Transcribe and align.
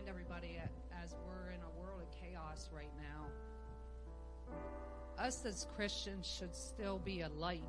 remind 0.00 0.08
everybody 0.08 0.58
as 1.02 1.14
we're 1.26 1.50
in 1.50 1.60
a 1.60 1.80
world 1.80 2.00
of 2.00 2.08
chaos 2.20 2.70
right 2.72 2.92
now, 2.96 3.26
us 5.22 5.44
as 5.44 5.66
Christians 5.76 6.26
should 6.26 6.54
still 6.54 6.98
be 6.98 7.22
a 7.22 7.28
light 7.28 7.62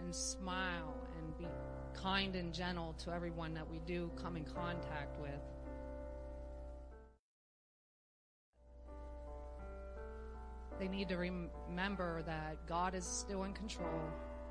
and 0.00 0.14
smile 0.14 0.94
and 1.18 1.38
be 1.38 1.46
kind 1.94 2.34
and 2.34 2.52
gentle 2.52 2.94
to 3.04 3.12
everyone 3.12 3.54
that 3.54 3.68
we 3.68 3.80
do 3.86 4.10
come 4.16 4.36
in 4.36 4.44
contact 4.44 5.20
with. 5.20 5.30
They 10.80 10.88
need 10.88 11.08
to 11.10 11.16
remember 11.16 12.22
that 12.22 12.66
God 12.66 12.94
is 12.94 13.04
still 13.04 13.44
in 13.44 13.52
control 13.52 14.02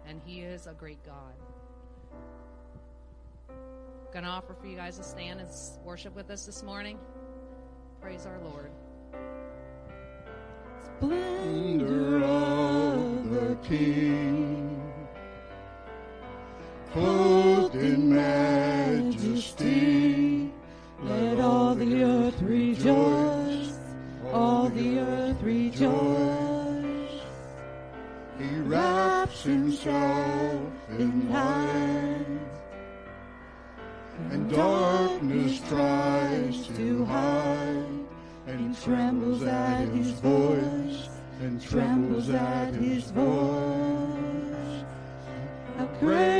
and 0.08 0.21
He 0.26 0.41
is 0.41 0.67
a 0.67 0.73
great 0.73 1.03
God. 1.05 1.34
Gonna 4.13 4.27
offer 4.27 4.53
for 4.53 4.67
you 4.67 4.76
guys 4.76 4.98
to 4.98 5.03
stand 5.03 5.40
and 5.40 5.49
worship 5.84 6.16
with 6.16 6.30
us 6.30 6.45
this 6.45 6.62
morning. 6.62 6.99
Praise 7.99 8.27
our 8.27 8.39
Lord. 8.41 8.70
Splendor 10.99 12.23
of 12.23 13.31
the 13.31 13.55
King, 13.63 14.80
clothed 16.91 17.73
in 17.73 18.13
majesty, 18.13 19.72
let 21.02 21.39
all 21.39 21.73
the 21.73 22.03
earth 22.03 22.39
rejoice, 22.44 23.73
all 24.31 24.70
the 24.70 25.00
earth 25.00 25.41
rejoice. 25.41 27.23
He 28.38 28.59
wraps 28.59 29.41
himself 29.41 30.72
in 31.00 31.31
light 31.31 31.62
darkness 34.55 35.61
tries 35.67 36.67
to 36.67 37.05
hide 37.05 37.86
and 38.47 38.81
trembles 38.81 39.44
at 39.44 39.86
his 39.89 40.11
voice 40.19 41.09
and 41.41 41.61
trembles 41.61 42.30
at 42.30 42.73
his 42.75 43.11
voice. 43.11 44.83
How 45.78 45.86
great 46.00 46.33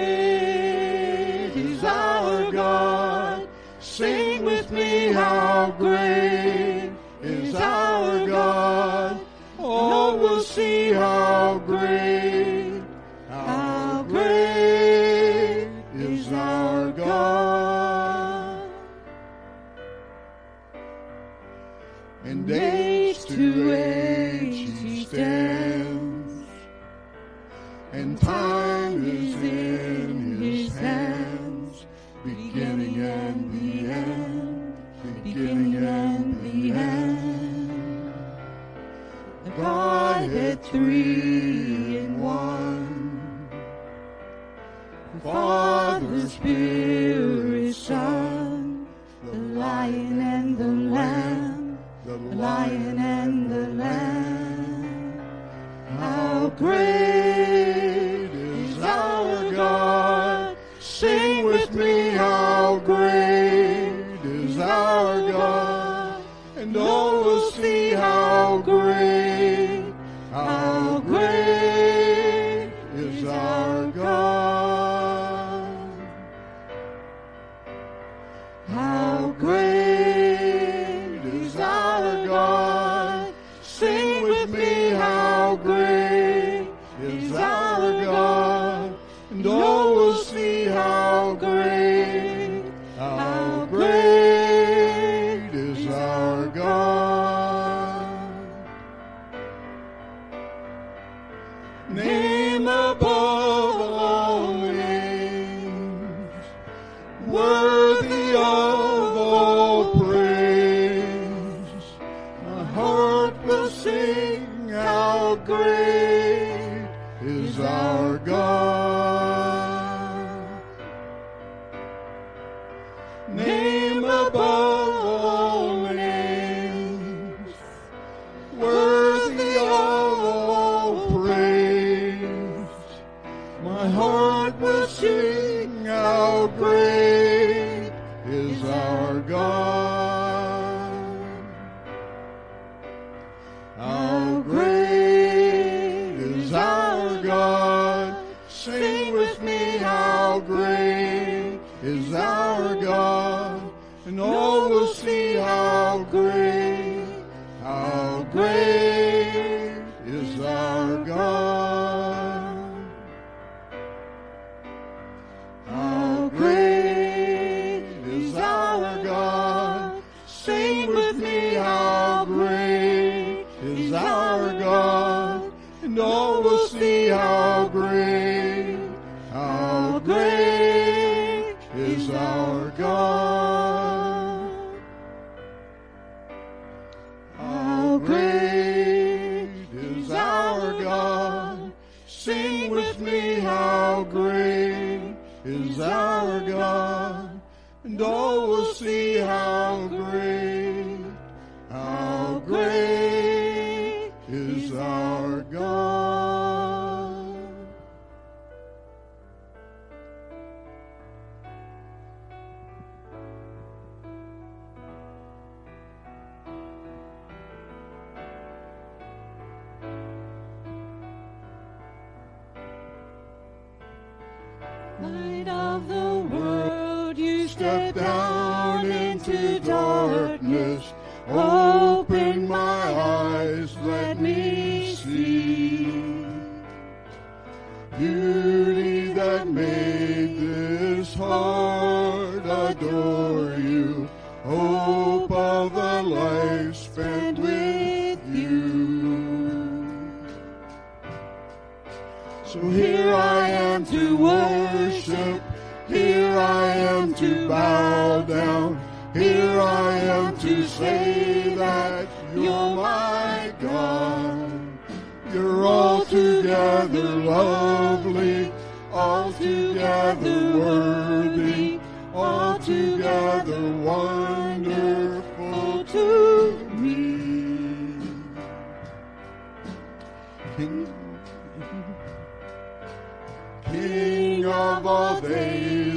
is 195.46 195.80
our 195.80 196.40
God. 196.42 197.42
And 197.84 198.02
oh, 198.02 198.06
all 198.06 198.48
will 198.48 198.74
see 198.74 199.18
how 199.18 199.88
great, 199.88 200.43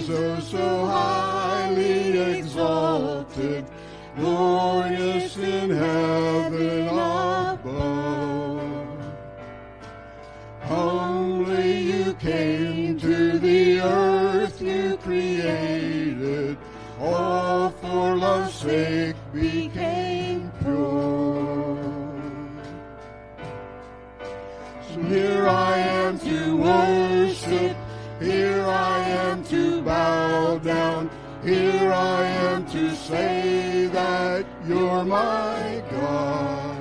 oh 0.09 0.41
so 0.41 0.87
highly 0.87 1.06
say 33.07 33.87
that 33.93 34.45
you're 34.67 35.05
my 35.05 35.81
God. 35.93 36.77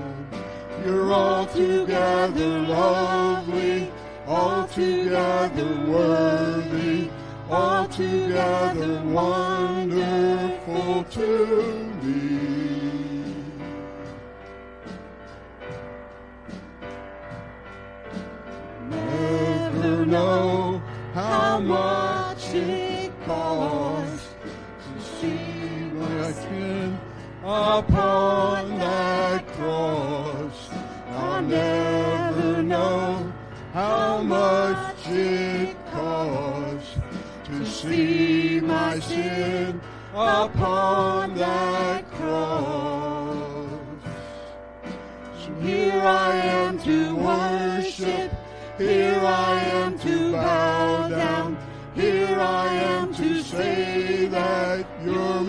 You're 0.84 1.14
altogether 1.14 2.60
lovely, 2.62 3.92
altogether 4.26 5.86
worthy, 5.88 7.12
altogether 7.48 9.04
wonderful 9.04 11.04
to 11.04 11.94
me. 12.02 13.36
Never 18.90 20.06
know 20.08 20.82
how 21.14 21.60
much 21.60 22.46
upon 27.56 28.78
that 28.80 29.48
cross. 29.48 30.70
I'll 31.12 31.42
never 31.42 32.62
know 32.62 33.32
how 33.74 34.22
much 34.22 35.08
it 35.08 35.78
cost 35.92 36.98
to 37.46 37.66
see 37.66 38.60
my 38.60 39.00
sin 39.00 39.80
upon 40.14 41.36
that 41.36 42.10
cross. 42.12 43.70
So 45.42 45.54
here 45.62 46.02
I 46.02 46.36
am 46.36 46.80
to 46.80 47.16
worship, 47.16 48.32
here 48.78 49.22
I 49.24 49.62
am 49.82 49.98
to 50.00 50.32
bow 50.34 51.08
down, 51.08 51.58
here 51.96 52.38
I 52.38 52.68
am 52.74 53.14
to 53.16 53.42
say 53.42 54.26
that 54.28 54.86
you're. 55.04 55.16
You're 55.16 55.42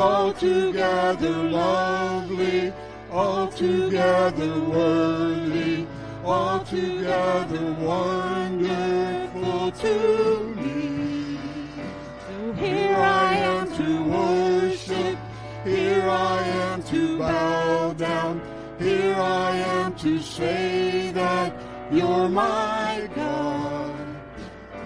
altogether 0.00 1.30
lovely, 1.30 2.72
altogether 3.10 4.52
worthy, 4.60 5.86
All 6.24 6.60
altogether 6.60 7.66
wonderful 7.90 9.70
to 9.84 9.94
me. 10.56 11.38
Here 12.56 12.96
I 12.96 13.34
am 13.52 13.64
to 13.80 13.88
worship, 14.16 15.18
here 15.64 16.08
I 16.08 16.42
am 16.64 16.82
to 16.84 17.18
bow 17.18 17.92
down, 17.94 18.40
here 18.78 19.16
I 19.16 19.56
am 19.56 19.94
to 19.96 20.18
say 20.20 21.10
that 21.12 21.52
you're 21.90 22.28
my 22.28 23.08
God. 23.14 23.96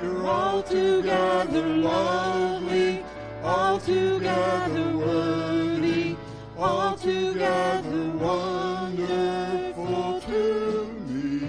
You're 0.03 0.27
altogether 0.27 1.67
lovely, 1.91 2.84
altogether 3.45 4.97
worthy, 4.97 6.17
altogether 6.57 8.11
wonderful 8.13 10.21
to 10.23 10.87
me. 11.09 11.49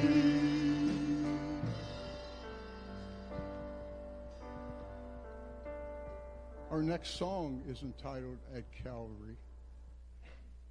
Our 6.69 6.81
next 6.81 7.17
song 7.17 7.63
is 7.69 7.81
entitled 7.81 8.39
At 8.53 8.65
Calvary. 8.83 9.37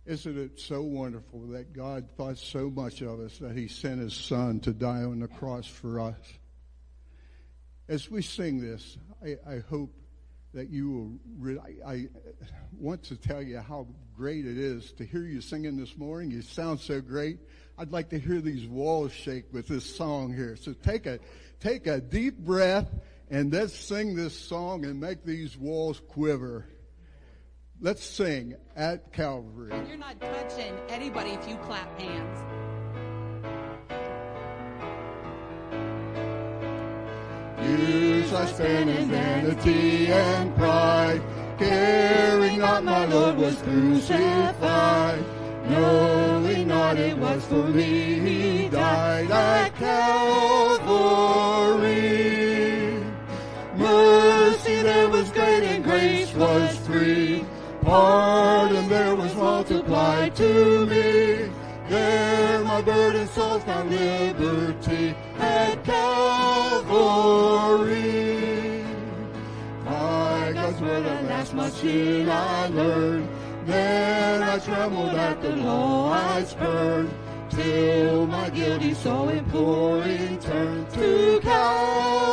Isn't 0.05 0.39
it 0.39 0.61
so 0.61 0.83
wonderful 0.83 1.41
that 1.53 1.73
God 1.73 2.07
thought 2.19 2.37
so 2.37 2.69
much 2.69 3.01
of 3.01 3.21
us 3.21 3.39
that 3.39 3.57
He 3.57 3.69
sent 3.69 4.01
His 4.01 4.13
Son 4.13 4.61
to 4.61 4.75
die 4.75 5.03
on 5.03 5.21
the 5.21 5.29
cross 5.29 5.67
for 5.67 6.01
us? 6.01 6.19
As 7.89 8.11
we 8.11 8.21
sing 8.21 8.61
this, 8.61 8.99
I, 9.25 9.39
I 9.51 9.61
hope 9.61 9.95
that 10.55 10.71
you 10.71 10.91
will. 10.91 11.11
Re- 11.39 11.79
I, 11.87 12.09
want 12.79 13.03
to 13.05 13.17
tell 13.17 13.43
you 13.43 13.59
how 13.59 13.87
great 14.17 14.47
it 14.47 14.59
is 14.59 14.93
to 14.93 15.05
hear 15.05 15.23
you 15.23 15.41
singing 15.41 15.77
this 15.77 15.97
morning. 15.97 16.31
You 16.31 16.43
sound 16.43 16.81
so 16.81 17.01
great. 17.01 17.39
I'd 17.79 17.93
like 17.93 18.11
to 18.11 18.19
hear 18.19 18.41
these 18.41 18.67
walls 18.67 19.13
shake 19.13 19.53
with 19.53 19.69
this 19.69 19.85
song 19.97 20.35
here. 20.35 20.57
So 20.57 20.73
take 20.73 21.07
a 21.07 21.19
take 21.61 21.87
a 21.87 22.01
deep 22.01 22.39
breath 22.39 22.89
and 23.31 23.53
let's 23.53 23.75
sing 23.75 24.15
this 24.15 24.39
song 24.39 24.85
and 24.85 25.01
make 25.01 25.25
these 25.25 25.57
walls 25.57 26.01
quiver. 26.09 26.67
Let's 27.81 28.05
sing 28.05 28.55
at 28.77 29.13
Calvary. 29.13 29.73
You're 29.89 29.97
not 29.97 30.21
touching 30.21 30.75
anybody 30.89 31.31
if 31.31 31.49
you 31.49 31.57
clap 31.57 31.99
hands. 31.99 32.64
Years 37.65 38.33
I 38.33 38.47
spent 38.47 38.91
in 38.91 39.09
vanity 39.09 40.09
and 40.09 40.55
pride, 40.57 41.23
caring 41.59 42.59
not 42.59 42.85
my 42.85 43.05
Lord 43.07 43.37
was 43.39 43.57
crucified. 43.63 45.25
Knowing 45.69 46.69
not 46.69 46.99
it 46.99 47.17
was 47.17 47.45
for 47.47 47.67
me 47.69 48.19
he 48.21 48.69
died 48.69 49.31
at 49.31 49.75
Calvary. 49.77 51.25
Mercy 53.77 54.83
there 54.83 55.09
was 55.09 55.31
great 55.31 55.63
and 55.65 55.83
grace 55.83 56.35
was 56.35 56.77
free. 56.87 57.47
Pardon 57.83 58.89
there 58.89 59.15
was 59.17 59.35
multiplied 59.35 60.37
to 60.37 60.87
me. 60.87 61.51
There 61.89 62.34
my 62.75 62.83
burdened 62.83 63.31
soul 63.31 63.61
found 63.61 63.89
liberty 63.89 65.15
at 65.39 65.85
Calvary. 65.85 66.85
By 69.85 70.53
God's 70.53 70.81
word 70.81 71.07
at 71.07 71.25
last 71.27 71.55
much 71.55 71.85
I 71.85 72.67
learn. 72.67 73.29
Then 73.65 74.43
I 74.43 74.59
trembled 74.59 75.15
at 75.15 75.41
the 75.41 75.51
law 75.51 76.11
I 76.15 76.43
spurned. 76.43 77.15
Till 77.49 78.27
my 78.27 78.51
guilty 78.51 78.95
soul 78.95 79.29
imploring 79.29 80.41
turned 80.41 80.91
to 80.95 81.39
Calvary. 81.45 82.27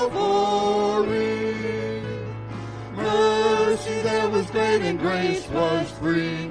Mercy 2.96 4.02
there 4.02 4.28
was 4.30 4.50
great 4.50 4.82
and 4.82 4.98
grace 4.98 5.48
was 5.50 5.92
free 5.92 6.50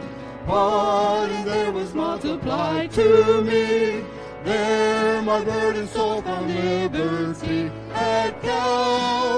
body 0.50 1.42
there 1.44 1.70
was 1.70 1.94
multiplied 1.94 2.90
to 2.92 3.40
me. 3.42 4.04
There 4.44 5.22
my 5.22 5.44
burden 5.44 5.86
soul 5.86 6.22
for 6.22 6.40
liberty 6.40 7.70
at 7.92 8.42
Calvary. 8.42 9.30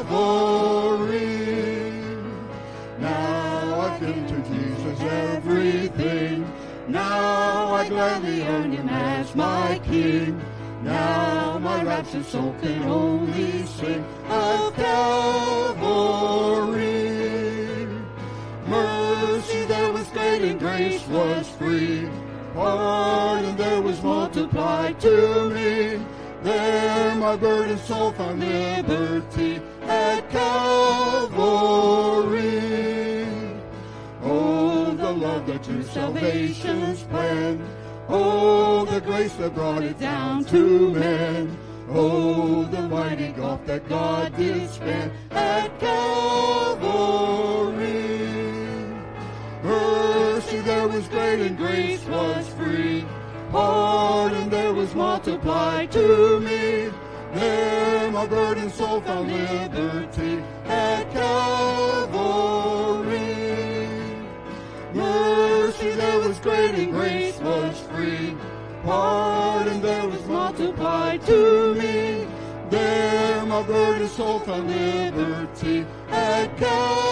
Now 2.99 3.81
I 3.81 3.99
can 3.99 4.27
to 4.27 4.39
Jesus 4.51 5.01
everything. 5.01 6.51
Now 6.89 7.75
I 7.75 7.89
gladly 7.89 8.43
own 8.43 8.73
him 8.73 8.89
as 8.89 9.35
my 9.35 9.81
king. 9.85 10.41
Now 10.83 11.59
my 11.59 11.83
raptured 11.85 12.25
soul 12.27 12.55
can 12.63 12.83
only 12.85 13.67
sing 13.67 14.05
of 14.31 14.75
Calvary. 14.77 15.93
And 20.15 20.61
grace 20.61 21.07
was 21.09 21.49
free. 21.49 22.07
Pardon 22.53 23.57
there 23.57 23.81
was 23.81 24.03
multiplied 24.03 25.01
to 25.01 25.49
me. 25.49 26.05
There 26.43 27.15
my 27.15 27.37
burdened 27.37 27.81
soul 27.81 28.13
found 28.13 28.41
liberty 28.41 29.63
at 29.83 30.29
Calvary. 30.31 31.33
Oh, 34.23 34.93
the 34.95 35.13
love 35.13 35.47
that 35.47 35.63
to 35.65 35.83
salvation's 35.83 37.05
plan. 37.05 37.65
Oh, 38.09 38.85
the 38.85 39.01
grace 39.01 39.33
that 39.35 39.55
brought 39.55 39.83
it 39.83 39.99
down 39.99 40.45
to 40.47 40.91
men. 40.91 41.57
Oh, 41.89 42.65
the 42.65 42.83
mighty 42.83 43.29
gulf 43.29 43.65
that 43.67 43.89
God 43.89 44.37
did 44.37 44.69
span 44.69 45.11
at 45.31 45.81
Calvary. 45.81 46.72
And 51.41 51.57
grace 51.57 52.05
was 52.05 52.47
free. 52.51 53.05
Pardon 53.51 54.51
there 54.51 54.75
was 54.75 54.95
multiplied 54.95 55.91
to 55.93 56.41
me. 56.41 56.91
There 57.35 58.11
my 58.11 58.27
burdened 58.27 58.73
soul 58.73 59.01
found 59.01 59.33
liberty 59.33 60.43
at 60.67 61.11
Calvary. 61.13 62.13
Mercy 64.93 65.93
there 65.93 66.19
was 66.21 66.39
great 66.41 66.75
and 66.75 66.93
grace 66.93 67.39
was 67.41 67.81
free. 67.91 68.37
Pardon 68.85 69.81
there 69.81 70.07
was 70.09 70.27
multiplied 70.27 71.23
to 71.27 71.75
me. 71.75 72.27
There 72.69 73.47
my 73.47 73.63
burdened 73.63 74.11
soul 74.11 74.41
found 74.41 74.69
liberty 74.69 75.87
at 76.11 76.57
Calvary. 76.59 77.12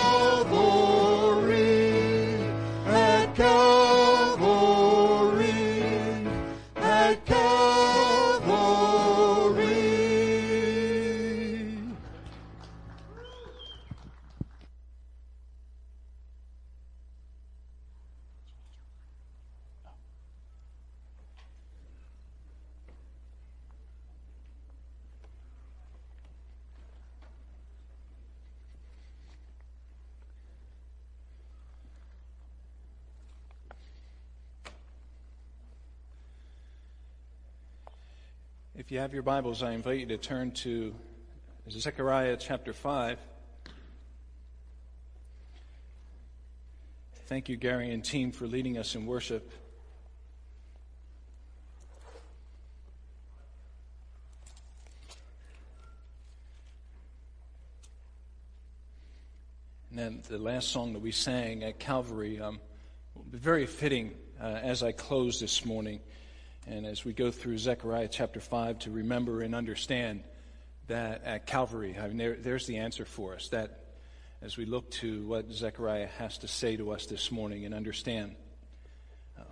If 38.90 38.94
you 38.94 38.98
have 38.98 39.14
your 39.14 39.22
Bibles, 39.22 39.62
I 39.62 39.70
invite 39.70 40.00
you 40.00 40.06
to 40.06 40.16
turn 40.16 40.50
to 40.50 40.92
Zechariah 41.70 42.36
chapter 42.36 42.72
5. 42.72 43.20
Thank 47.26 47.48
you, 47.48 47.56
Gary 47.56 47.92
and 47.92 48.04
team, 48.04 48.32
for 48.32 48.48
leading 48.48 48.78
us 48.78 48.96
in 48.96 49.06
worship. 49.06 49.48
And 59.90 59.98
then 60.00 60.22
the 60.28 60.36
last 60.36 60.70
song 60.70 60.94
that 60.94 60.98
we 60.98 61.12
sang 61.12 61.62
at 61.62 61.78
Calvary 61.78 62.40
um, 62.40 62.58
will 63.14 63.22
be 63.22 63.38
very 63.38 63.66
fitting 63.66 64.16
uh, 64.40 64.46
as 64.46 64.82
I 64.82 64.90
close 64.90 65.38
this 65.38 65.64
morning. 65.64 66.00
And 66.70 66.86
as 66.86 67.04
we 67.04 67.12
go 67.12 67.32
through 67.32 67.58
Zechariah 67.58 68.06
chapter 68.06 68.38
5 68.38 68.78
to 68.80 68.92
remember 68.92 69.42
and 69.42 69.56
understand 69.56 70.22
that 70.86 71.24
at 71.24 71.44
Calvary, 71.44 71.96
I 72.00 72.06
mean, 72.06 72.16
there, 72.16 72.36
there's 72.36 72.64
the 72.68 72.76
answer 72.76 73.04
for 73.04 73.34
us. 73.34 73.48
That 73.48 73.86
as 74.40 74.56
we 74.56 74.66
look 74.66 74.88
to 74.92 75.26
what 75.26 75.50
Zechariah 75.50 76.06
has 76.18 76.38
to 76.38 76.48
say 76.48 76.76
to 76.76 76.92
us 76.92 77.06
this 77.06 77.32
morning 77.32 77.64
and 77.64 77.74
understand, 77.74 78.36
uh, 79.36 79.42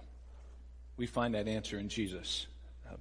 we 0.97 1.07
find 1.07 1.35
that 1.35 1.49
answer 1.49 1.77
in 1.77 1.89
Jesus. 1.89 2.47
Uh, 2.89 2.95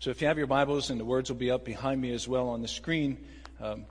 so 0.00 0.10
if 0.10 0.20
you 0.20 0.26
have 0.26 0.38
your 0.38 0.48
Bibles, 0.48 0.90
and 0.90 0.98
the 0.98 1.04
words 1.04 1.30
will 1.30 1.36
be 1.36 1.52
up 1.52 1.64
behind 1.64 2.00
me 2.00 2.12
as 2.12 2.26
well 2.26 2.48
on 2.48 2.62
the 2.62 2.68
screen. 2.68 3.16
Um, 3.60 3.86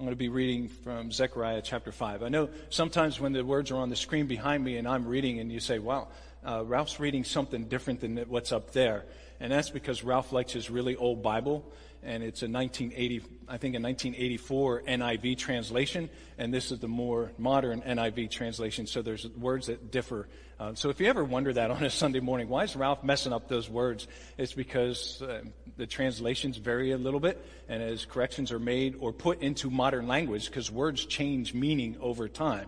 I'm 0.00 0.06
going 0.06 0.10
to 0.10 0.16
be 0.16 0.28
reading 0.28 0.66
from 0.66 1.12
Zechariah 1.12 1.62
chapter 1.62 1.92
5. 1.92 2.24
I 2.24 2.28
know 2.30 2.50
sometimes 2.70 3.20
when 3.20 3.32
the 3.32 3.44
words 3.44 3.70
are 3.70 3.76
on 3.76 3.90
the 3.90 3.96
screen 3.96 4.26
behind 4.26 4.64
me 4.64 4.76
and 4.76 4.88
I'm 4.88 5.06
reading, 5.06 5.38
and 5.38 5.52
you 5.52 5.60
say, 5.60 5.78
wow, 5.78 6.08
uh, 6.44 6.64
Ralph's 6.64 7.00
reading 7.00 7.24
something 7.24 7.64
different 7.64 8.00
than 8.00 8.16
what's 8.28 8.52
up 8.52 8.72
there. 8.72 9.04
And 9.40 9.52
that's 9.52 9.70
because 9.70 10.02
Ralph 10.02 10.32
likes 10.32 10.52
his 10.52 10.68
really 10.68 10.96
old 10.96 11.22
Bible, 11.22 11.64
and 12.02 12.22
it's 12.22 12.42
a 12.42 12.48
1980, 12.48 13.22
I 13.48 13.56
think 13.58 13.76
a 13.76 13.80
1984 13.80 14.82
NIV 14.82 15.38
translation, 15.38 16.10
and 16.38 16.52
this 16.52 16.72
is 16.72 16.80
the 16.80 16.88
more 16.88 17.32
modern 17.38 17.82
NIV 17.82 18.30
translation, 18.30 18.86
so 18.86 19.00
there's 19.00 19.28
words 19.28 19.66
that 19.66 19.92
differ. 19.92 20.28
Uh, 20.58 20.74
so 20.74 20.90
if 20.90 21.00
you 21.00 21.06
ever 21.06 21.24
wonder 21.24 21.52
that 21.52 21.70
on 21.70 21.84
a 21.84 21.90
Sunday 21.90 22.18
morning, 22.18 22.48
why 22.48 22.64
is 22.64 22.74
Ralph 22.74 23.04
messing 23.04 23.32
up 23.32 23.48
those 23.48 23.70
words? 23.70 24.08
It's 24.36 24.54
because 24.54 25.22
uh, 25.22 25.42
the 25.76 25.86
translations 25.86 26.56
vary 26.56 26.90
a 26.90 26.98
little 26.98 27.20
bit, 27.20 27.44
and 27.68 27.80
as 27.80 28.04
corrections 28.04 28.50
are 28.50 28.58
made 28.58 28.96
or 28.98 29.12
put 29.12 29.40
into 29.40 29.70
modern 29.70 30.08
language, 30.08 30.46
because 30.46 30.68
words 30.68 31.04
change 31.04 31.54
meaning 31.54 31.96
over 32.00 32.28
time. 32.28 32.66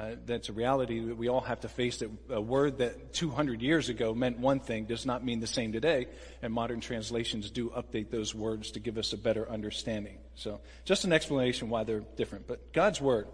Uh, 0.00 0.16
that's 0.24 0.48
a 0.48 0.52
reality 0.54 0.98
that 0.98 1.16
we 1.18 1.28
all 1.28 1.42
have 1.42 1.60
to 1.60 1.68
face 1.68 1.98
that 1.98 2.08
a 2.30 2.40
word 2.40 2.78
that 2.78 3.12
200 3.12 3.60
years 3.60 3.90
ago 3.90 4.14
meant 4.14 4.38
one 4.38 4.58
thing 4.58 4.86
does 4.86 5.04
not 5.04 5.22
mean 5.22 5.40
the 5.40 5.46
same 5.46 5.72
today, 5.72 6.06
and 6.40 6.54
modern 6.54 6.80
translations 6.80 7.50
do 7.50 7.68
update 7.68 8.10
those 8.10 8.34
words 8.34 8.70
to 8.70 8.80
give 8.80 8.96
us 8.96 9.12
a 9.12 9.18
better 9.18 9.46
understanding. 9.50 10.16
So, 10.36 10.60
just 10.86 11.04
an 11.04 11.12
explanation 11.12 11.68
why 11.68 11.84
they're 11.84 12.02
different. 12.16 12.46
But 12.46 12.72
God's 12.72 12.98
Word, 12.98 13.28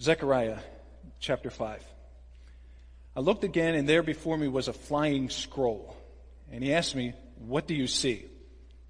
Zechariah 0.00 0.58
chapter 1.20 1.48
5. 1.48 1.84
I 3.14 3.20
looked 3.20 3.44
again, 3.44 3.76
and 3.76 3.88
there 3.88 4.02
before 4.02 4.36
me 4.36 4.48
was 4.48 4.66
a 4.66 4.72
flying 4.72 5.30
scroll. 5.30 5.96
And 6.50 6.64
he 6.64 6.74
asked 6.74 6.96
me, 6.96 7.12
What 7.38 7.68
do 7.68 7.74
you 7.74 7.86
see? 7.86 8.24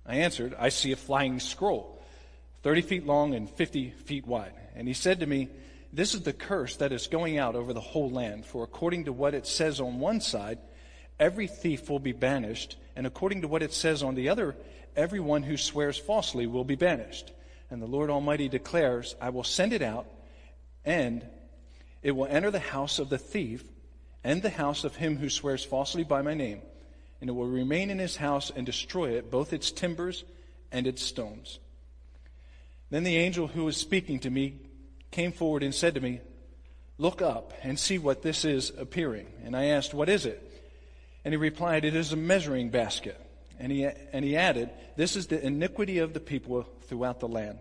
I 0.06 0.16
answered, 0.20 0.54
I 0.58 0.70
see 0.70 0.92
a 0.92 0.96
flying 0.96 1.38
scroll, 1.38 2.02
30 2.62 2.80
feet 2.80 3.06
long 3.06 3.34
and 3.34 3.50
50 3.50 3.90
feet 3.90 4.26
wide. 4.26 4.54
And 4.74 4.88
he 4.88 4.94
said 4.94 5.20
to 5.20 5.26
me, 5.26 5.50
this 5.92 6.14
is 6.14 6.22
the 6.22 6.32
curse 6.32 6.76
that 6.76 6.92
is 6.92 7.06
going 7.06 7.38
out 7.38 7.54
over 7.54 7.72
the 7.72 7.80
whole 7.80 8.10
land. 8.10 8.46
For 8.46 8.64
according 8.64 9.04
to 9.04 9.12
what 9.12 9.34
it 9.34 9.46
says 9.46 9.80
on 9.80 10.00
one 10.00 10.20
side, 10.20 10.58
every 11.20 11.46
thief 11.46 11.90
will 11.90 11.98
be 11.98 12.12
banished, 12.12 12.76
and 12.96 13.06
according 13.06 13.42
to 13.42 13.48
what 13.48 13.62
it 13.62 13.72
says 13.72 14.02
on 14.02 14.14
the 14.14 14.30
other, 14.30 14.56
everyone 14.96 15.42
who 15.42 15.56
swears 15.56 15.98
falsely 15.98 16.46
will 16.46 16.64
be 16.64 16.76
banished. 16.76 17.32
And 17.70 17.82
the 17.82 17.86
Lord 17.86 18.10
Almighty 18.10 18.48
declares, 18.48 19.14
I 19.20 19.30
will 19.30 19.44
send 19.44 19.72
it 19.72 19.82
out, 19.82 20.06
and 20.84 21.26
it 22.02 22.12
will 22.12 22.26
enter 22.26 22.50
the 22.50 22.58
house 22.58 22.98
of 22.98 23.10
the 23.10 23.18
thief 23.18 23.62
and 24.24 24.42
the 24.42 24.50
house 24.50 24.84
of 24.84 24.96
him 24.96 25.16
who 25.16 25.28
swears 25.28 25.64
falsely 25.64 26.04
by 26.04 26.22
my 26.22 26.34
name, 26.34 26.62
and 27.20 27.28
it 27.28 27.34
will 27.34 27.46
remain 27.46 27.90
in 27.90 27.98
his 27.98 28.16
house 28.16 28.50
and 28.54 28.64
destroy 28.64 29.10
it, 29.10 29.30
both 29.30 29.52
its 29.52 29.70
timbers 29.70 30.24
and 30.70 30.86
its 30.86 31.02
stones. 31.02 31.58
Then 32.90 33.04
the 33.04 33.16
angel 33.16 33.46
who 33.46 33.64
was 33.64 33.76
speaking 33.76 34.20
to 34.20 34.30
me 34.30 34.56
came 35.12 35.30
forward 35.30 35.62
and 35.62 35.74
said 35.74 35.94
to 35.94 36.00
me, 36.00 36.20
Look 36.98 37.22
up 37.22 37.52
and 37.62 37.78
see 37.78 37.98
what 37.98 38.22
this 38.22 38.44
is 38.44 38.70
appearing. 38.76 39.26
And 39.44 39.56
I 39.56 39.66
asked, 39.66 39.94
What 39.94 40.08
is 40.08 40.26
it? 40.26 40.42
And 41.24 41.32
he 41.32 41.36
replied, 41.36 41.84
It 41.84 41.94
is 41.94 42.12
a 42.12 42.16
measuring 42.16 42.70
basket. 42.70 43.18
And 43.58 43.70
he, 43.70 43.84
and 43.84 44.24
he 44.24 44.36
added, 44.36 44.70
This 44.96 45.16
is 45.16 45.28
the 45.28 45.44
iniquity 45.44 45.98
of 45.98 46.14
the 46.14 46.20
people 46.20 46.62
throughout 46.88 47.20
the 47.20 47.28
land. 47.28 47.60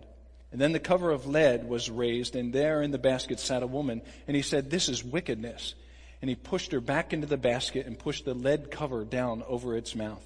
And 0.50 0.60
then 0.60 0.72
the 0.72 0.80
cover 0.80 1.10
of 1.10 1.26
lead 1.26 1.66
was 1.66 1.88
raised, 1.88 2.36
and 2.36 2.52
there 2.52 2.82
in 2.82 2.90
the 2.90 2.98
basket 2.98 3.40
sat 3.40 3.62
a 3.62 3.66
woman. 3.66 4.02
And 4.26 4.36
he 4.36 4.42
said, 4.42 4.70
This 4.70 4.88
is 4.88 5.04
wickedness. 5.04 5.74
And 6.20 6.28
he 6.28 6.36
pushed 6.36 6.72
her 6.72 6.80
back 6.80 7.12
into 7.12 7.26
the 7.26 7.36
basket 7.36 7.86
and 7.86 7.98
pushed 7.98 8.24
the 8.24 8.34
lead 8.34 8.70
cover 8.70 9.04
down 9.04 9.42
over 9.48 9.76
its 9.76 9.94
mouth. 9.94 10.24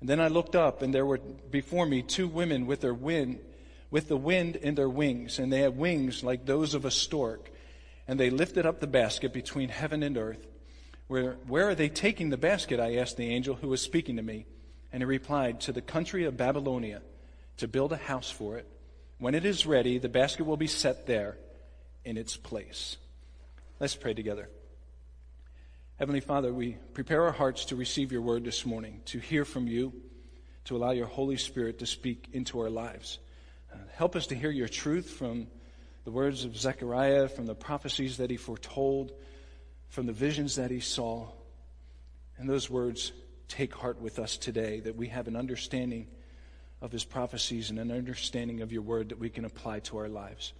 And 0.00 0.08
then 0.08 0.20
I 0.20 0.28
looked 0.28 0.54
up, 0.54 0.82
and 0.82 0.94
there 0.94 1.06
were 1.06 1.18
before 1.18 1.86
me 1.86 2.02
two 2.02 2.28
women 2.28 2.66
with 2.66 2.80
their 2.80 2.94
wind, 2.94 3.40
with 3.90 4.08
the 4.08 4.16
wind 4.16 4.56
in 4.56 4.74
their 4.74 4.88
wings, 4.88 5.38
and 5.38 5.52
they 5.52 5.60
had 5.60 5.76
wings 5.76 6.22
like 6.22 6.44
those 6.44 6.74
of 6.74 6.84
a 6.84 6.90
stork. 6.90 7.50
And 8.06 8.18
they 8.18 8.30
lifted 8.30 8.64
up 8.66 8.80
the 8.80 8.86
basket 8.86 9.32
between 9.32 9.68
heaven 9.68 10.02
and 10.02 10.16
earth. 10.16 10.46
Where, 11.08 11.34
where 11.46 11.68
are 11.68 11.74
they 11.74 11.88
taking 11.88 12.30
the 12.30 12.36
basket? 12.36 12.80
I 12.80 12.96
asked 12.96 13.16
the 13.16 13.30
angel 13.30 13.54
who 13.54 13.68
was 13.68 13.82
speaking 13.82 14.16
to 14.16 14.22
me. 14.22 14.46
And 14.92 15.02
he 15.02 15.04
replied, 15.04 15.60
To 15.60 15.72
the 15.72 15.82
country 15.82 16.24
of 16.24 16.36
Babylonia, 16.36 17.02
to 17.58 17.68
build 17.68 17.92
a 17.92 17.96
house 17.96 18.30
for 18.30 18.56
it. 18.56 18.66
When 19.18 19.34
it 19.34 19.44
is 19.44 19.66
ready, 19.66 19.98
the 19.98 20.08
basket 20.08 20.46
will 20.46 20.56
be 20.56 20.66
set 20.66 21.06
there 21.06 21.36
in 22.04 22.16
its 22.16 22.36
place. 22.36 22.96
Let's 23.80 23.96
pray 23.96 24.14
together. 24.14 24.48
Heavenly 25.98 26.20
Father, 26.20 26.52
we 26.52 26.76
prepare 26.94 27.24
our 27.24 27.32
hearts 27.32 27.66
to 27.66 27.76
receive 27.76 28.12
your 28.12 28.22
word 28.22 28.44
this 28.44 28.64
morning, 28.64 29.00
to 29.06 29.18
hear 29.18 29.44
from 29.44 29.66
you, 29.66 29.92
to 30.66 30.76
allow 30.76 30.92
your 30.92 31.06
Holy 31.06 31.36
Spirit 31.36 31.80
to 31.80 31.86
speak 31.86 32.28
into 32.32 32.60
our 32.60 32.70
lives. 32.70 33.18
Help 33.92 34.14
us 34.14 34.28
to 34.28 34.34
hear 34.34 34.50
your 34.50 34.68
truth 34.68 35.10
from 35.10 35.48
the 36.04 36.10
words 36.10 36.44
of 36.44 36.56
Zechariah, 36.56 37.28
from 37.28 37.46
the 37.46 37.54
prophecies 37.54 38.18
that 38.18 38.30
he 38.30 38.36
foretold, 38.36 39.12
from 39.88 40.06
the 40.06 40.12
visions 40.12 40.56
that 40.56 40.70
he 40.70 40.80
saw. 40.80 41.28
And 42.36 42.48
those 42.48 42.70
words 42.70 43.12
take 43.48 43.74
heart 43.74 44.00
with 44.00 44.18
us 44.18 44.36
today, 44.36 44.80
that 44.80 44.96
we 44.96 45.08
have 45.08 45.26
an 45.26 45.36
understanding 45.36 46.06
of 46.80 46.92
his 46.92 47.04
prophecies 47.04 47.70
and 47.70 47.78
an 47.78 47.90
understanding 47.90 48.60
of 48.60 48.72
your 48.72 48.82
word 48.82 49.08
that 49.08 49.18
we 49.18 49.30
can 49.30 49.44
apply 49.44 49.80
to 49.80 49.98
our 49.98 50.08
lives. 50.08 50.52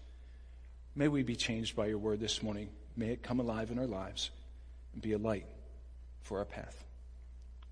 May 0.95 1.07
we 1.09 1.23
be 1.23 1.37
changed 1.37 1.77
by 1.77 1.87
your 1.87 1.99
word 1.99 2.19
this 2.19 2.43
morning. 2.43 2.71
May 2.97 3.11
it 3.11 3.23
come 3.23 3.39
alive 3.39 3.71
in 3.71 3.79
our 3.79 3.87
lives 3.87 4.31
and 4.93 5.01
be 5.01 5.13
a 5.13 5.19
light 5.19 5.47
for 6.23 6.39
our 6.39 6.45
path. 6.45 6.85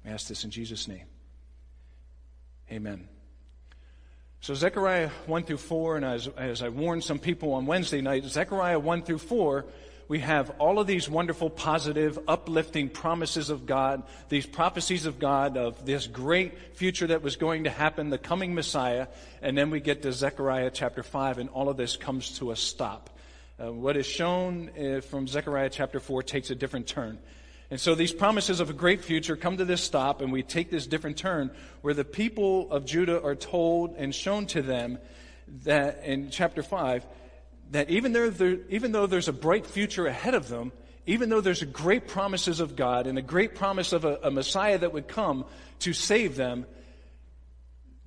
We 0.05 0.13
ask 0.13 0.29
this 0.29 0.45
in 0.45 0.51
Jesus' 0.51 0.87
name. 0.87 1.07
Amen. 2.71 3.09
So, 4.41 4.55
Zechariah 4.55 5.09
1 5.27 5.43
through 5.45 5.57
4, 5.57 5.97
and 5.97 6.05
as, 6.05 6.29
as 6.29 6.63
I 6.63 6.69
warned 6.69 7.03
some 7.03 7.19
people 7.19 7.55
on 7.55 7.67
Wednesday 7.67 8.01
night, 8.01 8.25
Zechariah 8.25 8.79
1 8.79 9.03
through 9.03 9.19
4, 9.19 9.65
we 10.09 10.21
have 10.21 10.51
all 10.59 10.79
of 10.79 10.87
these 10.87 11.09
wonderful, 11.09 11.51
positive, 11.51 12.19
uplifting 12.29 12.89
promises 12.89 13.51
of 13.51 13.67
God, 13.67 14.05
these 14.29 14.47
prophecies 14.47 15.05
of 15.05 15.19
God 15.19 15.57
of 15.57 15.85
this 15.85 16.07
great 16.07 16.77
future 16.77 17.09
that 17.09 17.23
was 17.23 17.35
going 17.35 17.65
to 17.65 17.71
happen, 17.71 18.11
the 18.11 18.19
coming 18.19 18.55
Messiah, 18.55 19.09
and 19.43 19.59
then 19.59 19.71
we 19.71 19.81
get 19.81 20.03
to 20.03 20.13
Zechariah 20.13 20.71
chapter 20.73 21.03
5, 21.03 21.39
and 21.39 21.51
all 21.51 21.69
of 21.69 21.77
this 21.77 21.97
comes 21.97 22.39
to 22.39 22.53
a 22.53 22.57
stop. 22.57 23.11
Uh, 23.59 23.73
what 23.73 23.97
is 23.97 24.07
shown 24.07 24.71
uh, 24.79 25.01
from 25.01 25.27
Zechariah 25.27 25.71
chapter 25.71 25.99
4 25.99 26.23
takes 26.23 26.51
a 26.51 26.55
different 26.55 26.87
turn. 26.87 27.19
And 27.71 27.81
so 27.81 27.95
these 27.95 28.13
promises 28.13 28.61
of 28.61 28.71
a 28.71 28.73
great 28.73 29.03
future 29.03 29.37
come 29.37 29.57
to 29.57 29.65
this 29.65 29.83
stop, 29.83 30.21
and 30.21 30.33
we 30.33 30.43
take 30.43 30.71
this 30.71 30.87
different 30.87 31.17
turn 31.17 31.51
where 31.81 31.95
the 31.95 32.05
people 32.05 32.71
of 32.71 32.85
Judah 32.85 33.23
are 33.23 33.35
told 33.35 33.97
and 33.97 34.15
shown 34.15 34.47
to 34.47 34.63
them 34.63 34.99
that 35.65 36.05
in 36.05 36.31
chapter 36.31 36.63
5 36.63 37.05
that 37.73 37.91
even 37.91 38.13
though, 38.13 38.31
there, 38.31 38.59
even 38.69 38.93
though 38.93 39.07
there's 39.07 39.29
a 39.29 39.33
bright 39.33 39.67
future 39.67 40.07
ahead 40.07 40.35
of 40.35 40.49
them, 40.49 40.71
even 41.07 41.29
though 41.29 41.41
there's 41.41 41.63
great 41.65 42.07
promises 42.07 42.61
of 42.61 42.77
God 42.77 43.07
and 43.07 43.19
a 43.19 43.23
great 43.23 43.55
promise 43.55 43.93
of 43.93 44.05
a, 44.05 44.19
a 44.23 44.31
Messiah 44.31 44.79
that 44.79 44.93
would 44.93 45.09
come 45.09 45.45
to 45.81 45.93
save 45.93 46.37
them, 46.37 46.67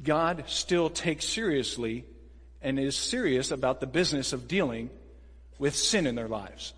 God 0.01 0.45
still 0.47 0.89
takes 0.89 1.25
seriously 1.25 2.05
and 2.61 2.79
is 2.79 2.95
serious 2.95 3.51
about 3.51 3.79
the 3.79 3.87
business 3.87 4.31
of 4.31 4.47
dealing 4.47 4.89
with 5.57 5.75
sin 5.75 6.07
in 6.07 6.15
their 6.15 6.27
lives. 6.27 6.73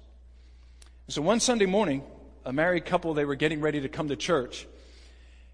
So 1.08 1.22
one 1.22 1.40
Sunday 1.40 1.66
morning, 1.66 2.04
a 2.46 2.54
married 2.54 2.86
couple, 2.86 3.14
they 3.14 3.26
were 3.26 3.36
getting 3.36 3.62
ready 3.62 3.82
to 3.82 3.90
come 3.90 4.10
to 4.10 4.16
church. 4.16 4.68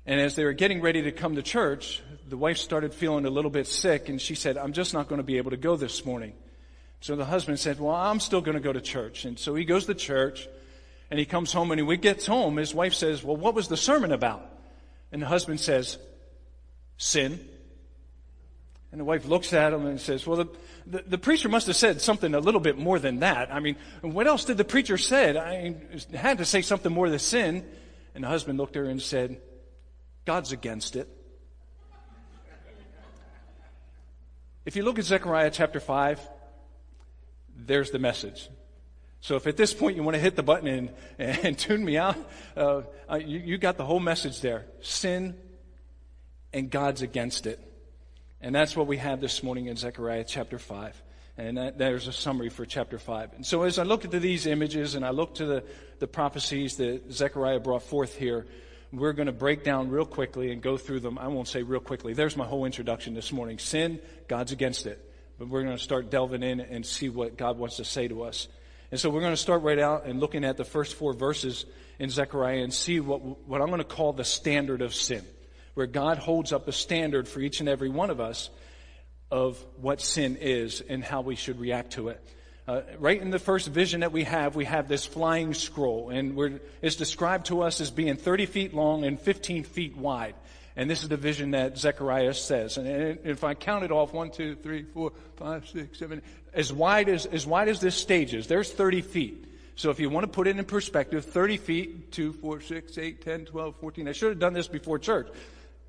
And 0.06 0.22
as 0.22 0.36
they 0.36 0.46
were 0.46 0.54
getting 0.54 0.82
ready 0.82 1.02
to 1.04 1.12
come 1.12 1.36
to 1.36 1.42
church, 1.42 2.02
the 2.28 2.38
wife 2.38 2.58
started 2.58 2.94
feeling 2.94 3.26
a 3.26 3.30
little 3.30 3.52
bit 3.52 3.68
sick 3.68 4.08
and 4.08 4.22
she 4.22 4.36
said, 4.36 4.58
I'm 4.58 4.72
just 4.72 4.94
not 4.94 5.10
going 5.10 5.20
to 5.20 5.24
be 5.24 5.38
able 5.38 5.52
to 5.52 5.58
go 5.58 5.76
this 5.76 6.06
morning. 6.06 6.34
So 7.02 7.16
the 7.16 7.26
husband 7.26 7.60
said, 7.60 7.80
well, 7.80 7.94
I'm 7.94 8.20
still 8.20 8.42
going 8.42 8.56
to 8.56 8.62
go 8.62 8.72
to 8.72 8.82
church. 8.82 9.26
And 9.26 9.38
so 9.38 9.54
he 9.54 9.66
goes 9.66 9.86
to 9.86 9.94
church 9.94 10.48
and 11.12 11.20
he 11.20 11.26
comes 11.26 11.52
home 11.52 11.72
and 11.72 11.86
when 11.86 11.98
he 11.98 12.02
gets 12.02 12.26
home, 12.26 12.56
his 12.56 12.74
wife 12.74 12.94
says, 12.94 13.24
well, 13.24 13.36
what 13.36 13.54
was 13.54 13.68
the 13.68 13.78
sermon 13.78 14.14
about? 14.14 14.50
And 15.12 15.22
the 15.22 15.28
husband 15.28 15.60
says, 15.60 15.98
sin. 16.98 17.46
And 18.98 19.02
the 19.02 19.06
wife 19.06 19.28
looks 19.28 19.54
at 19.54 19.74
him 19.74 19.86
and 19.86 20.02
says, 20.02 20.26
well, 20.26 20.38
the, 20.38 20.48
the, 20.88 21.04
the, 21.04 21.18
preacher 21.20 21.50
must 21.50 21.68
have 21.68 21.76
said 21.76 22.02
something 22.02 22.34
a 22.34 22.40
little 22.40 22.60
bit 22.60 22.80
more 22.80 22.98
than 22.98 23.20
that. 23.20 23.54
I 23.54 23.60
mean, 23.60 23.76
what 24.02 24.26
else 24.26 24.44
did 24.44 24.58
the 24.58 24.66
preacher 24.66 24.98
say? 24.98 25.38
I 25.38 25.76
had 26.18 26.40
to 26.40 26.46
say 26.46 26.64
something 26.64 26.92
more 26.92 27.08
than 27.08 27.20
sin. 27.20 27.64
And 28.16 28.24
the 28.24 28.28
husband 28.28 28.58
looked 28.58 28.76
at 28.76 28.80
her 28.80 28.90
and 28.90 29.00
said, 29.00 29.40
God's 30.26 30.52
against 30.52 30.96
it. 30.96 31.08
If 34.66 34.76
you 34.76 34.82
look 34.82 34.98
at 34.98 35.06
Zechariah 35.06 35.52
chapter 35.52 35.80
5, 35.80 36.20
there's 37.56 37.92
the 37.92 38.00
message. 38.00 38.50
So 39.22 39.36
if 39.36 39.46
at 39.46 39.58
this 39.58 39.76
point 39.76 39.96
you 39.96 40.02
want 40.02 40.16
to 40.16 40.22
hit 40.22 40.36
the 40.36 40.42
button 40.42 40.68
and, 40.68 40.90
and 41.46 41.56
tune 41.56 41.86
me 41.86 42.00
out, 42.00 42.18
uh, 42.56 42.82
uh, 43.08 43.18
you, 43.18 43.38
you 43.38 43.58
got 43.60 43.78
the 43.78 43.86
whole 43.86 44.00
message 44.00 44.42
there. 44.42 44.66
Sin 44.82 45.36
and 46.52 46.72
God's 46.72 47.04
against 47.04 47.46
it. 47.46 47.60
And 48.42 48.54
that's 48.54 48.76
what 48.76 48.88
we 48.88 48.98
have 48.98 49.20
this 49.20 49.42
morning 49.42 49.66
in 49.66 49.76
Zechariah 49.76 50.24
chapter 50.24 50.60
5. 50.60 51.02
And 51.40 51.58
that, 51.58 51.78
there's 51.78 52.08
a 52.08 52.12
summary 52.12 52.50
for 52.50 52.66
chapter 52.66 53.00
5. 53.00 53.34
And 53.34 53.46
so 53.46 53.64
as 53.64 53.80
I 53.80 53.84
look 53.84 54.06
at 54.06 54.12
these 54.12 54.46
images 54.46 54.96
and 54.96 55.06
I 55.06 55.10
look 55.10 55.36
to 55.36 55.46
the, 55.46 55.64
the 56.00 56.08
prophecies 56.08 56.78
that 56.78 57.12
Zechariah 57.12 57.60
brought 57.60 57.84
forth 57.84 58.16
here, 58.16 58.46
we're 58.92 59.14
going 59.14 59.28
to 59.28 59.34
break 59.34 59.64
down 59.64 59.90
real 59.90 60.06
quickly 60.06 60.52
and 60.52 60.62
go 60.62 60.78
through 60.78 61.02
them. 61.02 61.18
I 61.18 61.28
won't 61.28 61.48
say 61.48 61.64
real 61.64 61.80
quickly. 61.80 62.14
There's 62.14 62.38
my 62.38 62.46
whole 62.46 62.66
introduction 62.66 63.14
this 63.14 63.32
morning. 63.32 63.60
Sin, 63.60 64.00
God's 64.28 64.52
against 64.52 64.86
it. 64.86 65.04
But 65.38 65.50
we're 65.50 65.64
going 65.64 65.78
to 65.78 65.84
start 65.84 66.10
delving 66.10 66.42
in 66.42 66.60
and 66.60 66.86
see 66.86 67.10
what 67.10 67.38
God 67.38 67.58
wants 67.58 67.78
to 67.78 67.86
say 67.86 68.08
to 68.08 68.24
us. 68.24 68.48
And 68.90 69.00
so 69.00 69.10
we're 69.10 69.22
going 69.22 69.34
to 69.34 69.38
start 69.38 69.64
right 69.64 69.78
out 69.78 70.06
and 70.06 70.20
looking 70.20 70.46
at 70.46 70.58
the 70.58 70.64
first 70.64 70.96
four 70.96 71.14
verses 71.14 71.66
in 72.00 72.10
Zechariah 72.10 72.64
and 72.64 72.74
see 72.74 73.00
what, 73.00 73.48
what 73.48 73.62
I'm 73.62 73.68
going 73.68 73.80
to 73.80 73.84
call 73.84 74.14
the 74.14 74.24
standard 74.24 74.82
of 74.82 74.96
sin 74.96 75.26
where 75.78 75.86
God 75.86 76.18
holds 76.18 76.52
up 76.52 76.68
a 76.68 76.72
standard 76.72 77.28
for 77.28 77.40
each 77.40 77.60
and 77.60 77.70
every 77.70 77.90
one 77.90 78.10
of 78.10 78.20
us 78.20 78.50
of 79.30 79.64
what 79.80 80.02
sin 80.02 80.36
is 80.36 80.82
and 80.82 81.04
how 81.04 81.22
we 81.22 81.36
should 81.36 81.60
react 81.60 81.94
to 81.94 82.08
it. 82.08 82.20
Uh, 82.68 82.82
right 82.98 83.22
in 83.22 83.30
the 83.30 83.38
first 83.38 83.68
vision 83.68 84.00
that 84.00 84.12
we 84.12 84.24
have, 84.24 84.56
we 84.56 84.66
have 84.66 84.88
this 84.88 85.06
flying 85.06 85.54
scroll, 85.54 86.10
and 86.10 86.60
it's 86.82 86.96
described 86.96 87.46
to 87.46 87.62
us 87.62 87.80
as 87.80 87.92
being 87.92 88.18
30 88.18 88.48
feet 88.48 88.74
long 88.74 89.06
and 89.06 89.22
15 89.22 89.66
feet 89.66 89.96
wide. 89.96 90.34
And 90.76 90.90
this 90.90 91.04
is 91.04 91.10
the 91.10 91.18
vision 91.18 91.52
that 91.52 91.78
Zechariah 91.78 92.34
says. 92.34 92.78
And 92.78 93.20
if 93.24 93.44
I 93.44 93.54
count 93.54 93.86
it 93.86 93.92
off, 93.92 94.14
one, 94.14 94.32
two, 94.32 94.56
three, 94.56 94.82
four, 94.82 95.12
five, 95.36 95.68
six, 95.68 96.00
seven, 96.00 96.24
as 96.54 96.74
wide 96.74 97.08
as, 97.08 97.28
as 97.28 97.46
wide 97.46 97.70
as 97.70 97.80
this 97.80 97.96
stage 97.96 98.34
is, 98.34 98.48
there's 98.48 98.72
30 98.72 99.02
feet. 99.02 99.46
So 99.76 99.92
if 99.92 100.00
you 100.00 100.10
want 100.10 100.24
to 100.24 100.32
put 100.32 100.48
it 100.48 100.58
in 100.58 100.66
perspective, 100.66 101.24
30 101.24 101.58
feet, 101.58 102.12
2, 102.12 102.34
4, 102.34 102.62
6, 102.62 102.98
8, 102.98 103.22
10, 103.22 103.46
12, 103.46 103.76
14. 103.76 104.08
I 104.08 104.12
should 104.12 104.30
have 104.30 104.40
done 104.40 104.54
this 104.54 104.68
before 104.68 104.98
church 104.98 105.28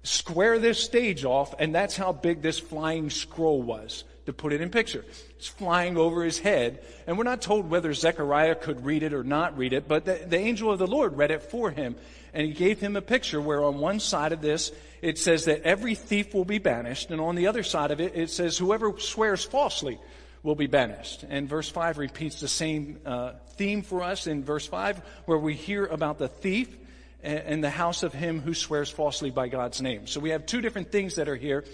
square 0.08 0.58
this 0.58 0.82
stage 0.82 1.24
off, 1.24 1.54
and 1.58 1.74
that's 1.74 1.96
how 1.96 2.12
big 2.12 2.40
this 2.42 2.58
flying 2.58 3.10
scroll 3.10 3.60
was, 3.60 4.04
to 4.26 4.32
put 4.32 4.52
it 4.52 4.60
in 4.60 4.70
picture. 4.70 5.04
It's 5.36 5.48
flying 5.48 5.96
over 5.96 6.24
his 6.24 6.38
head, 6.38 6.82
and 7.06 7.18
we're 7.18 7.24
not 7.24 7.42
told 7.42 7.70
whether 7.70 7.92
Zechariah 7.92 8.54
could 8.54 8.84
read 8.84 9.02
it 9.02 9.12
or 9.12 9.22
not 9.22 9.56
read 9.58 9.72
it, 9.72 9.86
but 9.86 10.04
the, 10.04 10.20
the 10.26 10.38
angel 10.38 10.72
of 10.72 10.78
the 10.78 10.86
Lord 10.86 11.16
read 11.16 11.30
it 11.30 11.42
for 11.42 11.70
him, 11.70 11.94
and 12.32 12.46
he 12.46 12.52
gave 12.52 12.80
him 12.80 12.96
a 12.96 13.02
picture 13.02 13.40
where 13.40 13.62
on 13.62 13.78
one 13.78 14.00
side 14.00 14.32
of 14.32 14.40
this, 14.40 14.72
it 15.02 15.18
says 15.18 15.44
that 15.44 15.62
every 15.62 15.94
thief 15.94 16.34
will 16.34 16.44
be 16.44 16.58
banished, 16.58 17.10
and 17.10 17.20
on 17.20 17.34
the 17.34 17.46
other 17.46 17.62
side 17.62 17.90
of 17.90 18.00
it, 18.00 18.16
it 18.16 18.30
says 18.30 18.56
whoever 18.56 18.98
swears 18.98 19.44
falsely 19.44 19.98
will 20.42 20.54
be 20.54 20.66
banished. 20.66 21.24
And 21.28 21.48
verse 21.48 21.68
5 21.68 21.98
repeats 21.98 22.40
the 22.40 22.48
same 22.48 23.00
uh, 23.04 23.32
theme 23.56 23.82
for 23.82 24.02
us 24.02 24.26
in 24.26 24.42
verse 24.42 24.66
5, 24.66 25.02
where 25.26 25.38
we 25.38 25.54
hear 25.54 25.86
about 25.86 26.18
the 26.18 26.28
thief 26.28 26.74
in 27.22 27.60
the 27.60 27.70
house 27.70 28.02
of 28.02 28.12
him 28.12 28.40
who 28.40 28.54
swears 28.54 28.90
falsely 28.90 29.30
by 29.30 29.48
God's 29.48 29.82
name. 29.82 30.06
So 30.06 30.20
we 30.20 30.30
have 30.30 30.46
two 30.46 30.60
different 30.60 30.92
things 30.92 31.16
that 31.16 31.28
are 31.28 31.36
here. 31.36 31.64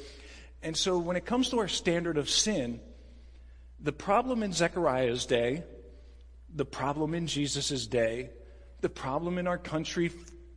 And 0.62 0.76
so 0.76 0.98
when 0.98 1.16
it 1.16 1.26
comes 1.26 1.50
to 1.50 1.58
our 1.58 1.68
standard 1.68 2.16
of 2.16 2.30
sin, 2.30 2.80
the 3.80 3.92
problem 3.92 4.42
in 4.42 4.52
Zechariah's 4.52 5.26
day, 5.26 5.62
the 6.54 6.64
problem 6.64 7.14
in 7.14 7.26
Jesus' 7.26 7.86
day, 7.86 8.30
the 8.80 8.88
problem 8.88 9.38
in 9.38 9.46
our 9.46 9.58
country 9.58 10.10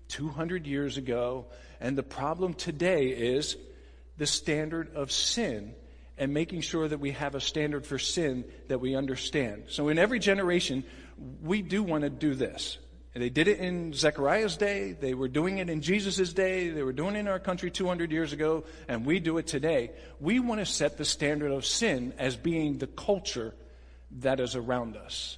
200 0.08 0.66
years 0.66 0.98
ago, 0.98 1.48
and 1.82 1.98
the 1.98 2.04
problem 2.04 2.54
today 2.54 3.08
is 3.08 3.58
the 4.18 4.26
standard 4.26 4.96
of 4.96 5.12
sin 5.12 5.76
and 6.18 6.34
making 6.34 6.62
sure 6.62 6.88
that 6.88 7.00
we 7.00 7.12
have 7.12 7.36
a 7.36 7.42
standard 7.42 7.86
for 7.86 8.00
sin 8.00 8.46
that 8.70 8.80
we 8.80 8.96
understand. 8.96 9.66
So 9.68 9.90
in 9.90 10.00
every 10.00 10.20
generation, 10.20 10.84
we 11.44 11.62
do 11.62 11.84
want 11.84 12.04
to 12.04 12.10
do 12.10 12.34
this. 12.34 12.78
They 13.14 13.30
did 13.30 13.48
it 13.48 13.60
in 13.60 13.94
Zechariah's 13.94 14.58
day. 14.58 14.92
They 14.92 15.16
were 15.16 15.28
doing 15.28 15.58
it 15.58 15.70
in 15.70 15.82
Jesus' 15.82 16.34
day. 16.34 16.70
They 16.70 16.84
were 16.84 16.94
doing 16.94 17.16
it 17.16 17.20
in 17.20 17.28
our 17.28 17.40
country 17.40 17.72
200 17.72 18.12
years 18.12 18.32
ago. 18.32 18.64
And 18.88 19.06
we 19.06 19.20
do 19.20 19.40
it 19.40 19.48
today. 19.48 19.92
We 20.20 20.40
want 20.40 20.60
to 20.60 20.66
set 20.66 20.98
the 20.98 21.06
standard 21.06 21.52
of 21.52 21.66
sin 21.66 22.14
as 22.20 22.36
being 22.36 22.78
the 22.78 22.88
culture 22.88 23.56
that 24.20 24.40
is 24.40 24.56
around 24.56 24.98
us. 24.98 25.38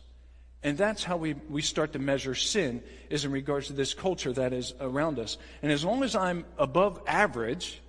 And 0.61 0.77
that's 0.77 1.03
how 1.03 1.15
we, 1.15 1.35
we 1.49 1.61
start 1.61 1.93
to 1.93 1.99
measure 1.99 2.35
sin 2.35 2.83
is 3.09 3.23
in 3.23 3.31
regards 3.31 3.67
to 3.67 3.73
this 3.73 3.93
culture 3.93 4.33
that 4.33 4.51
is 4.51 4.73
around 4.81 5.17
us. 5.17 5.37
And 5.61 5.71
as 5.71 5.85
long 5.85 6.03
as 6.03 6.15
I'm 6.15 6.45
above 6.57 7.01
average 7.07 7.81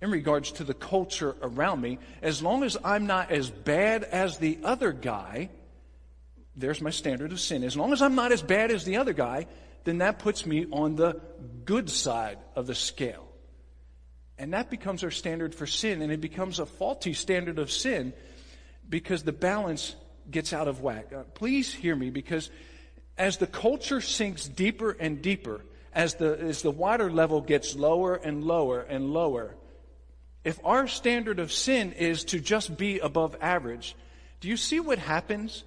in 0.00 0.10
regards 0.10 0.52
to 0.52 0.64
the 0.64 0.74
culture 0.74 1.36
around 1.42 1.82
me, 1.82 1.98
as 2.22 2.42
long 2.42 2.62
as 2.62 2.76
I'm 2.82 3.06
not 3.06 3.30
as 3.30 3.50
bad 3.50 4.02
as 4.04 4.38
the 4.38 4.58
other 4.64 4.92
guy, 4.92 5.50
there's 6.56 6.80
my 6.80 6.90
standard 6.90 7.32
of 7.32 7.40
sin. 7.40 7.62
As 7.62 7.76
long 7.76 7.92
as 7.92 8.00
I'm 8.00 8.14
not 8.14 8.32
as 8.32 8.42
bad 8.42 8.70
as 8.70 8.84
the 8.84 8.96
other 8.96 9.12
guy, 9.12 9.46
then 9.84 9.98
that 9.98 10.18
puts 10.18 10.46
me 10.46 10.66
on 10.72 10.96
the 10.96 11.20
good 11.64 11.90
side 11.90 12.38
of 12.54 12.66
the 12.66 12.74
scale. 12.74 13.28
And 14.38 14.52
that 14.52 14.70
becomes 14.70 15.04
our 15.04 15.10
standard 15.10 15.54
for 15.54 15.66
sin, 15.66 16.02
and 16.02 16.12
it 16.12 16.20
becomes 16.20 16.58
a 16.58 16.66
faulty 16.66 17.14
standard 17.14 17.58
of 17.58 17.70
sin 17.70 18.12
because 18.88 19.22
the 19.22 19.32
balance 19.32 19.94
gets 20.30 20.52
out 20.52 20.68
of 20.68 20.80
whack. 20.80 21.12
Uh, 21.12 21.22
please 21.34 21.72
hear 21.72 21.94
me 21.94 22.10
because 22.10 22.50
as 23.16 23.38
the 23.38 23.46
culture 23.46 24.00
sinks 24.00 24.46
deeper 24.46 24.90
and 24.90 25.22
deeper, 25.22 25.62
as 25.92 26.14
the, 26.14 26.38
as 26.38 26.62
the 26.62 26.70
water 26.70 27.10
level 27.10 27.40
gets 27.40 27.74
lower 27.74 28.14
and 28.14 28.44
lower 28.44 28.80
and 28.80 29.10
lower, 29.10 29.54
if 30.44 30.58
our 30.64 30.86
standard 30.86 31.38
of 31.38 31.50
sin 31.50 31.92
is 31.92 32.24
to 32.24 32.40
just 32.40 32.76
be 32.76 32.98
above 32.98 33.36
average, 33.40 33.96
do 34.40 34.48
you 34.48 34.56
see 34.56 34.80
what 34.80 34.98
happens? 34.98 35.64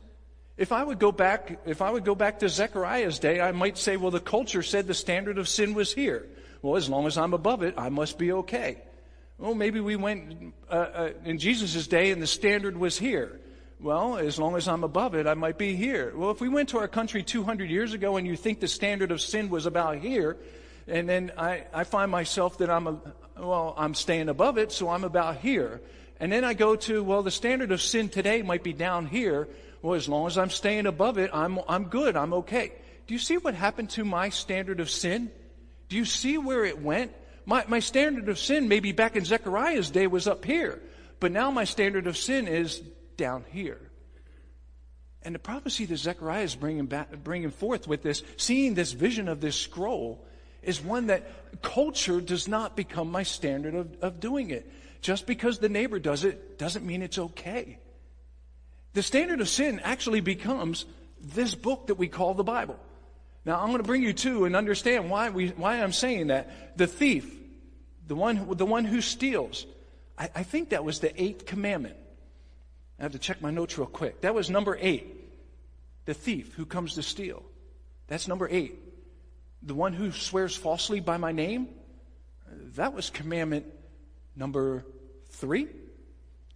If 0.60 0.74
I 0.74 0.84
would 0.84 1.00
go 1.00 1.14
back, 1.14 1.58
if 1.66 1.82
I 1.82 1.90
would 1.90 2.04
go 2.04 2.16
back 2.16 2.40
to 2.40 2.50
Zechariah's 2.50 3.18
day, 3.18 3.40
I 3.40 3.54
might 3.54 3.78
say, 3.78 3.96
well, 3.96 4.12
the 4.12 4.20
culture 4.20 4.62
said 4.62 4.88
the 4.88 4.94
standard 4.94 5.38
of 5.38 5.48
sin 5.48 5.74
was 5.74 5.94
here. 5.94 6.28
Well, 6.62 6.76
as 6.76 6.90
long 6.90 7.08
as 7.08 7.18
I'm 7.18 7.34
above 7.34 7.64
it, 7.64 7.76
I 7.78 7.88
must 7.88 8.18
be 8.18 8.34
okay. 8.34 8.82
Well, 9.38 9.56
maybe 9.56 9.80
we 9.80 9.96
went 9.96 10.54
uh, 10.70 10.74
uh, 10.74 11.10
in 11.24 11.38
Jesus' 11.38 11.88
day 11.88 12.12
and 12.12 12.22
the 12.22 12.28
standard 12.28 12.76
was 12.76 13.00
here. 13.00 13.40
Well, 13.80 14.18
as 14.18 14.38
long 14.38 14.58
as 14.58 14.68
I'm 14.68 14.84
above 14.84 15.16
it, 15.16 15.28
I 15.28 15.34
might 15.34 15.58
be 15.58 15.78
here. 15.78 16.12
Well, 16.14 16.30
if 16.32 16.42
we 16.42 16.50
went 16.50 16.68
to 16.70 16.80
our 16.80 16.90
country 16.90 17.24
200 17.24 17.70
years 17.70 17.94
ago 17.94 18.18
and 18.18 18.28
you 18.28 18.36
think 18.36 18.60
the 18.60 18.68
standard 18.68 19.12
of 19.12 19.22
sin 19.22 19.50
was 19.50 19.66
about 19.66 20.00
here, 20.00 20.36
and 20.90 21.08
then 21.08 21.32
I, 21.38 21.68
I 21.74 21.86
find 21.86 22.12
myself 22.12 22.58
that 22.58 22.70
I'm, 22.70 22.86
a, 22.86 22.98
well, 23.38 23.74
I'm 23.78 23.94
staying 23.94 24.28
above 24.28 24.58
it, 24.58 24.74
so 24.74 24.90
I'm 24.90 25.06
about 25.06 25.38
here. 25.38 25.80
And 26.20 26.30
then 26.30 26.44
I 26.44 26.54
go 26.54 26.76
to, 26.76 27.02
well, 27.02 27.24
the 27.24 27.32
standard 27.32 27.72
of 27.72 27.82
sin 27.82 28.10
today 28.10 28.42
might 28.42 28.62
be 28.62 28.74
down 28.74 29.06
here. 29.06 29.48
Well, 29.82 29.96
as 29.96 30.10
long 30.10 30.28
as 30.28 30.38
I'm 30.38 30.50
staying 30.50 30.86
above 30.86 31.18
it, 31.18 31.32
I'm, 31.34 31.60
I'm 31.68 31.86
good, 31.86 32.18
I'm 32.18 32.34
okay. 32.34 32.74
Do 33.08 33.14
you 33.14 33.20
see 33.20 33.38
what 33.38 33.54
happened 33.54 33.90
to 33.92 34.04
my 34.04 34.30
standard 34.30 34.80
of 34.80 34.90
sin? 34.90 35.32
Do 35.88 35.96
you 35.96 36.06
see 36.06 36.38
where 36.38 36.66
it 36.66 36.82
went? 36.82 37.14
My, 37.46 37.66
my 37.68 37.80
standard 37.80 38.30
of 38.30 38.38
sin, 38.38 38.68
maybe 38.68 38.92
back 38.92 39.16
in 39.16 39.26
Zechariah's 39.26 39.90
day, 39.90 40.06
was 40.08 40.28
up 40.28 40.46
here. 40.46 40.82
But 41.20 41.32
now 41.32 41.50
my 41.50 41.64
standard 41.64 42.08
of 42.08 42.18
sin 42.18 42.48
is 42.48 42.80
down 43.18 43.46
here. 43.50 43.80
And 45.24 45.36
the 45.36 45.40
prophecy 45.40 45.86
that 45.86 45.98
Zechariah 45.98 46.44
is 46.44 46.56
bringing, 46.56 46.86
back, 46.86 47.12
bringing 47.24 47.52
forth 47.52 47.88
with 47.88 48.04
this, 48.04 48.24
seeing 48.38 48.74
this 48.74 48.94
vision 48.94 49.28
of 49.28 49.42
this 49.42 49.56
scroll, 49.56 50.24
is 50.62 50.82
one 50.82 51.08
that 51.08 51.62
culture 51.62 52.22
does 52.22 52.48
not 52.48 52.76
become 52.76 53.10
my 53.10 53.24
standard 53.24 53.76
of, 53.76 53.98
of 54.02 54.20
doing 54.20 54.52
it. 54.52 54.70
Just 55.02 55.26
because 55.26 55.60
the 55.60 55.70
neighbor 55.70 56.00
does 56.00 56.24
it 56.24 56.60
doesn't 56.60 56.86
mean 56.86 57.02
it's 57.02 57.18
okay. 57.18 57.80
The 58.94 59.04
standard 59.04 59.42
of 59.42 59.50
sin 59.50 59.80
actually 59.84 60.22
becomes 60.22 60.86
this 61.22 61.56
book 61.56 61.88
that 61.88 61.96
we 61.96 62.08
call 62.08 62.34
the 62.34 62.44
Bible. 62.44 62.80
Now, 63.46 63.60
I'm 63.60 63.68
going 63.68 63.78
to 63.78 63.88
bring 63.88 64.04
you 64.04 64.14
to 64.14 64.46
and 64.46 64.56
understand 64.56 65.10
why, 65.10 65.30
we, 65.30 65.50
why 65.50 65.82
I'm 65.82 65.94
saying 65.94 66.28
that. 66.28 66.78
The 66.78 66.88
thief, 66.88 67.34
the 68.08 68.16
one, 68.16 68.58
the 68.58 68.66
one 68.66 68.86
who 68.86 69.02
steals, 69.02 69.66
I, 70.18 70.30
I 70.36 70.44
think 70.44 70.70
that 70.70 70.84
was 70.84 71.00
the 71.00 71.22
eighth 71.22 71.46
commandment. 71.46 71.96
I 73.00 73.04
have 73.04 73.14
to 73.14 73.20
check 73.20 73.42
my 73.42 73.52
notes 73.52 73.78
real 73.78 73.88
quick. 73.88 74.22
That 74.22 74.36
was 74.36 74.50
number 74.50 74.78
eight. 74.80 75.16
The 76.06 76.14
thief 76.14 76.54
who 76.56 76.66
comes 76.66 76.96
to 76.96 77.04
steal. 77.04 77.44
That's 78.08 78.28
number 78.28 78.48
eight. 78.50 78.78
The 79.62 79.76
one 79.76 79.94
who 79.94 80.12
swears 80.12 80.56
falsely 80.56 81.00
by 81.00 81.18
my 81.18 81.32
name. 81.32 81.70
That 82.76 82.94
was 82.94 83.10
commandment 83.10 83.66
number 84.36 84.86
three. 85.30 85.68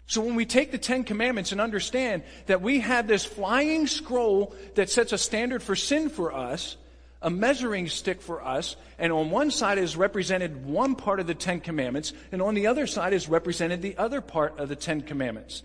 So 0.05 0.21
when 0.21 0.35
we 0.35 0.45
take 0.45 0.71
the 0.71 0.77
Ten 0.77 1.03
Commandments 1.03 1.51
and 1.51 1.61
understand 1.61 2.23
that 2.47 2.61
we 2.61 2.81
have 2.81 3.07
this 3.07 3.25
flying 3.25 3.87
scroll 3.87 4.53
that 4.75 4.89
sets 4.89 5.13
a 5.13 5.17
standard 5.17 5.63
for 5.63 5.75
sin 5.75 6.09
for 6.09 6.33
us, 6.33 6.77
a 7.21 7.29
measuring 7.29 7.87
stick 7.87 8.21
for 8.21 8.43
us, 8.43 8.75
and 8.99 9.13
on 9.13 9.31
one 9.31 9.49
side 9.49 9.77
is 9.77 9.95
represented 9.95 10.65
one 10.65 10.95
part 10.95 11.21
of 11.21 11.27
the 11.27 11.33
Ten 11.33 11.61
Commandments, 11.61 12.11
and 12.31 12.41
on 12.41 12.53
the 12.53 12.67
other 12.67 12.85
side 12.85 13.13
is 13.13 13.29
represented 13.29 13.81
the 13.81 13.97
other 13.97 14.19
part 14.19 14.59
of 14.59 14.67
the 14.67 14.75
Ten 14.75 15.01
Commandments. 15.01 15.63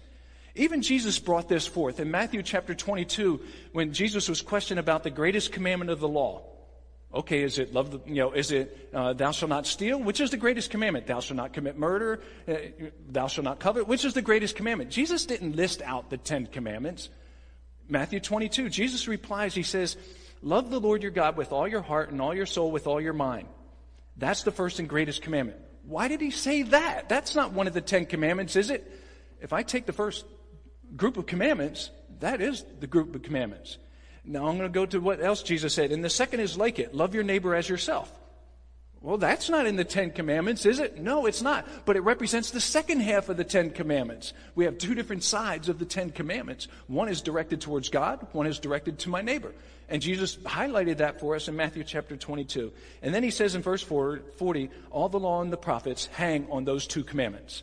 Even 0.55 0.83
Jesus 0.83 1.19
brought 1.19 1.49
this 1.49 1.67
forth 1.67 2.01
in 2.01 2.11
Matthew 2.11 2.43
chapter 2.43 2.75
22 2.75 3.41
when 3.73 3.93
Jesus 3.93 4.29
was 4.29 4.41
questioned 4.41 4.81
about 4.81 5.03
the 5.03 5.11
greatest 5.11 5.53
commandment 5.53 5.91
of 5.91 6.01
the 6.01 6.09
law. 6.09 6.43
Okay, 7.13 7.43
is 7.43 7.59
it 7.59 7.73
love? 7.73 7.91
The, 7.91 8.01
you 8.07 8.17
know, 8.17 8.33
is 8.33 8.53
it 8.53 8.91
uh, 8.93 9.15
thou 9.15 9.31
shalt 9.31 9.49
not 9.49 9.67
steal? 9.67 9.99
Which 9.99 10.21
is 10.21 10.31
the 10.31 10.37
greatest 10.37 10.71
commandment? 10.71 11.07
Thou 11.07 11.21
shalt 11.21 11.37
not 11.37 11.55
commit 11.55 11.79
murder. 11.79 12.21
Uh, 12.47 12.55
thou 13.09 13.29
shalt 13.29 13.45
not 13.45 13.59
covet. 13.59 13.89
Which 13.89 14.05
is 14.05 14.13
the 14.13 14.23
greatest 14.23 14.57
commandment? 14.57 14.91
Jesus 14.91 15.25
didn't 15.25 15.57
list 15.57 15.81
out 15.81 16.11
the 16.11 16.19
Ten 16.19 16.47
Commandments. 16.47 17.09
Matthew 17.89 18.21
22, 18.21 18.69
Jesus 18.69 19.09
replies. 19.09 19.55
He 19.55 19.63
says, 19.63 19.97
"Love 20.43 20.71
the 20.71 20.81
Lord 20.81 21.03
your 21.03 21.11
God 21.11 21.39
with 21.39 21.51
all 21.51 21.67
your 21.67 21.81
heart 21.81 22.11
and 22.11 22.21
all 22.21 22.35
your 22.35 22.47
soul 22.47 22.71
with 22.71 22.87
all 22.87 23.01
your 23.01 23.15
mind." 23.15 23.49
That's 24.19 24.43
the 24.43 24.53
first 24.53 24.79
and 24.79 24.89
greatest 24.89 25.23
commandment. 25.23 25.59
Why 25.85 26.09
did 26.09 26.21
he 26.21 26.31
say 26.31 26.63
that? 26.65 27.09
That's 27.09 27.35
not 27.35 27.53
one 27.53 27.67
of 27.67 27.73
the 27.73 27.81
Ten 27.81 28.05
Commandments, 28.05 28.55
is 28.55 28.69
it? 28.69 28.93
If 29.41 29.55
I 29.55 29.63
take 29.63 29.87
the 29.87 29.95
first 29.95 30.27
group 30.95 31.17
of 31.17 31.25
commandments, 31.25 31.91
that 32.21 32.43
is 32.43 32.65
the 32.81 32.87
group 32.87 33.15
of 33.15 33.23
commandments. 33.23 33.79
Now 34.29 34.47
I'm 34.47 34.59
going 34.59 34.71
to 34.71 34.75
go 34.75 34.85
to 34.85 35.01
what 35.01 35.23
else 35.23 35.43
Jesus 35.43 35.73
said. 35.73 35.91
And 35.91 36.05
the 36.05 36.11
second 36.11 36.41
is 36.41 36.57
like 36.57 36.79
it 36.79 36.95
love 36.95 37.15
your 37.15 37.25
neighbor 37.25 37.55
as 37.55 37.69
yourself. 37.69 38.13
Well, 39.01 39.17
that's 39.17 39.49
not 39.49 39.67
in 39.67 39.77
the 39.77 39.85
Ten 39.85 40.11
Commandments, 40.11 40.67
is 40.67 40.81
it? 40.81 40.99
No, 40.99 41.27
it's 41.27 41.41
not. 41.41 41.67
But 41.85 41.97
it 41.97 42.01
represents 42.01 42.51
the 42.51 42.61
second 42.61 43.01
half 43.01 43.29
of 43.29 43.37
the 43.37 43.45
Ten 43.45 43.71
Commandments. 43.71 44.33
We 44.57 44.65
have 44.65 44.77
two 44.77 44.95
different 44.95 45.23
sides 45.23 45.69
of 45.69 45.79
the 45.79 45.85
Ten 45.85 46.11
Commandments. 46.11 46.67
One 46.89 47.09
is 47.09 47.23
directed 47.23 47.61
towards 47.61 47.89
God, 47.89 48.27
one 48.33 48.47
is 48.47 48.59
directed 48.59 48.99
to 49.01 49.09
my 49.09 49.23
neighbor. 49.23 49.53
And 49.89 50.03
Jesus 50.03 50.37
highlighted 50.39 50.99
that 50.99 51.21
for 51.21 51.37
us 51.37 51.49
in 51.49 51.57
Matthew 51.57 51.85
chapter 51.85 52.17
22. 52.17 52.73
And 53.01 53.15
then 53.15 53.23
he 53.23 53.31
says 53.31 53.55
in 53.55 53.63
verse 53.63 53.83
40, 53.83 54.71
all 54.91 55.09
the 55.09 55.21
law 55.21 55.41
and 55.41 55.53
the 55.53 55.57
prophets 55.57 56.07
hang 56.07 56.47
on 56.51 56.65
those 56.65 56.87
two 56.87 57.05
commandments. 57.05 57.63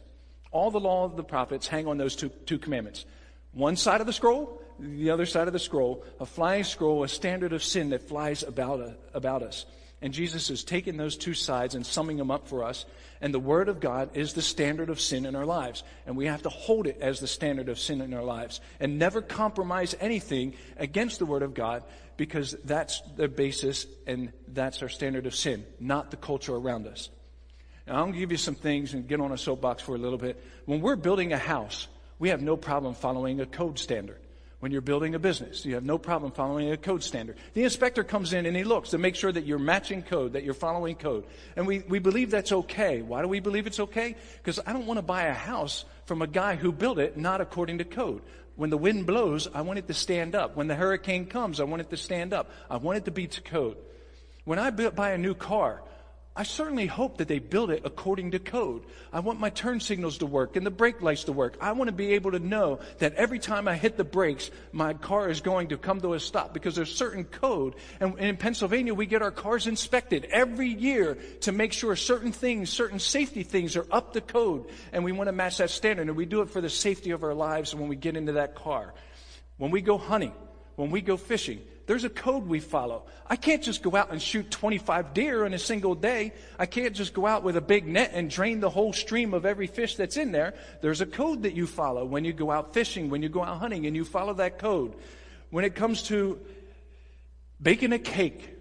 All 0.51 0.71
the 0.71 0.79
law 0.79 1.03
of 1.03 1.17
the 1.17 1.23
prophets 1.23 1.67
hang 1.67 1.85
on 1.85 1.97
those 1.97 2.15
two, 2.15 2.29
two 2.29 2.57
commandments. 2.57 3.05
One 3.51 3.75
side 3.75 4.01
of 4.01 4.07
the 4.07 4.13
scroll, 4.13 4.61
the 4.79 5.09
other 5.09 5.25
side 5.25 5.47
of 5.47 5.53
the 5.53 5.59
scroll, 5.59 6.03
a 6.19 6.25
flying 6.25 6.63
scroll, 6.63 7.03
a 7.03 7.07
standard 7.07 7.53
of 7.53 7.63
sin 7.63 7.89
that 7.89 8.07
flies 8.07 8.43
about, 8.43 8.81
uh, 8.81 8.91
about 9.13 9.43
us. 9.43 9.65
And 10.01 10.13
Jesus 10.13 10.49
has 10.49 10.63
taken 10.63 10.97
those 10.97 11.17
two 11.17 11.33
sides 11.33 11.73
and 11.73 11.85
summing 11.85 12.17
them 12.17 12.29
up 12.29 12.47
for 12.47 12.63
us. 12.63 12.85
And 13.21 13.33
the 13.33 13.39
Word 13.39 13.69
of 13.69 13.79
God 13.79 14.15
is 14.15 14.33
the 14.33 14.41
standard 14.41 14.89
of 14.89 14.99
sin 14.99 15.25
in 15.25 15.35
our 15.35 15.45
lives. 15.45 15.83
And 16.05 16.17
we 16.17 16.25
have 16.27 16.43
to 16.43 16.49
hold 16.49 16.85
it 16.85 16.97
as 17.01 17.19
the 17.19 17.27
standard 17.27 17.69
of 17.69 17.79
sin 17.79 18.01
in 18.01 18.13
our 18.13 18.23
lives 18.23 18.61
and 18.79 18.99
never 18.99 19.21
compromise 19.21 19.95
anything 19.99 20.53
against 20.77 21.19
the 21.19 21.25
Word 21.25 21.41
of 21.41 21.53
God 21.53 21.83
because 22.17 22.55
that's 22.65 23.01
the 23.15 23.27
basis 23.27 23.87
and 24.05 24.31
that's 24.47 24.81
our 24.81 24.89
standard 24.89 25.25
of 25.25 25.35
sin, 25.35 25.65
not 25.79 26.11
the 26.11 26.17
culture 26.17 26.55
around 26.55 26.87
us. 26.87 27.09
Now, 27.87 27.95
I'm 27.95 28.03
going 28.03 28.13
to 28.13 28.19
give 28.19 28.31
you 28.31 28.37
some 28.37 28.55
things 28.55 28.93
and 28.93 29.07
get 29.07 29.21
on 29.21 29.31
a 29.31 29.37
soapbox 29.37 29.81
for 29.81 29.95
a 29.95 29.97
little 29.97 30.17
bit. 30.17 30.43
When 30.65 30.81
we're 30.81 30.95
building 30.95 31.33
a 31.33 31.37
house, 31.37 31.87
we 32.19 32.29
have 32.29 32.41
no 32.41 32.57
problem 32.57 32.95
following 32.95 33.41
a 33.41 33.45
code 33.45 33.77
standard. 33.79 34.19
When 34.65 34.71
you're 34.71 34.81
building 34.81 35.13
a 35.13 35.19
business, 35.19 35.63
you 35.63 35.75
have 35.75 35.85
no 35.85 35.99
problem 35.99 36.31
following 36.31 36.71
a 36.71 36.75
code 36.75 37.03
standard. 37.03 37.37
The 37.53 37.61
inspector 37.61 38.03
comes 38.03 38.33
in 38.33 38.47
and 38.47 38.57
he 38.57 38.63
looks 38.63 38.89
to 38.89 38.97
make 38.97 39.15
sure 39.15 39.31
that 39.31 39.45
you're 39.45 39.59
matching 39.59 40.01
code, 40.01 40.33
that 40.33 40.43
you're 40.43 40.55
following 40.55 40.95
code. 40.95 41.25
And 41.55 41.67
we, 41.67 41.83
we 41.87 41.99
believe 41.99 42.31
that's 42.31 42.51
okay. 42.51 43.03
Why 43.03 43.21
do 43.21 43.27
we 43.27 43.39
believe 43.39 43.67
it's 43.67 43.79
okay? 43.79 44.15
Because 44.37 44.59
I 44.65 44.73
don't 44.73 44.87
want 44.87 44.97
to 44.97 45.03
buy 45.03 45.25
a 45.25 45.35
house 45.35 45.85
from 46.07 46.23
a 46.23 46.27
guy 46.27 46.55
who 46.55 46.71
built 46.71 46.97
it 46.97 47.15
not 47.15 47.41
according 47.41 47.77
to 47.77 47.83
code. 47.83 48.23
When 48.55 48.71
the 48.71 48.77
wind 48.79 49.05
blows, 49.05 49.47
I 49.53 49.61
want 49.61 49.77
it 49.77 49.85
to 49.85 49.93
stand 49.93 50.33
up. 50.33 50.55
When 50.55 50.67
the 50.67 50.73
hurricane 50.73 51.27
comes, 51.27 51.59
I 51.59 51.65
want 51.65 51.83
it 51.83 51.91
to 51.91 51.97
stand 51.97 52.33
up. 52.33 52.49
I 52.67 52.77
want 52.77 52.97
it 52.97 53.05
to 53.05 53.11
be 53.11 53.27
to 53.27 53.41
code. 53.41 53.77
When 54.45 54.57
I 54.57 54.71
buy 54.71 55.11
a 55.11 55.19
new 55.19 55.35
car, 55.35 55.83
I 56.37 56.43
certainly 56.43 56.85
hope 56.85 57.19
that 57.19 57.29
they 57.29 57.39
build 57.39 57.71
it 57.71 57.83
according 57.85 58.31
to 58.31 58.39
code. 58.39 58.83
I 59.13 59.21
want 59.21 59.39
my 59.39 59.49
turn 59.49 59.79
signals 59.79 60.17
to 60.17 60.25
work 60.25 60.57
and 60.57 60.65
the 60.65 60.71
brake 60.71 61.01
lights 61.01 61.23
to 61.25 61.31
work. 61.31 61.57
I 61.61 61.71
want 61.71 61.87
to 61.87 61.93
be 61.93 62.13
able 62.13 62.31
to 62.31 62.39
know 62.39 62.79
that 62.97 63.13
every 63.13 63.39
time 63.39 63.69
I 63.69 63.75
hit 63.75 63.95
the 63.95 64.03
brakes, 64.03 64.51
my 64.73 64.95
car 64.95 65.29
is 65.29 65.39
going 65.39 65.69
to 65.69 65.77
come 65.77 66.01
to 66.01 66.13
a 66.13 66.19
stop 66.19 66.53
because 66.53 66.75
there's 66.75 66.93
certain 66.93 67.23
code. 67.23 67.75
And 68.01 68.19
in 68.19 68.35
Pennsylvania, 68.35 68.93
we 68.93 69.05
get 69.05 69.21
our 69.21 69.31
cars 69.31 69.65
inspected 69.65 70.25
every 70.25 70.67
year 70.67 71.17
to 71.41 71.53
make 71.53 71.71
sure 71.71 71.95
certain 71.95 72.33
things, 72.33 72.69
certain 72.69 72.99
safety 72.99 73.43
things 73.43 73.77
are 73.77 73.87
up 73.89 74.11
to 74.11 74.19
code. 74.19 74.65
And 74.91 75.05
we 75.05 75.13
want 75.13 75.29
to 75.29 75.33
match 75.33 75.59
that 75.59 75.69
standard. 75.69 76.09
And 76.09 76.17
we 76.17 76.25
do 76.25 76.41
it 76.41 76.49
for 76.49 76.59
the 76.59 76.69
safety 76.69 77.11
of 77.11 77.23
our 77.23 77.33
lives 77.33 77.73
when 77.73 77.87
we 77.87 77.95
get 77.95 78.17
into 78.17 78.33
that 78.33 78.55
car. 78.55 78.93
When 79.55 79.71
we 79.71 79.79
go 79.79 79.97
hunting, 79.97 80.33
when 80.75 80.91
we 80.91 80.99
go 80.99 81.15
fishing, 81.15 81.61
there's 81.87 82.03
a 82.03 82.09
code 82.09 82.47
we 82.47 82.59
follow. 82.59 83.03
I 83.27 83.35
can't 83.35 83.61
just 83.61 83.83
go 83.83 83.95
out 83.95 84.11
and 84.11 84.19
shoot 84.19 84.49
25 84.49 85.13
deer 85.13 85.45
in 85.45 85.53
a 85.53 85.59
single 85.59 85.93
day. 85.93 86.33
I 86.57 86.65
can't 86.65 86.95
just 86.95 87.13
go 87.13 87.27
out 87.27 87.43
with 87.43 87.57
a 87.57 87.61
big 87.61 87.87
net 87.87 88.11
and 88.13 88.29
drain 88.29 88.59
the 88.59 88.69
whole 88.71 88.91
stream 88.91 89.33
of 89.35 89.45
every 89.45 89.67
fish 89.67 89.95
that's 89.95 90.17
in 90.17 90.31
there. 90.31 90.55
There's 90.81 91.01
a 91.01 91.05
code 91.05 91.43
that 91.43 91.53
you 91.53 91.67
follow 91.67 92.03
when 92.03 92.25
you 92.25 92.33
go 92.33 92.49
out 92.49 92.73
fishing, 92.73 93.09
when 93.09 93.21
you 93.21 93.29
go 93.29 93.43
out 93.43 93.59
hunting, 93.59 93.85
and 93.85 93.95
you 93.95 94.03
follow 94.03 94.33
that 94.35 94.57
code. 94.57 94.95
When 95.51 95.63
it 95.63 95.75
comes 95.75 96.03
to 96.03 96.39
baking 97.61 97.93
a 97.93 97.99
cake, 97.99 98.57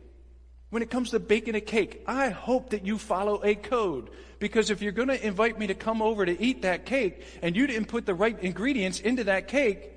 when 0.69 0.83
it 0.83 0.91
comes 0.91 1.11
to 1.11 1.21
baking 1.21 1.55
a 1.55 1.63
cake, 1.63 2.03
I 2.07 2.29
hope 2.29 2.71
that 2.71 2.85
you 2.85 2.99
follow 2.99 3.41
a 3.43 3.55
code. 3.55 4.11
Because 4.39 4.69
if 4.69 4.83
you're 4.83 4.93
going 4.93 5.09
to 5.09 5.27
invite 5.27 5.59
me 5.59 5.69
to 5.69 5.75
come 5.75 6.03
over 6.03 6.27
to 6.27 6.43
eat 6.43 6.63
that 6.63 6.85
cake 6.85 7.25
and 7.41 7.57
you 7.57 7.67
didn't 7.67 7.87
put 7.87 8.05
the 8.05 8.15
right 8.15 8.39
ingredients 8.41 9.01
into 9.01 9.25
that 9.25 9.49
cake, 9.49 9.93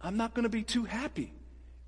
I'm 0.00 0.16
not 0.16 0.34
going 0.34 0.44
to 0.44 0.50
be 0.50 0.62
too 0.62 0.84
happy 0.84 1.32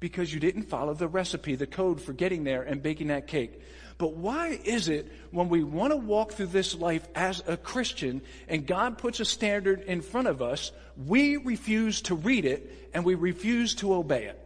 because 0.02 0.34
you 0.34 0.40
didn't 0.40 0.64
follow 0.64 0.94
the 0.94 1.06
recipe, 1.06 1.54
the 1.54 1.64
code 1.64 2.00
for 2.00 2.12
getting 2.12 2.42
there 2.42 2.62
and 2.62 2.82
baking 2.82 3.06
that 3.06 3.28
cake. 3.28 3.62
But 3.98 4.14
why 4.16 4.58
is 4.64 4.88
it 4.88 5.06
when 5.30 5.48
we 5.48 5.62
want 5.62 5.92
to 5.92 5.96
walk 5.96 6.32
through 6.32 6.48
this 6.48 6.74
life 6.74 7.06
as 7.14 7.40
a 7.46 7.56
Christian 7.56 8.20
and 8.48 8.66
God 8.66 8.98
puts 8.98 9.20
a 9.20 9.24
standard 9.24 9.82
in 9.82 10.02
front 10.02 10.26
of 10.26 10.42
us, 10.42 10.72
we 10.96 11.36
refuse 11.36 12.02
to 12.02 12.16
read 12.16 12.44
it 12.44 12.90
and 12.92 13.04
we 13.04 13.14
refuse 13.14 13.76
to 13.76 13.94
obey 13.94 14.24
it? 14.24 14.40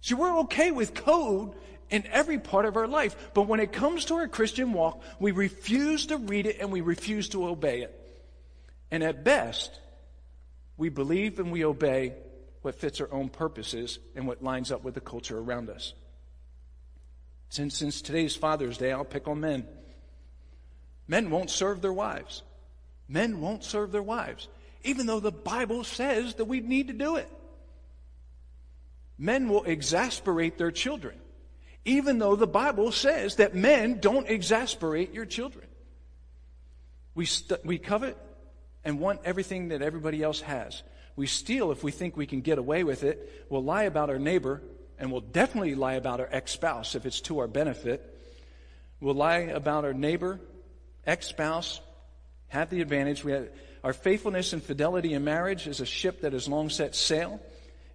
See, 0.00 0.14
we're 0.14 0.40
okay 0.40 0.72
with 0.72 0.92
code 0.92 1.54
in 1.90 2.04
every 2.08 2.40
part 2.40 2.64
of 2.64 2.76
our 2.76 2.88
life, 2.88 3.14
but 3.34 3.42
when 3.42 3.60
it 3.60 3.72
comes 3.72 4.06
to 4.06 4.14
our 4.14 4.26
Christian 4.26 4.72
walk, 4.72 5.00
we 5.20 5.30
refuse 5.30 6.06
to 6.06 6.16
read 6.16 6.46
it 6.46 6.56
and 6.58 6.72
we 6.72 6.80
refuse 6.80 7.28
to 7.28 7.46
obey 7.46 7.82
it. 7.82 8.18
And 8.90 9.04
at 9.04 9.22
best, 9.22 9.78
we 10.76 10.88
believe 10.88 11.38
and 11.38 11.52
we 11.52 11.64
obey 11.64 12.14
what 12.64 12.74
fits 12.74 12.98
our 13.02 13.12
own 13.12 13.28
purposes 13.28 13.98
and 14.16 14.26
what 14.26 14.42
lines 14.42 14.72
up 14.72 14.82
with 14.82 14.94
the 14.94 15.00
culture 15.00 15.38
around 15.38 15.68
us. 15.68 15.92
Since, 17.50 17.76
since 17.76 18.00
today's 18.00 18.34
Father's 18.34 18.78
Day, 18.78 18.90
I'll 18.90 19.04
pick 19.04 19.28
on 19.28 19.40
men. 19.40 19.66
Men 21.06 21.30
won't 21.30 21.50
serve 21.50 21.82
their 21.82 21.92
wives. 21.92 22.42
Men 23.06 23.42
won't 23.42 23.64
serve 23.64 23.92
their 23.92 24.02
wives, 24.02 24.48
even 24.82 25.04
though 25.04 25.20
the 25.20 25.30
Bible 25.30 25.84
says 25.84 26.36
that 26.36 26.46
we 26.46 26.60
need 26.60 26.88
to 26.88 26.94
do 26.94 27.16
it. 27.16 27.28
Men 29.18 29.50
will 29.50 29.64
exasperate 29.64 30.56
their 30.56 30.70
children, 30.70 31.16
even 31.84 32.18
though 32.18 32.34
the 32.34 32.46
Bible 32.46 32.92
says 32.92 33.36
that 33.36 33.54
men 33.54 34.00
don't 34.00 34.26
exasperate 34.26 35.12
your 35.12 35.26
children. 35.26 35.66
We, 37.14 37.26
st- 37.26 37.62
we 37.62 37.76
covet 37.76 38.16
and 38.84 38.98
want 39.00 39.20
everything 39.26 39.68
that 39.68 39.82
everybody 39.82 40.22
else 40.22 40.40
has. 40.40 40.82
We 41.16 41.26
steal 41.26 41.70
if 41.70 41.84
we 41.84 41.92
think 41.92 42.16
we 42.16 42.26
can 42.26 42.40
get 42.40 42.58
away 42.58 42.84
with 42.84 43.04
it. 43.04 43.46
We'll 43.48 43.62
lie 43.62 43.84
about 43.84 44.10
our 44.10 44.18
neighbor, 44.18 44.62
and 44.98 45.12
we'll 45.12 45.20
definitely 45.20 45.74
lie 45.74 45.94
about 45.94 46.20
our 46.20 46.28
ex 46.30 46.52
spouse 46.52 46.94
if 46.94 47.06
it's 47.06 47.20
to 47.22 47.38
our 47.38 47.46
benefit. 47.46 48.10
We'll 49.00 49.14
lie 49.14 49.38
about 49.38 49.84
our 49.84 49.92
neighbor, 49.92 50.40
ex 51.06 51.26
spouse, 51.26 51.80
have 52.48 52.70
the 52.70 52.80
advantage. 52.80 53.22
We 53.22 53.32
have, 53.32 53.48
our 53.84 53.92
faithfulness 53.92 54.52
and 54.52 54.62
fidelity 54.62 55.12
in 55.12 55.24
marriage 55.24 55.66
is 55.66 55.80
a 55.80 55.86
ship 55.86 56.22
that 56.22 56.32
has 56.32 56.48
long 56.48 56.70
set 56.70 56.94
sail. 56.94 57.40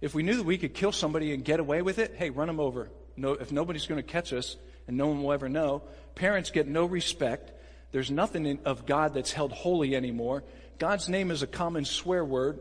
If 0.00 0.14
we 0.14 0.22
knew 0.22 0.36
that 0.36 0.46
we 0.46 0.56
could 0.56 0.72
kill 0.72 0.92
somebody 0.92 1.34
and 1.34 1.44
get 1.44 1.60
away 1.60 1.82
with 1.82 1.98
it, 1.98 2.14
hey, 2.16 2.30
run 2.30 2.46
them 2.46 2.60
over. 2.60 2.90
No, 3.16 3.32
if 3.32 3.52
nobody's 3.52 3.86
going 3.86 4.02
to 4.02 4.08
catch 4.08 4.32
us, 4.32 4.56
and 4.88 4.96
no 4.96 5.08
one 5.08 5.22
will 5.22 5.32
ever 5.32 5.48
know, 5.48 5.82
parents 6.14 6.50
get 6.50 6.66
no 6.66 6.86
respect. 6.86 7.52
There's 7.92 8.10
nothing 8.10 8.46
in, 8.46 8.60
of 8.64 8.86
God 8.86 9.12
that's 9.12 9.32
held 9.32 9.52
holy 9.52 9.94
anymore. 9.94 10.42
God's 10.78 11.08
name 11.08 11.30
is 11.30 11.42
a 11.42 11.46
common 11.46 11.84
swear 11.84 12.24
word 12.24 12.60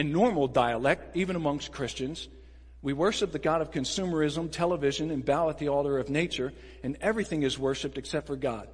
in 0.00 0.12
normal 0.12 0.48
dialect, 0.48 1.14
even 1.14 1.36
amongst 1.36 1.72
Christians. 1.72 2.26
We 2.80 2.94
worship 2.94 3.32
the 3.32 3.38
God 3.38 3.60
of 3.60 3.70
consumerism, 3.70 4.50
television, 4.50 5.10
and 5.10 5.22
bow 5.22 5.50
at 5.50 5.58
the 5.58 5.68
altar 5.68 5.98
of 5.98 6.08
nature, 6.08 6.54
and 6.82 6.96
everything 7.02 7.42
is 7.42 7.58
worshiped 7.58 7.98
except 7.98 8.26
for 8.26 8.36
God. 8.36 8.66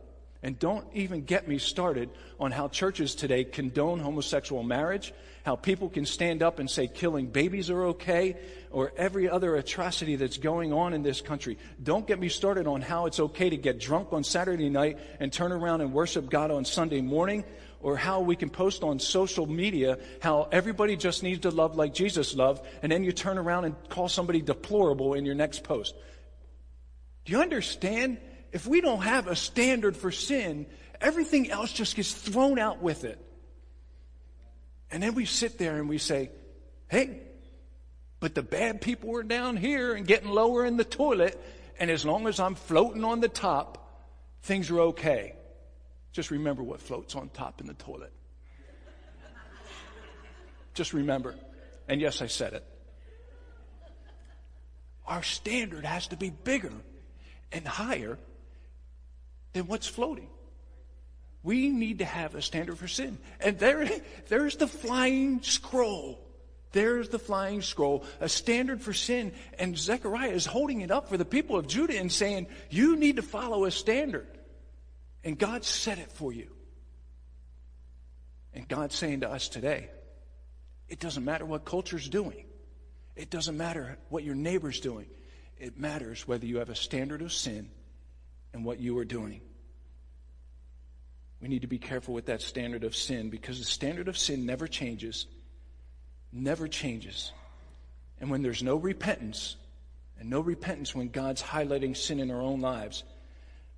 And 0.45 0.57
don't 0.57 0.87
even 0.95 1.25
get 1.25 1.49
me 1.49 1.59
started 1.59 2.11
on 2.39 2.53
how 2.53 2.69
churches 2.69 3.17
today 3.17 3.43
condone 3.43 3.99
homosexual 3.99 4.63
marriage, 4.63 5.13
how 5.45 5.57
people 5.57 5.89
can 5.89 6.07
stand 6.07 6.45
up 6.45 6.61
and 6.61 6.71
say 6.71 6.87
killing 6.87 7.27
babies 7.27 7.71
are 7.71 7.87
okay, 7.87 8.37
or 8.71 8.93
every 8.97 9.29
other 9.29 9.57
atrocity 9.57 10.15
that's 10.15 10.37
going 10.37 10.73
on 10.73 10.95
in 10.95 11.03
this 11.03 11.21
country. 11.21 11.59
Don't 11.83 12.07
get 12.07 12.21
me 12.21 12.29
started 12.29 12.69
on 12.69 12.83
how 12.83 13.07
it's 13.07 13.19
okay 13.19 13.51
to 13.51 13.57
get 13.57 13.81
drunk 13.81 14.13
on 14.13 14.23
Saturday 14.23 14.69
night 14.69 14.99
and 15.19 15.33
turn 15.33 15.51
around 15.51 15.81
and 15.81 15.93
worship 15.93 16.31
God 16.31 16.53
on 16.53 16.65
Sunday 16.65 17.01
morning, 17.01 17.43
or 17.87 17.97
how 17.97 18.19
we 18.19 18.35
can 18.35 18.51
post 18.51 18.83
on 18.83 18.99
social 18.99 19.47
media 19.47 19.97
how 20.21 20.49
everybody 20.51 20.97
just 20.97 21.23
needs 21.23 21.43
to 21.43 21.51
love 21.53 21.77
like 21.77 21.95
Jesus 21.95 22.35
loved, 22.35 22.67
and 22.83 22.91
then 22.91 23.05
you 23.05 23.13
turn 23.13 23.39
around 23.39 23.65
and 23.65 23.77
call 23.89 24.09
somebody 24.09 24.43
deplorable 24.43 25.15
in 25.15 25.25
your 25.25 25.37
next 25.37 25.63
post. 25.63 25.95
Do 27.25 27.33
you 27.33 27.41
understand? 27.41 28.19
If 28.51 28.67
we 28.67 28.81
don't 28.81 29.03
have 29.03 29.29
a 29.29 29.37
standard 29.37 29.97
for 29.97 30.11
sin, 30.11 30.67
everything 31.01 31.49
else 31.49 31.73
just 31.73 31.95
gets 31.95 32.13
thrown 32.13 32.59
out 32.59 32.83
with 32.83 33.05
it. 33.05 33.25
And 34.91 35.01
then 35.01 35.15
we 35.15 35.25
sit 35.25 35.57
there 35.57 35.77
and 35.77 35.89
we 35.89 35.99
say, 35.99 36.33
hey, 36.89 37.21
but 38.19 38.35
the 38.35 38.43
bad 38.43 38.81
people 38.81 39.15
are 39.17 39.23
down 39.23 39.57
here 39.57 39.95
and 39.95 40.09
getting 40.09 40.31
lower 40.31 40.67
in 40.67 40.77
the 40.77 40.85
toilet, 40.85 41.41
and 41.79 41.89
as 41.89 42.05
long 42.05 42.27
as 42.27 42.41
I'm 42.41 42.57
floating 42.57 43.05
on 43.05 43.21
the 43.21 43.29
top, 43.29 44.03
things 44.43 44.73
are 44.73 44.81
okay. 44.81 45.37
Just 46.17 46.31
remember 46.31 46.63
what 46.63 46.81
floats 46.81 47.15
on 47.15 47.29
top 47.29 47.61
in 47.61 47.67
the 47.67 47.75
toilet. 47.75 48.11
Just 50.73 50.95
remember. 50.95 51.35
And 51.89 52.01
yes, 52.01 52.23
I 52.23 52.27
said 52.27 52.55
it. 52.55 52.65
Our 55.07 55.23
standard 55.23 55.85
has 55.85 56.09
to 56.09 56.17
be 56.17 56.31
bigger 56.31 56.73
and 57.53 57.69
higher 57.69 58.17
than 59.53 59.67
what's 59.67 59.87
floating. 59.87 60.31
We 61.43 61.69
need 61.69 61.99
to 61.99 62.07
have 62.07 62.35
a 62.35 62.41
standard 62.41 62.79
for 62.79 62.89
sin. 62.89 63.19
And 63.39 63.59
there, 63.59 63.87
there's 64.29 64.57
the 64.57 64.67
flying 64.67 65.43
scroll. 65.43 66.19
There's 66.73 67.11
the 67.11 67.19
flying 67.19 67.61
scroll, 67.61 68.05
a 68.21 68.29
standard 68.31 68.81
for 68.81 68.95
sin. 68.95 69.33
And 69.59 69.77
Zechariah 69.77 70.31
is 70.31 70.47
holding 70.47 70.81
it 70.81 70.91
up 70.91 71.11
for 71.11 71.19
the 71.19 71.27
people 71.27 71.59
of 71.59 71.67
Judah 71.67 71.99
and 71.99 72.11
saying, 72.11 72.47
You 72.71 72.97
need 72.97 73.17
to 73.17 73.23
follow 73.23 73.67
a 73.67 73.71
standard. 73.71 74.36
And 75.27 75.37
God 75.37 75.65
set 75.65 75.99
it 75.99 76.13
for 76.13 76.33
you. 76.33 76.47
And 78.55 78.69
God's 78.69 78.95
saying 78.95 79.23
to 79.23 79.29
us 79.29 79.49
today, 79.49 79.91
it 80.89 81.01
doesn't 81.01 81.25
matter 81.25 81.45
what 81.45 81.65
culture's 81.65 82.09
doing. 82.09 82.47
It 83.17 83.29
doesn't 83.29 83.57
matter 83.57 83.99
what 84.09 84.23
your 84.23 84.37
neighbor's 84.37 84.79
doing. 84.79 85.07
It 85.59 85.81
matters 85.81 86.29
whether 86.29 86.47
you 86.47 86.59
have 86.59 86.71
a 86.71 86.77
standard 86.77 87.23
of 87.23 87.33
sin 87.33 87.71
and 88.53 88.65
what 88.65 88.79
you 88.79 88.97
are 88.99 89.05
doing. 89.05 89.41
We 91.41 91.49
need 91.49 91.63
to 91.63 91.67
be 91.67 91.79
careful 91.79 92.15
with 92.15 92.27
that 92.27 92.41
standard 92.41 92.85
of 92.85 92.95
sin 92.95 93.29
because 93.29 93.59
the 93.59 93.65
standard 93.65 94.07
of 94.07 94.17
sin 94.17 94.47
never 94.47 94.69
changes. 94.69 95.27
Never 96.31 96.69
changes. 96.69 97.33
And 98.21 98.31
when 98.31 98.43
there's 98.43 98.63
no 98.63 98.77
repentance, 98.77 99.57
and 100.21 100.31
no 100.31 100.39
repentance 100.39 100.95
when 100.95 101.09
God's 101.09 101.43
highlighting 101.43 101.97
sin 101.97 102.21
in 102.21 102.31
our 102.31 102.41
own 102.41 102.61
lives, 102.61 103.03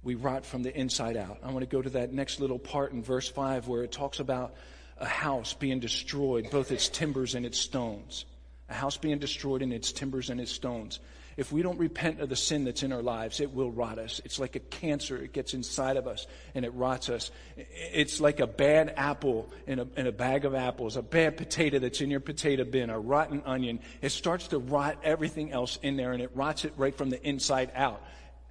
we 0.03 0.15
rot 0.15 0.45
from 0.45 0.63
the 0.63 0.77
inside 0.77 1.17
out. 1.17 1.39
I 1.43 1.51
want 1.51 1.61
to 1.61 1.67
go 1.67 1.83
to 1.83 1.91
that 1.91 2.13
next 2.13 2.41
little 2.41 2.59
part 2.59 2.93
in 2.93 3.03
verse 3.03 3.29
5 3.29 3.69
where 3.69 3.83
it 3.83 3.93
talks 3.93 4.21
about 4.21 4.55
a 4.99 5.07
house 5.07 5.55
being 5.55 5.81
destroyed, 5.81 6.51
both 6.51 6.73
its 6.73 6.89
timbers 6.89 7.35
and 7.35 7.45
its 7.45 7.59
stones. 7.59 8.25
A 8.69 8.75
house 8.75 8.97
being 8.97 9.19
destroyed 9.19 9.63
in 9.63 9.73
its 9.73 9.93
timbers 9.93 10.31
and 10.31 10.41
its 10.41 10.53
stones. 10.53 11.01
If 11.39 11.53
we 11.53 11.63
don't 11.63 11.79
repent 11.79 12.21
of 12.21 12.29
the 12.29 12.37
sin 12.37 12.65
that's 12.65 12.83
in 12.83 12.93
our 12.93 13.01
lives, 13.01 13.39
it 13.39 13.55
will 13.55 13.71
rot 13.71 14.01
us. 14.01 14.21
It's 14.25 14.41
like 14.41 14.57
a 14.57 14.59
cancer. 14.59 15.17
It 15.17 15.33
gets 15.33 15.55
inside 15.55 15.97
of 15.97 16.09
us 16.09 16.27
and 16.53 16.65
it 16.65 16.75
rots 16.75 17.09
us. 17.09 17.31
It's 17.57 18.21
like 18.21 18.41
a 18.41 18.47
bad 18.49 18.93
apple 18.97 19.49
in 19.65 19.79
a, 19.79 19.87
in 19.97 20.09
a 20.09 20.13
bag 20.13 20.45
of 20.45 20.57
apples, 20.57 20.97
a 20.97 21.03
bad 21.03 21.37
potato 21.37 21.79
that's 21.79 22.01
in 22.01 22.11
your 22.11 22.19
potato 22.19 22.65
bin, 22.65 22.91
a 22.91 22.99
rotten 22.99 23.43
onion. 23.47 23.79
It 24.03 24.11
starts 24.11 24.49
to 24.49 24.59
rot 24.59 24.99
everything 25.05 25.53
else 25.53 25.79
in 25.81 25.97
there 25.97 26.13
and 26.13 26.21
it 26.21 26.33
rots 26.35 26.65
it 26.65 26.73
right 26.77 26.97
from 26.97 27.09
the 27.09 27.23
inside 27.23 27.71
out. 27.77 28.03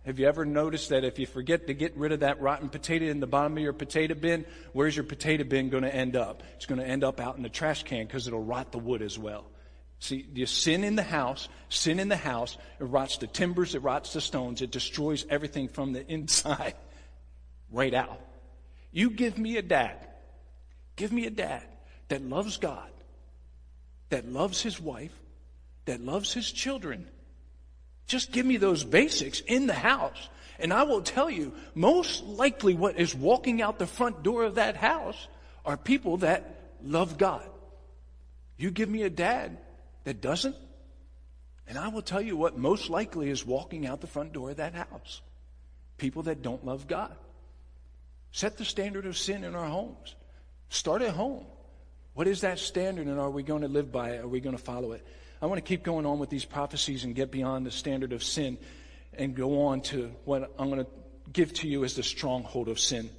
Have 0.07 0.19
you 0.19 0.25
ever 0.25 0.45
noticed 0.45 0.91
that 0.91 1.03
if 1.03 1.19
you 1.19 1.27
forget 1.27 1.67
to 1.67 1.73
get 1.73 1.97
rid 1.97 2.13
of 2.13 2.21
that 2.21 2.39
rotten 2.39 2.69
potato 2.69 3.07
in 3.07 3.19
the 3.19 3.27
bottom 3.27 3.57
of 3.57 3.61
your 3.61 3.73
potato 3.73 4.15
bin, 4.15 4.45
where's 4.71 4.95
your 4.95 5.03
potato 5.03 5.43
bin 5.43 5.67
going 5.67 5.83
to 5.83 5.93
end 5.93 6.15
up? 6.15 6.43
It's 6.55 6.65
going 6.65 6.79
to 6.79 6.87
end 6.87 7.03
up 7.03 7.19
out 7.19 7.35
in 7.35 7.43
the 7.43 7.49
trash 7.49 7.83
can 7.83 8.05
because 8.05 8.25
it'll 8.25 8.41
rot 8.41 8.71
the 8.71 8.77
wood 8.77 9.01
as 9.01 9.19
well. 9.19 9.43
See, 9.99 10.25
you 10.33 10.45
sin 10.45 10.85
in 10.85 10.95
the 10.95 11.03
house, 11.03 11.49
sin 11.67 11.99
in 11.99 12.07
the 12.07 12.15
house, 12.15 12.57
it 12.79 12.85
rots 12.85 13.17
the 13.17 13.27
timbers, 13.27 13.75
it 13.75 13.79
rots 13.79 14.13
the 14.13 14.21
stones, 14.21 14.61
it 14.61 14.71
destroys 14.71 15.25
everything 15.29 15.67
from 15.67 15.91
the 15.91 16.07
inside 16.09 16.75
right 17.69 17.93
out. 17.93 18.21
You 18.93 19.09
give 19.09 19.37
me 19.37 19.57
a 19.57 19.61
dad, 19.61 20.07
give 20.95 21.11
me 21.11 21.25
a 21.25 21.31
dad 21.31 21.63
that 22.07 22.21
loves 22.21 22.55
God, 22.55 22.91
that 24.07 24.25
loves 24.25 24.61
his 24.61 24.79
wife, 24.79 25.19
that 25.83 25.99
loves 25.99 26.31
his 26.31 26.49
children, 26.49 27.09
just 28.07 28.31
give 28.31 28.45
me 28.45 28.57
those 28.57 28.83
basics 28.83 29.41
in 29.41 29.67
the 29.67 29.73
house. 29.73 30.29
And 30.59 30.73
I 30.73 30.83
will 30.83 31.01
tell 31.01 31.29
you, 31.29 31.53
most 31.75 32.23
likely 32.23 32.73
what 32.73 32.97
is 32.97 33.13
walking 33.13 33.61
out 33.61 33.77
the 33.77 33.85
front 33.85 34.23
door 34.23 34.43
of 34.43 34.55
that 34.55 34.75
house 34.75 35.27
are 35.65 35.77
people 35.77 36.17
that 36.17 36.73
love 36.83 37.17
God. 37.17 37.47
You 38.57 38.71
give 38.71 38.89
me 38.89 39.03
a 39.03 39.09
dad 39.09 39.57
that 40.05 40.21
doesn't, 40.21 40.55
and 41.67 41.77
I 41.77 41.89
will 41.89 42.01
tell 42.01 42.21
you 42.21 42.35
what 42.37 42.57
most 42.57 42.89
likely 42.89 43.29
is 43.29 43.45
walking 43.45 43.85
out 43.85 44.01
the 44.01 44.07
front 44.07 44.33
door 44.33 44.51
of 44.51 44.57
that 44.57 44.73
house. 44.73 45.21
People 45.97 46.23
that 46.23 46.41
don't 46.41 46.65
love 46.65 46.87
God. 46.87 47.15
Set 48.31 48.57
the 48.57 48.65
standard 48.65 49.05
of 49.05 49.17
sin 49.17 49.43
in 49.43 49.53
our 49.53 49.67
homes. 49.67 50.15
Start 50.69 51.01
at 51.01 51.13
home. 51.13 51.45
What 52.13 52.27
is 52.27 52.41
that 52.41 52.57
standard 52.57 53.07
and 53.07 53.19
are 53.19 53.29
we 53.29 53.43
going 53.43 53.61
to 53.61 53.67
live 53.67 53.91
by 53.91 54.11
it? 54.11 54.23
Are 54.23 54.27
we 54.27 54.39
going 54.39 54.55
to 54.57 54.63
follow 54.63 54.93
it? 54.93 55.05
I 55.41 55.45
want 55.45 55.63
to 55.63 55.67
keep 55.67 55.83
going 55.83 56.05
on 56.05 56.19
with 56.19 56.29
these 56.29 56.45
prophecies 56.45 57.03
and 57.03 57.13
get 57.13 57.31
beyond 57.31 57.65
the 57.65 57.71
standard 57.71 58.13
of 58.13 58.23
sin 58.23 58.57
and 59.13 59.35
go 59.35 59.67
on 59.67 59.81
to 59.81 60.11
what 60.25 60.51
I'm 60.57 60.69
going 60.69 60.83
to 60.83 60.91
give 61.31 61.53
to 61.55 61.67
you 61.67 61.83
as 61.83 61.95
the 61.95 62.03
stronghold 62.03 62.69
of 62.69 62.79
sin. 62.79 63.09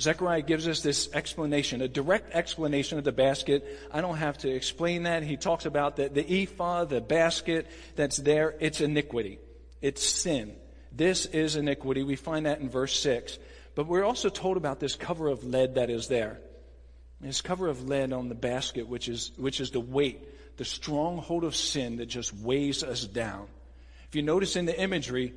Zechariah 0.00 0.42
gives 0.42 0.68
us 0.68 0.80
this 0.80 1.08
explanation, 1.12 1.82
a 1.82 1.88
direct 1.88 2.32
explanation 2.32 2.98
of 2.98 3.04
the 3.04 3.10
basket. 3.10 3.66
I 3.92 4.00
don't 4.00 4.18
have 4.18 4.38
to 4.38 4.48
explain 4.48 5.04
that. 5.04 5.24
He 5.24 5.36
talks 5.36 5.66
about 5.66 5.96
the, 5.96 6.08
the 6.08 6.42
ephah, 6.42 6.84
the 6.84 7.00
basket 7.00 7.66
that's 7.96 8.16
there. 8.16 8.54
It's 8.60 8.80
iniquity. 8.80 9.40
It's 9.82 10.06
sin. 10.06 10.54
This 10.92 11.26
is 11.26 11.56
iniquity. 11.56 12.04
We 12.04 12.14
find 12.14 12.46
that 12.46 12.60
in 12.60 12.68
verse 12.68 12.98
6. 13.00 13.38
But 13.74 13.88
we're 13.88 14.04
also 14.04 14.28
told 14.28 14.56
about 14.56 14.78
this 14.78 14.94
cover 14.94 15.26
of 15.26 15.42
lead 15.42 15.74
that 15.74 15.90
is 15.90 16.06
there. 16.06 16.38
This 17.20 17.40
cover 17.40 17.66
of 17.66 17.88
lead 17.88 18.12
on 18.12 18.28
the 18.28 18.36
basket, 18.36 18.86
which 18.86 19.08
is, 19.08 19.32
which 19.36 19.60
is 19.60 19.72
the 19.72 19.80
weight 19.80 20.24
the 20.58 20.64
stronghold 20.64 21.44
of 21.44 21.56
sin 21.56 21.96
that 21.96 22.06
just 22.06 22.34
weighs 22.34 22.82
us 22.82 23.04
down. 23.04 23.46
If 24.08 24.16
you 24.16 24.22
notice 24.22 24.56
in 24.56 24.66
the 24.66 24.78
imagery, 24.78 25.32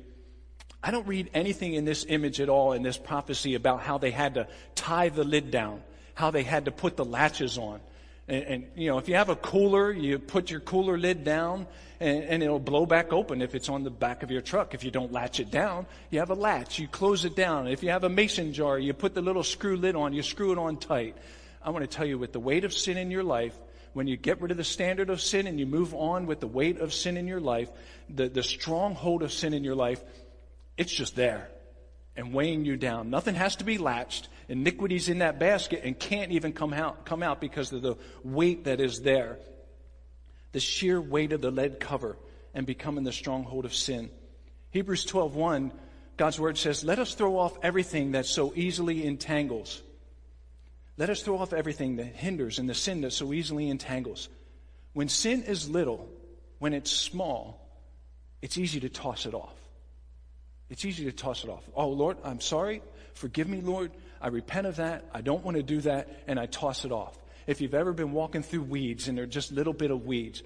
I 0.82 0.90
don't 0.90 1.06
read 1.06 1.30
anything 1.32 1.74
in 1.74 1.84
this 1.84 2.04
image 2.08 2.40
at 2.40 2.48
all 2.48 2.72
in 2.72 2.82
this 2.82 2.98
prophecy 2.98 3.54
about 3.54 3.80
how 3.80 3.98
they 3.98 4.10
had 4.10 4.34
to 4.34 4.48
tie 4.74 5.08
the 5.08 5.24
lid 5.24 5.50
down, 5.50 5.82
how 6.14 6.30
they 6.32 6.42
had 6.42 6.64
to 6.64 6.72
put 6.72 6.96
the 6.96 7.04
latches 7.04 7.56
on. 7.56 7.80
And, 8.26 8.44
and, 8.44 8.66
you 8.76 8.88
know, 8.88 8.98
if 8.98 9.08
you 9.08 9.14
have 9.14 9.28
a 9.28 9.36
cooler, 9.36 9.92
you 9.92 10.18
put 10.18 10.50
your 10.50 10.60
cooler 10.60 10.98
lid 10.98 11.22
down 11.22 11.66
and, 12.00 12.24
and, 12.24 12.42
it'll 12.42 12.58
blow 12.58 12.86
back 12.86 13.12
open 13.12 13.42
if 13.42 13.54
it's 13.54 13.68
on 13.68 13.84
the 13.84 13.90
back 13.90 14.22
of 14.22 14.30
your 14.30 14.40
truck. 14.40 14.74
If 14.74 14.84
you 14.84 14.90
don't 14.90 15.12
latch 15.12 15.38
it 15.38 15.50
down, 15.50 15.86
you 16.10 16.20
have 16.20 16.30
a 16.30 16.34
latch, 16.34 16.78
you 16.78 16.88
close 16.88 17.24
it 17.24 17.36
down. 17.36 17.68
If 17.68 17.82
you 17.82 17.90
have 17.90 18.04
a 18.04 18.08
mason 18.08 18.52
jar, 18.52 18.78
you 18.78 18.92
put 18.92 19.14
the 19.14 19.22
little 19.22 19.42
screw 19.42 19.76
lid 19.76 19.96
on, 19.96 20.12
you 20.12 20.22
screw 20.22 20.52
it 20.52 20.58
on 20.58 20.78
tight. 20.78 21.16
I 21.64 21.70
want 21.70 21.88
to 21.88 21.96
tell 21.96 22.06
you, 22.06 22.18
with 22.18 22.32
the 22.32 22.40
weight 22.40 22.64
of 22.64 22.72
sin 22.72 22.96
in 22.96 23.10
your 23.10 23.22
life, 23.22 23.56
when 23.92 24.06
you 24.06 24.16
get 24.16 24.40
rid 24.40 24.50
of 24.50 24.56
the 24.56 24.64
standard 24.64 25.10
of 25.10 25.20
sin 25.20 25.46
and 25.46 25.58
you 25.58 25.66
move 25.66 25.94
on 25.94 26.26
with 26.26 26.40
the 26.40 26.46
weight 26.46 26.78
of 26.78 26.94
sin 26.94 27.16
in 27.16 27.26
your 27.26 27.40
life, 27.40 27.70
the, 28.08 28.28
the 28.28 28.42
stronghold 28.42 29.22
of 29.22 29.32
sin 29.32 29.52
in 29.52 29.64
your 29.64 29.74
life, 29.74 30.02
it's 30.76 30.92
just 30.92 31.14
there 31.14 31.48
and 32.16 32.32
weighing 32.32 32.64
you 32.64 32.76
down. 32.76 33.10
Nothing 33.10 33.34
has 33.34 33.56
to 33.56 33.64
be 33.64 33.78
latched. 33.78 34.28
Iniquity's 34.48 35.08
in 35.08 35.18
that 35.18 35.38
basket 35.38 35.82
and 35.84 35.98
can't 35.98 36.32
even 36.32 36.52
come 36.52 36.72
out, 36.72 37.04
come 37.04 37.22
out 37.22 37.40
because 37.40 37.72
of 37.72 37.82
the 37.82 37.96
weight 38.22 38.64
that 38.64 38.80
is 38.80 39.02
there. 39.02 39.38
The 40.52 40.60
sheer 40.60 41.00
weight 41.00 41.32
of 41.32 41.40
the 41.40 41.50
lead 41.50 41.80
cover 41.80 42.16
and 42.54 42.66
becoming 42.66 43.04
the 43.04 43.12
stronghold 43.12 43.64
of 43.64 43.74
sin. 43.74 44.10
Hebrews 44.70 45.06
12:1, 45.06 45.72
God's 46.16 46.38
word 46.38 46.58
says, 46.58 46.84
"Let 46.84 46.98
us 46.98 47.14
throw 47.14 47.38
off 47.38 47.58
everything 47.62 48.12
that 48.12 48.26
so 48.26 48.52
easily 48.54 49.06
entangles." 49.06 49.82
Let 50.96 51.10
us 51.10 51.22
throw 51.22 51.38
off 51.38 51.52
everything 51.52 51.96
that 51.96 52.06
hinders 52.06 52.58
and 52.58 52.68
the 52.68 52.74
sin 52.74 53.00
that 53.02 53.12
so 53.12 53.32
easily 53.32 53.70
entangles. 53.70 54.28
When 54.92 55.08
sin 55.08 55.42
is 55.42 55.68
little, 55.68 56.08
when 56.58 56.74
it's 56.74 56.90
small, 56.90 57.66
it's 58.42 58.58
easy 58.58 58.80
to 58.80 58.88
toss 58.88 59.24
it 59.26 59.34
off. 59.34 59.54
It's 60.68 60.84
easy 60.84 61.04
to 61.04 61.12
toss 61.12 61.44
it 61.44 61.50
off. 61.50 61.62
Oh, 61.74 61.88
Lord, 61.88 62.18
I'm 62.24 62.40
sorry. 62.40 62.82
Forgive 63.14 63.48
me, 63.48 63.60
Lord. 63.60 63.90
I 64.20 64.28
repent 64.28 64.66
of 64.66 64.76
that. 64.76 65.04
I 65.12 65.20
don't 65.20 65.44
want 65.44 65.56
to 65.56 65.62
do 65.62 65.80
that. 65.82 66.08
And 66.26 66.38
I 66.38 66.46
toss 66.46 66.84
it 66.84 66.92
off. 66.92 67.16
If 67.46 67.60
you've 67.60 67.74
ever 67.74 67.92
been 67.92 68.12
walking 68.12 68.42
through 68.42 68.62
weeds 68.62 69.08
and 69.08 69.16
they're 69.18 69.26
just 69.26 69.52
little 69.52 69.72
bit 69.72 69.90
of 69.90 70.06
weeds, 70.06 70.42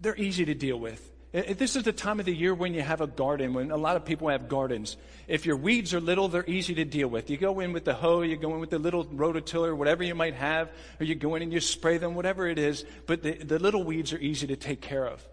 they're 0.00 0.16
easy 0.16 0.44
to 0.46 0.54
deal 0.54 0.78
with. 0.78 1.10
This 1.34 1.74
is 1.74 1.82
the 1.82 1.92
time 1.92 2.20
of 2.20 2.26
the 2.26 2.32
year 2.32 2.54
when 2.54 2.74
you 2.74 2.82
have 2.82 3.00
a 3.00 3.08
garden, 3.08 3.54
when 3.54 3.72
a 3.72 3.76
lot 3.76 3.96
of 3.96 4.04
people 4.04 4.28
have 4.28 4.48
gardens. 4.48 4.96
If 5.26 5.46
your 5.46 5.56
weeds 5.56 5.92
are 5.92 6.00
little, 6.00 6.28
they're 6.28 6.48
easy 6.48 6.74
to 6.76 6.84
deal 6.84 7.08
with. 7.08 7.28
You 7.28 7.36
go 7.36 7.58
in 7.58 7.72
with 7.72 7.84
the 7.84 7.92
hoe, 7.92 8.22
you 8.22 8.36
go 8.36 8.54
in 8.54 8.60
with 8.60 8.70
the 8.70 8.78
little 8.78 9.04
rototiller, 9.04 9.76
whatever 9.76 10.04
you 10.04 10.14
might 10.14 10.34
have, 10.34 10.70
or 11.00 11.04
you 11.04 11.16
go 11.16 11.34
in 11.34 11.42
and 11.42 11.52
you 11.52 11.58
spray 11.58 11.98
them, 11.98 12.14
whatever 12.14 12.46
it 12.46 12.56
is. 12.60 12.84
But 13.06 13.24
the, 13.24 13.32
the 13.32 13.58
little 13.58 13.82
weeds 13.82 14.12
are 14.12 14.18
easy 14.18 14.46
to 14.46 14.54
take 14.54 14.80
care 14.80 15.04
of. 15.08 15.26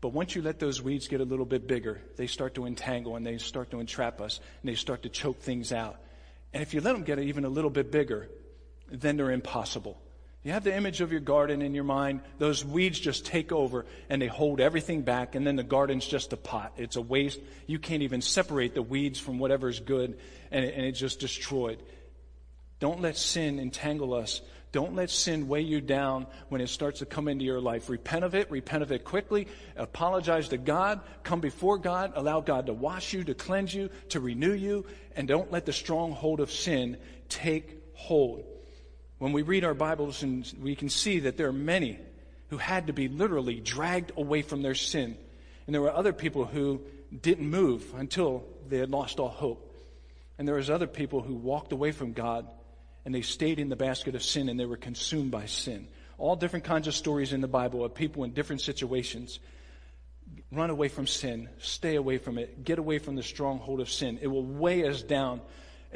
But 0.00 0.10
once 0.10 0.36
you 0.36 0.42
let 0.42 0.60
those 0.60 0.80
weeds 0.80 1.08
get 1.08 1.20
a 1.20 1.24
little 1.24 1.44
bit 1.44 1.66
bigger, 1.66 2.00
they 2.14 2.28
start 2.28 2.54
to 2.54 2.64
entangle 2.64 3.16
and 3.16 3.26
they 3.26 3.38
start 3.38 3.72
to 3.72 3.80
entrap 3.80 4.20
us 4.20 4.38
and 4.62 4.70
they 4.70 4.76
start 4.76 5.02
to 5.02 5.08
choke 5.08 5.40
things 5.40 5.72
out. 5.72 5.96
And 6.52 6.62
if 6.62 6.72
you 6.72 6.80
let 6.80 6.92
them 6.92 7.02
get 7.02 7.18
even 7.18 7.44
a 7.44 7.48
little 7.48 7.70
bit 7.70 7.90
bigger, 7.90 8.28
then 8.92 9.16
they're 9.16 9.32
impossible. 9.32 10.00
You 10.46 10.52
have 10.52 10.62
the 10.62 10.76
image 10.76 11.00
of 11.00 11.10
your 11.10 11.18
garden 11.18 11.60
in 11.60 11.74
your 11.74 11.82
mind. 11.82 12.20
Those 12.38 12.64
weeds 12.64 13.00
just 13.00 13.26
take 13.26 13.50
over 13.50 13.84
and 14.08 14.22
they 14.22 14.28
hold 14.28 14.60
everything 14.60 15.02
back, 15.02 15.34
and 15.34 15.44
then 15.44 15.56
the 15.56 15.64
garden's 15.64 16.06
just 16.06 16.32
a 16.32 16.36
pot. 16.36 16.72
It's 16.76 16.94
a 16.94 17.00
waste. 17.00 17.40
You 17.66 17.80
can't 17.80 18.04
even 18.04 18.22
separate 18.22 18.72
the 18.72 18.80
weeds 18.80 19.18
from 19.18 19.40
whatever's 19.40 19.80
good, 19.80 20.16
and, 20.52 20.64
it, 20.64 20.74
and 20.76 20.86
it's 20.86 21.00
just 21.00 21.18
destroyed. 21.18 21.82
Don't 22.78 23.00
let 23.00 23.16
sin 23.16 23.58
entangle 23.58 24.14
us 24.14 24.40
don't 24.72 24.94
let 24.94 25.08
sin 25.08 25.48
weigh 25.48 25.62
you 25.62 25.80
down 25.80 26.26
when 26.50 26.60
it 26.60 26.68
starts 26.68 26.98
to 26.98 27.06
come 27.06 27.28
into 27.28 27.46
your 27.46 27.62
life. 27.62 27.88
Repent 27.88 28.24
of 28.24 28.34
it, 28.34 28.50
repent 28.50 28.82
of 28.82 28.92
it 28.92 29.04
quickly, 29.04 29.48
apologize 29.74 30.50
to 30.50 30.58
God, 30.58 31.00
come 31.22 31.40
before 31.40 31.78
God, 31.78 32.12
allow 32.14 32.42
God 32.42 32.66
to 32.66 32.74
wash 32.74 33.14
you, 33.14 33.24
to 33.24 33.32
cleanse 33.32 33.72
you, 33.72 33.88
to 34.10 34.20
renew 34.20 34.52
you, 34.52 34.84
and 35.14 35.26
don't 35.26 35.50
let 35.50 35.64
the 35.64 35.72
stronghold 35.72 36.40
of 36.40 36.50
sin 36.50 36.98
take 37.30 37.80
hold. 37.94 38.44
When 39.18 39.32
we 39.32 39.42
read 39.42 39.64
our 39.64 39.74
Bibles 39.74 40.22
and 40.22 40.46
we 40.60 40.76
can 40.76 40.90
see 40.90 41.20
that 41.20 41.38
there 41.38 41.48
are 41.48 41.52
many 41.52 41.98
who 42.50 42.58
had 42.58 42.88
to 42.88 42.92
be 42.92 43.08
literally 43.08 43.60
dragged 43.60 44.12
away 44.16 44.42
from 44.42 44.60
their 44.60 44.74
sin. 44.74 45.16
And 45.66 45.74
there 45.74 45.80
were 45.80 45.92
other 45.92 46.12
people 46.12 46.44
who 46.44 46.82
didn't 47.22 47.48
move 47.48 47.94
until 47.96 48.44
they 48.68 48.78
had 48.78 48.90
lost 48.90 49.18
all 49.18 49.28
hope. 49.28 49.74
And 50.38 50.46
there 50.46 50.56
was 50.56 50.68
other 50.68 50.86
people 50.86 51.22
who 51.22 51.34
walked 51.34 51.72
away 51.72 51.92
from 51.92 52.12
God 52.12 52.46
and 53.06 53.14
they 53.14 53.22
stayed 53.22 53.58
in 53.58 53.70
the 53.70 53.76
basket 53.76 54.14
of 54.14 54.22
sin 54.22 54.50
and 54.50 54.60
they 54.60 54.66
were 54.66 54.76
consumed 54.76 55.30
by 55.30 55.46
sin. 55.46 55.88
All 56.18 56.36
different 56.36 56.66
kinds 56.66 56.86
of 56.86 56.94
stories 56.94 57.32
in 57.32 57.40
the 57.40 57.48
Bible 57.48 57.84
of 57.84 57.94
people 57.94 58.24
in 58.24 58.32
different 58.32 58.60
situations. 58.60 59.38
Run 60.52 60.68
away 60.68 60.88
from 60.88 61.06
sin. 61.06 61.48
Stay 61.58 61.96
away 61.96 62.18
from 62.18 62.36
it. 62.36 62.64
Get 62.64 62.78
away 62.78 62.98
from 62.98 63.16
the 63.16 63.22
stronghold 63.22 63.80
of 63.80 63.88
sin. 63.88 64.18
It 64.20 64.26
will 64.26 64.44
weigh 64.44 64.86
us 64.86 65.02
down. 65.02 65.40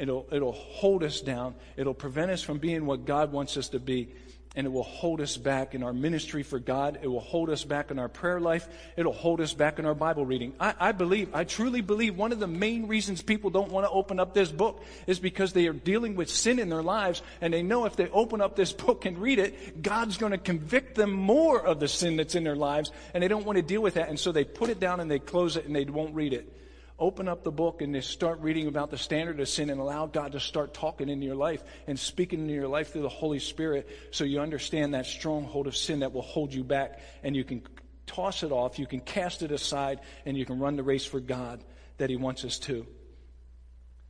It'll, 0.01 0.25
it'll 0.31 0.51
hold 0.51 1.03
us 1.03 1.21
down. 1.21 1.53
It'll 1.77 1.93
prevent 1.93 2.31
us 2.31 2.41
from 2.41 2.57
being 2.57 2.87
what 2.87 3.05
God 3.05 3.31
wants 3.31 3.55
us 3.55 3.69
to 3.69 3.79
be 3.79 4.09
and 4.55 4.67
it 4.67 4.69
will 4.69 4.83
hold 4.83 5.21
us 5.21 5.37
back 5.37 5.75
in 5.75 5.83
our 5.83 5.93
ministry 5.93 6.43
for 6.43 6.59
God. 6.59 6.99
It 7.01 7.07
will 7.07 7.21
hold 7.21 7.49
us 7.49 7.63
back 7.63 7.89
in 7.89 7.97
our 7.97 8.09
prayer 8.09 8.39
life. 8.39 8.67
It'll 8.97 9.13
hold 9.13 9.39
us 9.39 9.53
back 9.53 9.79
in 9.79 9.85
our 9.85 9.95
Bible 9.95 10.25
reading. 10.25 10.53
I, 10.59 10.73
I, 10.77 10.91
believe, 10.91 11.33
I 11.33 11.45
truly 11.45 11.79
believe 11.79 12.17
one 12.17 12.33
of 12.33 12.39
the 12.39 12.47
main 12.47 12.87
reasons 12.87 13.21
people 13.21 13.49
don't 13.49 13.71
want 13.71 13.85
to 13.85 13.91
open 13.91 14.19
up 14.19 14.33
this 14.33 14.51
book 14.51 14.83
is 15.07 15.19
because 15.19 15.53
they 15.53 15.67
are 15.67 15.73
dealing 15.73 16.15
with 16.15 16.29
sin 16.29 16.59
in 16.59 16.67
their 16.67 16.83
lives 16.83 17.21
and 17.39 17.53
they 17.53 17.63
know 17.63 17.85
if 17.85 17.95
they 17.95 18.09
open 18.09 18.41
up 18.41 18.57
this 18.57 18.73
book 18.81 19.05
and 19.05 19.17
read 19.19 19.39
it, 19.39 19.81
God's 19.81 20.17
going 20.17 20.33
to 20.33 20.37
convict 20.37 20.95
them 20.95 21.13
more 21.13 21.65
of 21.65 21.79
the 21.79 21.87
sin 21.87 22.17
that's 22.17 22.35
in 22.35 22.43
their 22.43 22.55
lives 22.55 22.91
and 23.13 23.23
they 23.23 23.29
don't 23.29 23.45
want 23.45 23.55
to 23.55 23.61
deal 23.61 23.81
with 23.81 23.93
that. 23.93 24.09
And 24.09 24.19
so 24.19 24.33
they 24.33 24.43
put 24.43 24.69
it 24.69 24.79
down 24.79 24.99
and 24.99 25.09
they 25.09 25.19
close 25.19 25.55
it 25.55 25.65
and 25.65 25.75
they 25.75 25.85
won't 25.85 26.13
read 26.13 26.33
it 26.33 26.57
open 27.01 27.27
up 27.27 27.43
the 27.43 27.51
book 27.51 27.81
and 27.81 27.95
just 27.95 28.11
start 28.11 28.39
reading 28.41 28.67
about 28.67 28.91
the 28.91 28.97
standard 28.97 29.39
of 29.39 29.49
sin 29.49 29.71
and 29.71 29.81
allow 29.81 30.05
God 30.05 30.33
to 30.33 30.39
start 30.39 30.73
talking 30.73 31.09
into 31.09 31.25
your 31.25 31.35
life 31.35 31.63
and 31.87 31.99
speaking 31.99 32.41
into 32.41 32.53
your 32.53 32.67
life 32.67 32.93
through 32.93 33.01
the 33.01 33.09
Holy 33.09 33.39
Spirit 33.39 33.89
so 34.11 34.23
you 34.23 34.39
understand 34.39 34.93
that 34.93 35.07
stronghold 35.07 35.65
of 35.65 35.75
sin 35.75 36.01
that 36.01 36.13
will 36.13 36.21
hold 36.21 36.53
you 36.53 36.63
back 36.63 36.99
and 37.23 37.35
you 37.35 37.43
can 37.43 37.63
toss 38.05 38.43
it 38.43 38.51
off, 38.51 38.77
you 38.77 38.85
can 38.85 38.99
cast 38.99 39.41
it 39.41 39.51
aside, 39.51 39.99
and 40.25 40.37
you 40.37 40.45
can 40.45 40.59
run 40.59 40.75
the 40.75 40.83
race 40.83 41.05
for 41.05 41.19
God 41.19 41.63
that 41.97 42.09
He 42.09 42.17
wants 42.17 42.45
us 42.45 42.59
to. 42.59 42.85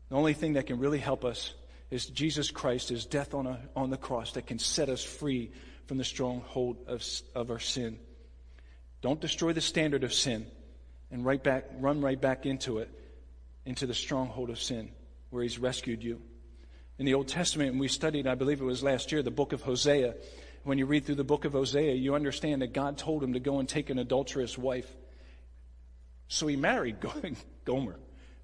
The 0.09 0.15
only 0.15 0.33
thing 0.33 0.53
that 0.53 0.67
can 0.67 0.79
really 0.79 0.99
help 0.99 1.23
us 1.23 1.53
is 1.89 2.07
Jesus 2.07 2.51
Christ, 2.51 2.89
His 2.89 3.05
death 3.05 3.33
on, 3.33 3.47
a, 3.47 3.59
on 3.75 3.89
the 3.89 3.97
cross 3.97 4.33
that 4.33 4.47
can 4.47 4.59
set 4.59 4.89
us 4.89 5.03
free 5.03 5.51
from 5.85 5.97
the 5.97 6.03
stronghold 6.03 6.77
of, 6.87 7.05
of 7.35 7.51
our 7.51 7.59
sin. 7.59 7.99
Don't 9.01 9.21
destroy 9.21 9.53
the 9.53 9.61
standard 9.61 10.03
of 10.03 10.13
sin 10.13 10.45
and 11.11 11.25
right 11.25 11.43
back, 11.43 11.65
run 11.79 12.01
right 12.01 12.19
back 12.19 12.45
into 12.45 12.79
it, 12.79 12.89
into 13.65 13.85
the 13.85 13.93
stronghold 13.93 14.49
of 14.49 14.59
sin 14.59 14.91
where 15.29 15.43
he's 15.43 15.59
rescued 15.59 16.03
you. 16.03 16.21
In 16.97 17.05
the 17.05 17.13
Old 17.15 17.27
Testament, 17.27 17.71
and 17.71 17.79
we 17.79 17.87
studied, 17.87 18.27
I 18.27 18.35
believe 18.35 18.61
it 18.61 18.65
was 18.65 18.83
last 18.83 19.11
year, 19.11 19.23
the 19.23 19.31
book 19.31 19.53
of 19.53 19.61
Hosea. 19.61 20.15
When 20.63 20.77
you 20.77 20.85
read 20.85 21.05
through 21.05 21.15
the 21.15 21.23
book 21.23 21.45
of 21.45 21.53
Hosea, 21.53 21.93
you 21.93 22.13
understand 22.13 22.61
that 22.61 22.73
God 22.73 22.97
told 22.97 23.23
him 23.23 23.33
to 23.33 23.39
go 23.39 23.59
and 23.59 23.67
take 23.67 23.89
an 23.89 23.97
adulterous 23.97 24.57
wife. 24.57 24.89
So 26.27 26.47
he 26.47 26.55
married 26.55 26.97
Gomer. 27.65 27.97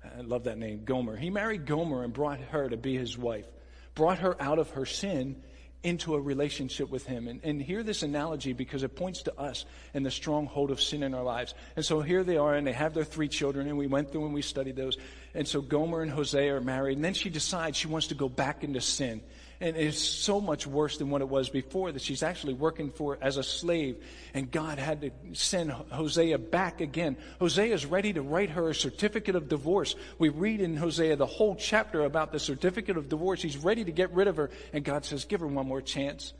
I 0.03 0.21
love 0.21 0.45
that 0.45 0.57
name, 0.57 0.83
Gomer. 0.85 1.15
He 1.15 1.29
married 1.29 1.65
Gomer 1.65 2.03
and 2.03 2.13
brought 2.13 2.39
her 2.39 2.69
to 2.69 2.77
be 2.77 2.97
his 2.97 3.17
wife, 3.17 3.45
brought 3.93 4.19
her 4.19 4.41
out 4.41 4.59
of 4.59 4.71
her 4.71 4.85
sin 4.85 5.43
into 5.83 6.15
a 6.15 6.19
relationship 6.19 6.89
with 6.89 7.05
Him. 7.05 7.27
And, 7.27 7.39
and 7.43 7.61
hear 7.61 7.83
this 7.83 8.03
analogy 8.03 8.53
because 8.53 8.83
it 8.83 8.95
points 8.95 9.23
to 9.23 9.39
us 9.39 9.65
and 9.93 10.05
the 10.05 10.11
stronghold 10.11 10.71
of 10.71 10.81
sin 10.81 11.03
in 11.03 11.13
our 11.13 11.23
lives. 11.23 11.53
And 11.75 11.85
so 11.85 12.01
here 12.01 12.23
they 12.23 12.37
are, 12.37 12.55
and 12.55 12.65
they 12.65 12.73
have 12.73 12.93
their 12.93 13.03
three 13.03 13.27
children, 13.27 13.67
and 13.67 13.77
we 13.77 13.87
went 13.87 14.11
through 14.11 14.25
and 14.25 14.33
we 14.33 14.41
studied 14.41 14.75
those. 14.75 14.97
And 15.33 15.47
so 15.47 15.61
Gomer 15.61 16.01
and 16.01 16.11
Hosea 16.11 16.55
are 16.55 16.61
married, 16.61 16.97
and 16.97 17.05
then 17.05 17.13
she 17.13 17.29
decides 17.29 17.77
she 17.77 17.87
wants 17.87 18.07
to 18.07 18.15
go 18.15 18.29
back 18.29 18.63
into 18.63 18.81
sin 18.81 19.21
and 19.59 19.75
it's 19.75 19.99
so 19.99 20.39
much 20.39 20.67
worse 20.67 20.97
than 20.97 21.09
what 21.09 21.21
it 21.21 21.29
was 21.29 21.49
before 21.49 21.91
that 21.91 22.01
she's 22.01 22.21
actually 22.21 22.53
working 22.53 22.91
for 22.91 23.17
as 23.21 23.37
a 23.37 23.43
slave. 23.43 24.03
And 24.33 24.51
god 24.51 24.77
had 24.77 25.01
to 25.01 25.11
send 25.33 25.71
hosea 25.71 26.37
back 26.37 26.81
again. 26.81 27.17
Hosea 27.39 27.73
is 27.73 27.85
ready 27.85 28.13
to 28.13 28.21
write 28.21 28.51
her 28.51 28.69
a 28.69 28.75
certificate 28.75 29.35
of 29.35 29.49
divorce. 29.49 29.95
We 30.19 30.29
read 30.29 30.61
in 30.61 30.77
hosea 30.77 31.15
the 31.15 31.25
whole 31.25 31.55
chapter 31.55 32.03
about 32.03 32.31
the 32.31 32.39
certificate 32.39 32.97
of 32.97 33.09
divorce. 33.09 33.41
He's 33.41 33.57
ready 33.57 33.83
to 33.83 33.91
get 33.91 34.11
rid 34.11 34.27
of 34.27 34.37
her. 34.37 34.51
And 34.73 34.83
god 34.83 35.05
says 35.05 35.25
give 35.25 35.39
her 35.39 35.47
one 35.47 35.67
more 35.67 35.81
chance. 35.81 36.33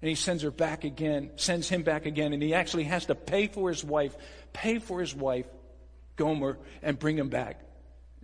And 0.00 0.08
he 0.08 0.14
sends 0.14 0.42
her 0.42 0.50
back 0.50 0.84
again 0.84 1.30
sends 1.36 1.68
him 1.68 1.82
back 1.82 2.06
again. 2.06 2.32
And 2.32 2.42
he 2.42 2.54
actually 2.54 2.84
has 2.84 3.06
to 3.06 3.14
pay 3.14 3.48
for 3.48 3.68
his 3.68 3.84
wife 3.84 4.16
pay 4.52 4.78
for 4.78 5.00
his 5.00 5.14
wife 5.14 5.46
gomer 6.16 6.58
and 6.82 6.98
bring 6.98 7.18
him 7.18 7.28
back 7.28 7.60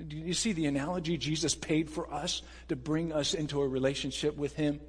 do 0.07 0.16
you 0.16 0.34
see 0.34 0.53
the 0.53 0.66
analogy? 0.66 1.16
Jesus 1.16 1.55
paid 1.55 1.90
for 1.90 2.12
us 2.12 2.42
to 2.68 2.76
bring 2.76 3.12
us 3.12 3.34
into 3.34 3.61
a 3.61 3.66
relationship 3.66 4.36
with 4.36 4.55
Him. 4.55 4.80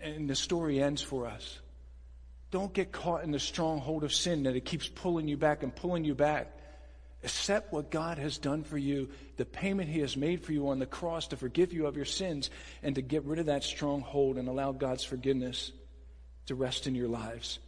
And 0.00 0.30
the 0.30 0.36
story 0.36 0.80
ends 0.80 1.02
for 1.02 1.26
us. 1.26 1.58
Don't 2.50 2.72
get 2.72 2.92
caught 2.92 3.24
in 3.24 3.32
the 3.32 3.40
stronghold 3.40 4.04
of 4.04 4.12
sin 4.12 4.44
that 4.44 4.56
it 4.56 4.64
keeps 4.64 4.88
pulling 4.88 5.28
you 5.28 5.36
back 5.36 5.62
and 5.62 5.74
pulling 5.74 6.04
you 6.04 6.14
back. 6.14 6.54
Accept 7.24 7.72
what 7.72 7.90
God 7.90 8.18
has 8.18 8.38
done 8.38 8.62
for 8.62 8.78
you, 8.78 9.10
the 9.36 9.44
payment 9.44 9.90
He 9.90 10.00
has 10.00 10.16
made 10.16 10.44
for 10.44 10.52
you 10.52 10.68
on 10.68 10.78
the 10.78 10.86
cross 10.86 11.26
to 11.28 11.36
forgive 11.36 11.72
you 11.72 11.86
of 11.86 11.96
your 11.96 12.04
sins 12.04 12.48
and 12.82 12.94
to 12.94 13.02
get 13.02 13.24
rid 13.24 13.40
of 13.40 13.46
that 13.46 13.64
stronghold 13.64 14.38
and 14.38 14.48
allow 14.48 14.70
God's 14.70 15.02
forgiveness 15.02 15.72
to 16.46 16.54
rest 16.54 16.86
in 16.86 16.94
your 16.94 17.08
lives. 17.08 17.58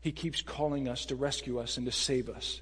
He 0.00 0.10
keeps 0.10 0.42
calling 0.42 0.88
us 0.88 1.06
to 1.06 1.14
rescue 1.14 1.60
us 1.60 1.76
and 1.76 1.86
to 1.86 1.92
save 1.92 2.28
us. 2.28 2.60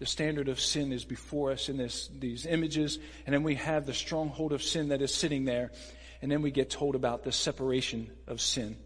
The 0.00 0.06
standard 0.06 0.48
of 0.48 0.58
sin 0.58 0.92
is 0.92 1.04
before 1.04 1.52
us 1.52 1.68
in 1.68 1.76
this, 1.76 2.08
these 2.08 2.46
images, 2.46 2.98
and 3.26 3.34
then 3.34 3.42
we 3.42 3.56
have 3.56 3.84
the 3.84 3.92
stronghold 3.92 4.52
of 4.54 4.62
sin 4.62 4.88
that 4.88 5.02
is 5.02 5.14
sitting 5.14 5.44
there, 5.44 5.72
and 6.22 6.32
then 6.32 6.40
we 6.40 6.50
get 6.50 6.70
told 6.70 6.94
about 6.94 7.22
the 7.22 7.32
separation 7.32 8.10
of 8.26 8.40
sin. 8.40 8.78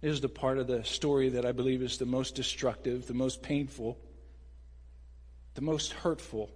This 0.00 0.12
is 0.12 0.20
the 0.20 0.28
part 0.28 0.58
of 0.58 0.66
the 0.66 0.82
story 0.82 1.28
that 1.30 1.46
I 1.46 1.52
believe 1.52 1.82
is 1.82 1.98
the 1.98 2.04
most 2.04 2.34
destructive, 2.34 3.06
the 3.06 3.14
most 3.14 3.42
painful, 3.42 3.96
the 5.54 5.62
most 5.62 5.92
hurtful 5.92 6.50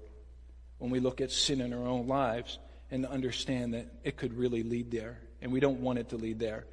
when 0.78 0.90
we 0.90 0.98
look 0.98 1.20
at 1.20 1.30
sin 1.30 1.60
in 1.60 1.72
our 1.72 1.86
own 1.86 2.08
lives 2.08 2.58
and 2.90 3.06
understand 3.06 3.74
that 3.74 3.86
it 4.02 4.16
could 4.16 4.36
really 4.36 4.64
lead 4.64 4.90
there, 4.90 5.20
and 5.40 5.52
we 5.52 5.60
don't 5.60 5.80
want 5.80 6.00
it 6.00 6.08
to 6.08 6.16
lead 6.16 6.40
there. 6.40 6.66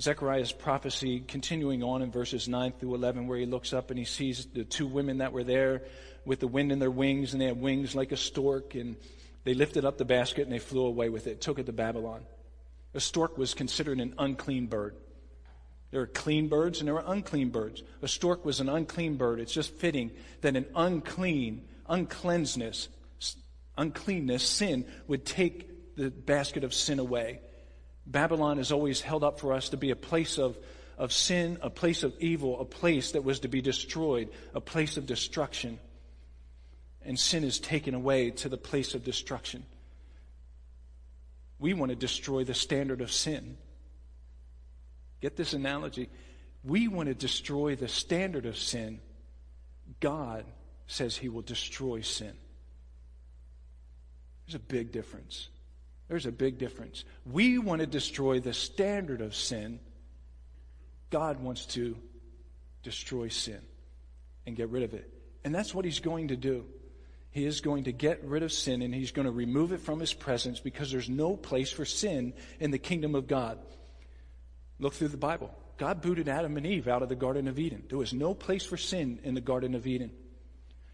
Zechariah's 0.00 0.52
prophecy 0.52 1.20
continuing 1.20 1.82
on 1.82 2.02
in 2.02 2.10
verses 2.10 2.48
9 2.48 2.72
through 2.78 2.94
11, 2.94 3.26
where 3.26 3.38
he 3.38 3.46
looks 3.46 3.72
up 3.72 3.90
and 3.90 3.98
he 3.98 4.04
sees 4.04 4.46
the 4.46 4.64
two 4.64 4.86
women 4.86 5.18
that 5.18 5.32
were 5.32 5.44
there 5.44 5.82
with 6.24 6.40
the 6.40 6.46
wind 6.46 6.70
in 6.70 6.78
their 6.78 6.90
wings, 6.90 7.32
and 7.32 7.40
they 7.40 7.46
had 7.46 7.60
wings 7.60 7.94
like 7.94 8.12
a 8.12 8.16
stork, 8.16 8.74
and 8.74 8.96
they 9.44 9.54
lifted 9.54 9.84
up 9.84 9.98
the 9.98 10.04
basket 10.04 10.42
and 10.42 10.52
they 10.52 10.58
flew 10.58 10.84
away 10.84 11.08
with 11.08 11.26
it, 11.26 11.40
took 11.40 11.58
it 11.58 11.66
to 11.66 11.72
Babylon. 11.72 12.20
A 12.94 13.00
stork 13.00 13.38
was 13.38 13.54
considered 13.54 14.00
an 14.00 14.14
unclean 14.18 14.66
bird. 14.66 14.94
There 15.90 16.02
are 16.02 16.06
clean 16.06 16.48
birds 16.48 16.80
and 16.80 16.88
there 16.88 16.96
are 16.96 17.12
unclean 17.12 17.48
birds. 17.48 17.82
A 18.02 18.08
stork 18.08 18.44
was 18.44 18.60
an 18.60 18.68
unclean 18.68 19.16
bird. 19.16 19.40
It's 19.40 19.54
just 19.54 19.72
fitting 19.74 20.10
that 20.42 20.54
an 20.54 20.66
unclean, 20.74 21.66
uncleanness, 21.88 22.88
uncleanness, 23.76 24.42
sin 24.42 24.84
would 25.06 25.24
take 25.24 25.96
the 25.96 26.10
basket 26.10 26.62
of 26.62 26.74
sin 26.74 26.98
away. 26.98 27.40
Babylon 28.08 28.58
is 28.58 28.72
always 28.72 29.02
held 29.02 29.22
up 29.22 29.38
for 29.38 29.52
us 29.52 29.68
to 29.68 29.76
be 29.76 29.90
a 29.90 29.96
place 29.96 30.38
of, 30.38 30.56
of 30.96 31.12
sin, 31.12 31.58
a 31.60 31.68
place 31.68 32.02
of 32.02 32.14
evil, 32.18 32.58
a 32.58 32.64
place 32.64 33.12
that 33.12 33.22
was 33.22 33.40
to 33.40 33.48
be 33.48 33.60
destroyed, 33.60 34.30
a 34.54 34.62
place 34.62 34.96
of 34.96 35.04
destruction. 35.04 35.78
And 37.02 37.18
sin 37.18 37.44
is 37.44 37.60
taken 37.60 37.94
away 37.94 38.30
to 38.30 38.48
the 38.48 38.56
place 38.56 38.94
of 38.94 39.04
destruction. 39.04 39.64
We 41.58 41.74
want 41.74 41.90
to 41.90 41.96
destroy 41.96 42.44
the 42.44 42.54
standard 42.54 43.02
of 43.02 43.12
sin. 43.12 43.58
Get 45.20 45.36
this 45.36 45.52
analogy. 45.52 46.08
We 46.64 46.88
want 46.88 47.08
to 47.08 47.14
destroy 47.14 47.76
the 47.76 47.88
standard 47.88 48.46
of 48.46 48.56
sin. 48.56 49.00
God 50.00 50.46
says 50.86 51.16
he 51.16 51.28
will 51.28 51.42
destroy 51.42 52.00
sin. 52.00 52.32
There's 54.46 54.54
a 54.54 54.58
big 54.60 54.92
difference. 54.92 55.48
There's 56.08 56.26
a 56.26 56.32
big 56.32 56.58
difference. 56.58 57.04
We 57.26 57.58
want 57.58 57.80
to 57.80 57.86
destroy 57.86 58.40
the 58.40 58.54
standard 58.54 59.20
of 59.20 59.34
sin. 59.34 59.78
God 61.10 61.40
wants 61.40 61.66
to 61.66 61.96
destroy 62.82 63.28
sin 63.28 63.60
and 64.46 64.56
get 64.56 64.70
rid 64.70 64.82
of 64.82 64.94
it. 64.94 65.12
And 65.44 65.54
that's 65.54 65.74
what 65.74 65.84
he's 65.84 66.00
going 66.00 66.28
to 66.28 66.36
do. 66.36 66.64
He 67.30 67.44
is 67.44 67.60
going 67.60 67.84
to 67.84 67.92
get 67.92 68.24
rid 68.24 68.42
of 68.42 68.52
sin 68.52 68.80
and 68.80 68.94
he's 68.94 69.12
going 69.12 69.26
to 69.26 69.32
remove 69.32 69.72
it 69.72 69.80
from 69.80 70.00
his 70.00 70.14
presence 70.14 70.60
because 70.60 70.90
there's 70.90 71.10
no 71.10 71.36
place 71.36 71.70
for 71.70 71.84
sin 71.84 72.32
in 72.58 72.70
the 72.70 72.78
kingdom 72.78 73.14
of 73.14 73.26
God. 73.26 73.58
Look 74.78 74.94
through 74.94 75.08
the 75.08 75.18
Bible. 75.18 75.54
God 75.76 76.00
booted 76.00 76.28
Adam 76.28 76.56
and 76.56 76.66
Eve 76.66 76.88
out 76.88 77.02
of 77.02 77.08
the 77.08 77.14
Garden 77.14 77.46
of 77.46 77.58
Eden. 77.58 77.84
There 77.88 77.98
was 77.98 78.14
no 78.14 78.34
place 78.34 78.64
for 78.64 78.76
sin 78.76 79.20
in 79.22 79.34
the 79.34 79.40
Garden 79.40 79.74
of 79.74 79.86
Eden. 79.86 80.10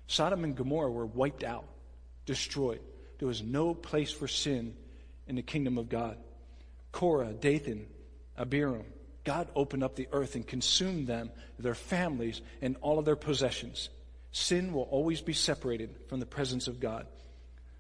Sodom 0.07 0.45
and 0.45 0.57
Gomorrah 0.57 0.91
were 0.91 1.07
wiped 1.07 1.45
out, 1.45 1.65
destroyed. 2.27 2.81
There 3.19 3.29
was 3.29 3.43
no 3.43 3.73
place 3.75 4.11
for 4.11 4.29
sin 4.29 4.75
in 5.27 5.37
the 5.37 5.43
kingdom 5.43 5.79
of 5.79 5.89
God. 5.89 6.17
Korah, 6.93 7.33
Dathan, 7.33 7.87
Abiram, 8.39 8.85
God 9.25 9.49
opened 9.57 9.83
up 9.83 9.97
the 9.97 10.09
earth 10.13 10.35
and 10.35 10.47
consumed 10.47 11.07
them, 11.07 11.31
their 11.59 11.75
families, 11.75 12.43
and 12.61 12.77
all 12.83 12.99
of 12.99 13.05
their 13.05 13.17
possessions. 13.17 13.89
Sin 14.33 14.73
will 14.73 14.83
always 14.83 15.21
be 15.21 15.33
separated 15.33 15.95
from 16.09 16.21
the 16.21 16.27
presence 16.27 16.69
of 16.69 16.79
God. 16.79 17.07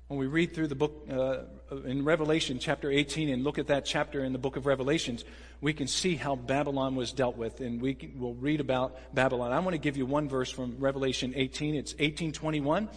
When 0.09 0.19
we 0.19 0.27
read 0.27 0.55
through 0.55 0.69
the 0.69 0.75
book 0.75 1.07
uh, 1.11 1.39
in 1.85 2.05
Revelation 2.05 2.59
chapter 2.59 2.91
18 2.91 3.31
and 3.31 3.43
look 3.43 3.59
at 3.59 3.69
that 3.69 3.85
chapter 3.85 4.23
in 4.23 4.33
the 4.33 4.39
book 4.39 4.57
of 4.57 4.67
Revelations, 4.67 5.25
we 5.61 5.73
can 5.73 5.87
see 5.87 6.15
how 6.15 6.37
Babylon 6.37 6.95
was 6.95 7.13
dealt 7.13 7.37
with, 7.37 7.61
and 7.61 7.81
we 7.81 7.95
can, 7.95 8.19
will 8.19 8.35
read 8.35 8.61
about 8.61 8.99
Babylon. 9.15 9.51
I 9.53 9.61
want 9.61 9.73
to 9.73 9.79
give 9.79 9.97
you 9.97 10.07
one 10.07 10.29
verse 10.29 10.51
from 10.51 10.77
Revelation 10.79 11.33
18. 11.35 11.75
It's 11.75 11.93
1821. 11.93 12.89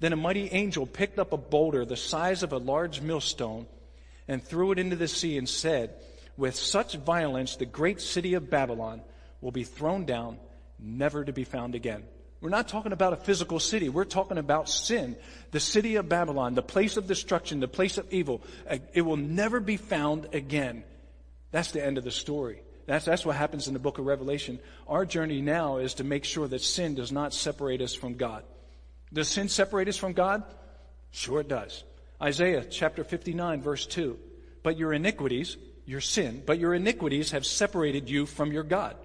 Then 0.00 0.12
a 0.12 0.16
mighty 0.16 0.48
angel 0.48 0.86
picked 0.86 1.18
up 1.18 1.32
a 1.32 1.36
boulder 1.36 1.84
the 1.84 1.96
size 1.96 2.42
of 2.42 2.52
a 2.52 2.58
large 2.58 3.00
millstone 3.00 3.66
and 4.30 4.40
threw 4.40 4.70
it 4.70 4.78
into 4.78 4.94
the 4.94 5.08
sea 5.08 5.36
and 5.36 5.48
said, 5.48 5.92
With 6.36 6.54
such 6.54 6.94
violence, 6.94 7.56
the 7.56 7.66
great 7.66 8.00
city 8.00 8.34
of 8.34 8.48
Babylon 8.48 9.02
will 9.40 9.50
be 9.50 9.64
thrown 9.64 10.04
down, 10.04 10.38
never 10.78 11.24
to 11.24 11.32
be 11.32 11.42
found 11.42 11.74
again. 11.74 12.04
We're 12.40 12.50
not 12.50 12.68
talking 12.68 12.92
about 12.92 13.12
a 13.12 13.16
physical 13.16 13.58
city. 13.58 13.88
We're 13.88 14.04
talking 14.04 14.38
about 14.38 14.68
sin. 14.68 15.16
The 15.50 15.58
city 15.58 15.96
of 15.96 16.08
Babylon, 16.08 16.54
the 16.54 16.62
place 16.62 16.96
of 16.96 17.08
destruction, 17.08 17.58
the 17.58 17.66
place 17.66 17.98
of 17.98 18.06
evil. 18.12 18.40
Uh, 18.70 18.78
it 18.94 19.02
will 19.02 19.16
never 19.16 19.58
be 19.58 19.76
found 19.76 20.28
again. 20.32 20.84
That's 21.50 21.72
the 21.72 21.84
end 21.84 21.98
of 21.98 22.04
the 22.04 22.12
story. 22.12 22.62
That's, 22.86 23.04
that's 23.04 23.26
what 23.26 23.34
happens 23.34 23.66
in 23.66 23.74
the 23.74 23.80
book 23.80 23.98
of 23.98 24.06
Revelation. 24.06 24.60
Our 24.86 25.04
journey 25.04 25.40
now 25.40 25.78
is 25.78 25.94
to 25.94 26.04
make 26.04 26.24
sure 26.24 26.46
that 26.46 26.62
sin 26.62 26.94
does 26.94 27.10
not 27.10 27.34
separate 27.34 27.80
us 27.80 27.96
from 27.96 28.14
God. 28.14 28.44
Does 29.12 29.26
sin 29.26 29.48
separate 29.48 29.88
us 29.88 29.96
from 29.96 30.12
God? 30.12 30.44
Sure 31.10 31.40
it 31.40 31.48
does. 31.48 31.82
Isaiah 32.22 32.64
chapter 32.64 33.04
59 33.04 33.62
verse 33.62 33.86
2. 33.86 34.18
But 34.62 34.76
your 34.76 34.92
iniquities, 34.92 35.56
your 35.86 36.00
sin, 36.00 36.42
but 36.44 36.58
your 36.58 36.74
iniquities 36.74 37.30
have 37.30 37.46
separated 37.46 38.10
you 38.10 38.26
from 38.26 38.52
your 38.52 38.62
God. 38.62 38.96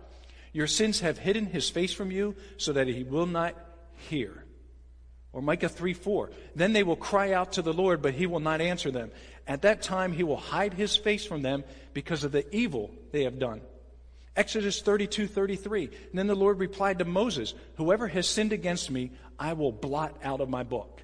Your 0.52 0.68
sins 0.68 1.02
have 1.02 1.18
hidden 1.18 1.46
his 1.46 1.70
face 1.70 1.94
from 1.94 2.12
you 2.12 2.36
so 2.58 2.74
that 2.74 2.88
he 2.88 3.04
will 3.04 3.26
not 3.26 3.56
hear. 4.10 4.46
Or 5.34 5.42
Micah 5.42 5.68
3 5.68 5.94
4. 5.94 6.32
Then 6.56 6.74
they 6.74 6.84
will 6.84 6.96
cry 6.96 7.34
out 7.34 7.54
to 7.54 7.62
the 7.62 7.74
Lord, 7.74 8.02
but 8.02 8.14
he 8.14 8.26
will 8.26 8.40
not 8.40 8.62
answer 8.62 8.90
them. 8.90 9.12
At 9.48 9.64
that 9.64 9.82
time 9.82 10.14
he 10.14 10.24
will 10.24 10.38
hide 10.38 10.74
his 10.74 10.96
face 10.96 11.26
from 11.26 11.42
them 11.42 11.64
because 11.94 12.24
of 12.24 12.32
the 12.32 12.54
evil 12.56 12.92
they 13.12 13.24
have 13.24 13.38
done. 13.38 13.62
Exodus 14.36 14.82
32 14.82 15.28
33. 15.28 15.86
And 15.86 15.94
then 16.14 16.28
the 16.28 16.36
Lord 16.36 16.60
replied 16.60 17.00
to 17.00 17.06
Moses, 17.06 17.54
Whoever 17.76 18.08
has 18.08 18.28
sinned 18.28 18.54
against 18.54 18.92
me, 18.92 19.12
I 19.38 19.54
will 19.54 19.72
blot 19.72 20.18
out 20.24 20.42
of 20.42 20.50
my 20.50 20.64
book. 20.64 21.02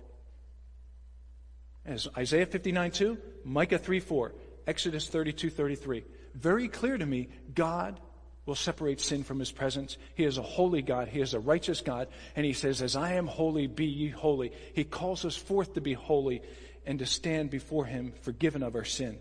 As 1.91 2.07
Isaiah 2.17 2.45
59 2.45 2.91
2, 2.91 3.17
Micah 3.43 3.77
3 3.77 3.99
4, 3.99 4.33
Exodus 4.65 5.09
32 5.09 5.49
33. 5.49 6.05
Very 6.33 6.69
clear 6.69 6.97
to 6.97 7.05
me, 7.05 7.27
God 7.53 7.99
will 8.45 8.55
separate 8.55 9.01
sin 9.01 9.25
from 9.25 9.39
his 9.39 9.51
presence. 9.51 9.97
He 10.15 10.23
is 10.23 10.37
a 10.37 10.41
holy 10.41 10.81
God. 10.81 11.09
He 11.09 11.19
is 11.19 11.33
a 11.33 11.39
righteous 11.39 11.81
God. 11.81 12.07
And 12.35 12.45
he 12.45 12.53
says, 12.53 12.81
As 12.81 12.95
I 12.95 13.13
am 13.13 13.27
holy, 13.27 13.67
be 13.67 13.85
ye 13.85 14.07
holy. 14.07 14.53
He 14.73 14.85
calls 14.85 15.25
us 15.25 15.35
forth 15.35 15.73
to 15.73 15.81
be 15.81 15.91
holy 15.93 16.41
and 16.85 16.97
to 16.99 17.05
stand 17.05 17.49
before 17.49 17.85
him 17.85 18.13
forgiven 18.21 18.63
of 18.63 18.75
our 18.75 18.85
sin. 18.85 19.19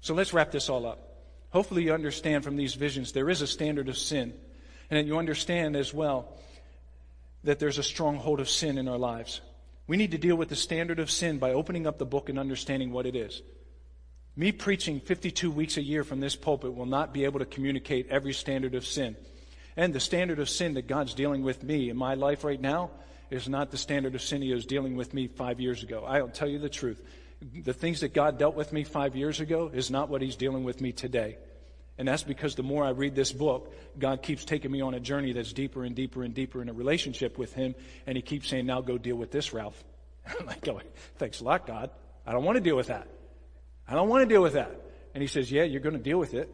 So 0.00 0.14
let's 0.14 0.32
wrap 0.32 0.52
this 0.52 0.68
all 0.68 0.86
up. 0.86 1.24
Hopefully, 1.50 1.82
you 1.82 1.92
understand 1.92 2.44
from 2.44 2.54
these 2.54 2.74
visions 2.74 3.10
there 3.10 3.28
is 3.28 3.42
a 3.42 3.48
standard 3.48 3.88
of 3.88 3.98
sin. 3.98 4.32
And 4.90 4.98
that 4.98 5.06
you 5.06 5.18
understand 5.18 5.74
as 5.74 5.92
well 5.92 6.36
that 7.42 7.58
there's 7.58 7.78
a 7.78 7.82
stronghold 7.82 8.38
of 8.38 8.48
sin 8.48 8.78
in 8.78 8.86
our 8.86 8.98
lives. 8.98 9.40
We 9.90 9.96
need 9.96 10.12
to 10.12 10.18
deal 10.18 10.36
with 10.36 10.50
the 10.50 10.54
standard 10.54 11.00
of 11.00 11.10
sin 11.10 11.38
by 11.38 11.50
opening 11.50 11.84
up 11.84 11.98
the 11.98 12.06
book 12.06 12.28
and 12.28 12.38
understanding 12.38 12.92
what 12.92 13.06
it 13.06 13.16
is. 13.16 13.42
Me 14.36 14.52
preaching 14.52 15.00
52 15.00 15.50
weeks 15.50 15.78
a 15.78 15.82
year 15.82 16.04
from 16.04 16.20
this 16.20 16.36
pulpit 16.36 16.76
will 16.76 16.86
not 16.86 17.12
be 17.12 17.24
able 17.24 17.40
to 17.40 17.44
communicate 17.44 18.06
every 18.08 18.32
standard 18.32 18.76
of 18.76 18.86
sin. 18.86 19.16
And 19.76 19.92
the 19.92 19.98
standard 19.98 20.38
of 20.38 20.48
sin 20.48 20.74
that 20.74 20.86
God's 20.86 21.12
dealing 21.12 21.42
with 21.42 21.64
me 21.64 21.90
in 21.90 21.96
my 21.96 22.14
life 22.14 22.44
right 22.44 22.60
now 22.60 22.92
is 23.30 23.48
not 23.48 23.72
the 23.72 23.78
standard 23.78 24.14
of 24.14 24.22
sin 24.22 24.42
He 24.42 24.54
was 24.54 24.64
dealing 24.64 24.94
with 24.94 25.12
me 25.12 25.26
five 25.26 25.58
years 25.58 25.82
ago. 25.82 26.04
I'll 26.04 26.28
tell 26.28 26.48
you 26.48 26.60
the 26.60 26.68
truth. 26.68 27.02
The 27.64 27.74
things 27.74 27.98
that 28.02 28.14
God 28.14 28.38
dealt 28.38 28.54
with 28.54 28.72
me 28.72 28.84
five 28.84 29.16
years 29.16 29.40
ago 29.40 29.72
is 29.74 29.90
not 29.90 30.08
what 30.08 30.22
He's 30.22 30.36
dealing 30.36 30.62
with 30.62 30.80
me 30.80 30.92
today. 30.92 31.36
And 32.00 32.08
that's 32.08 32.22
because 32.22 32.54
the 32.54 32.62
more 32.62 32.82
I 32.82 32.92
read 32.92 33.14
this 33.14 33.30
book, 33.30 33.74
God 33.98 34.22
keeps 34.22 34.46
taking 34.46 34.70
me 34.70 34.80
on 34.80 34.94
a 34.94 35.00
journey 35.00 35.34
that's 35.34 35.52
deeper 35.52 35.84
and 35.84 35.94
deeper 35.94 36.22
and 36.22 36.32
deeper 36.32 36.62
in 36.62 36.70
a 36.70 36.72
relationship 36.72 37.36
with 37.36 37.52
Him. 37.52 37.74
And 38.06 38.16
He 38.16 38.22
keeps 38.22 38.48
saying, 38.48 38.64
now 38.64 38.80
go 38.80 38.96
deal 38.96 39.16
with 39.16 39.30
this, 39.30 39.52
Ralph. 39.52 39.84
I'm 40.40 40.46
like 40.46 40.62
going, 40.62 40.86
thanks 41.18 41.42
a 41.42 41.44
lot, 41.44 41.66
God. 41.66 41.90
I 42.26 42.32
don't 42.32 42.44
want 42.44 42.56
to 42.56 42.62
deal 42.62 42.74
with 42.74 42.86
that. 42.86 43.06
I 43.86 43.92
don't 43.92 44.08
want 44.08 44.26
to 44.26 44.34
deal 44.34 44.40
with 44.40 44.54
that. 44.54 44.80
And 45.12 45.20
He 45.20 45.26
says, 45.28 45.52
yeah, 45.52 45.64
you're 45.64 45.82
going 45.82 45.94
to 45.94 46.02
deal 46.02 46.16
with 46.16 46.32
it. 46.32 46.48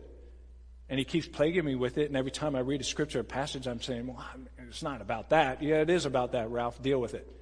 And 0.88 0.99
He 0.99 1.05
keeps 1.05 1.28
plaguing 1.28 1.64
me 1.64 1.76
with 1.76 1.97
it. 1.97 2.09
And 2.09 2.16
every 2.16 2.32
time 2.32 2.57
I 2.57 2.61
read 2.61 2.80
a 2.80 2.84
scripture, 2.84 3.20
a 3.20 3.24
passage, 3.24 3.68
I'm 3.68 3.80
saying, 3.80 4.09
well, 4.09 4.26
it's 4.68 4.82
not 4.82 5.01
about 5.01 5.28
that. 5.28 5.62
Yeah, 5.62 5.76
it 5.76 5.90
is 5.90 6.07
about 6.07 6.32
that, 6.32 6.51
Ralph. 6.51 6.82
Deal 6.82 7.01
with 7.01 7.14
it. 7.14 7.32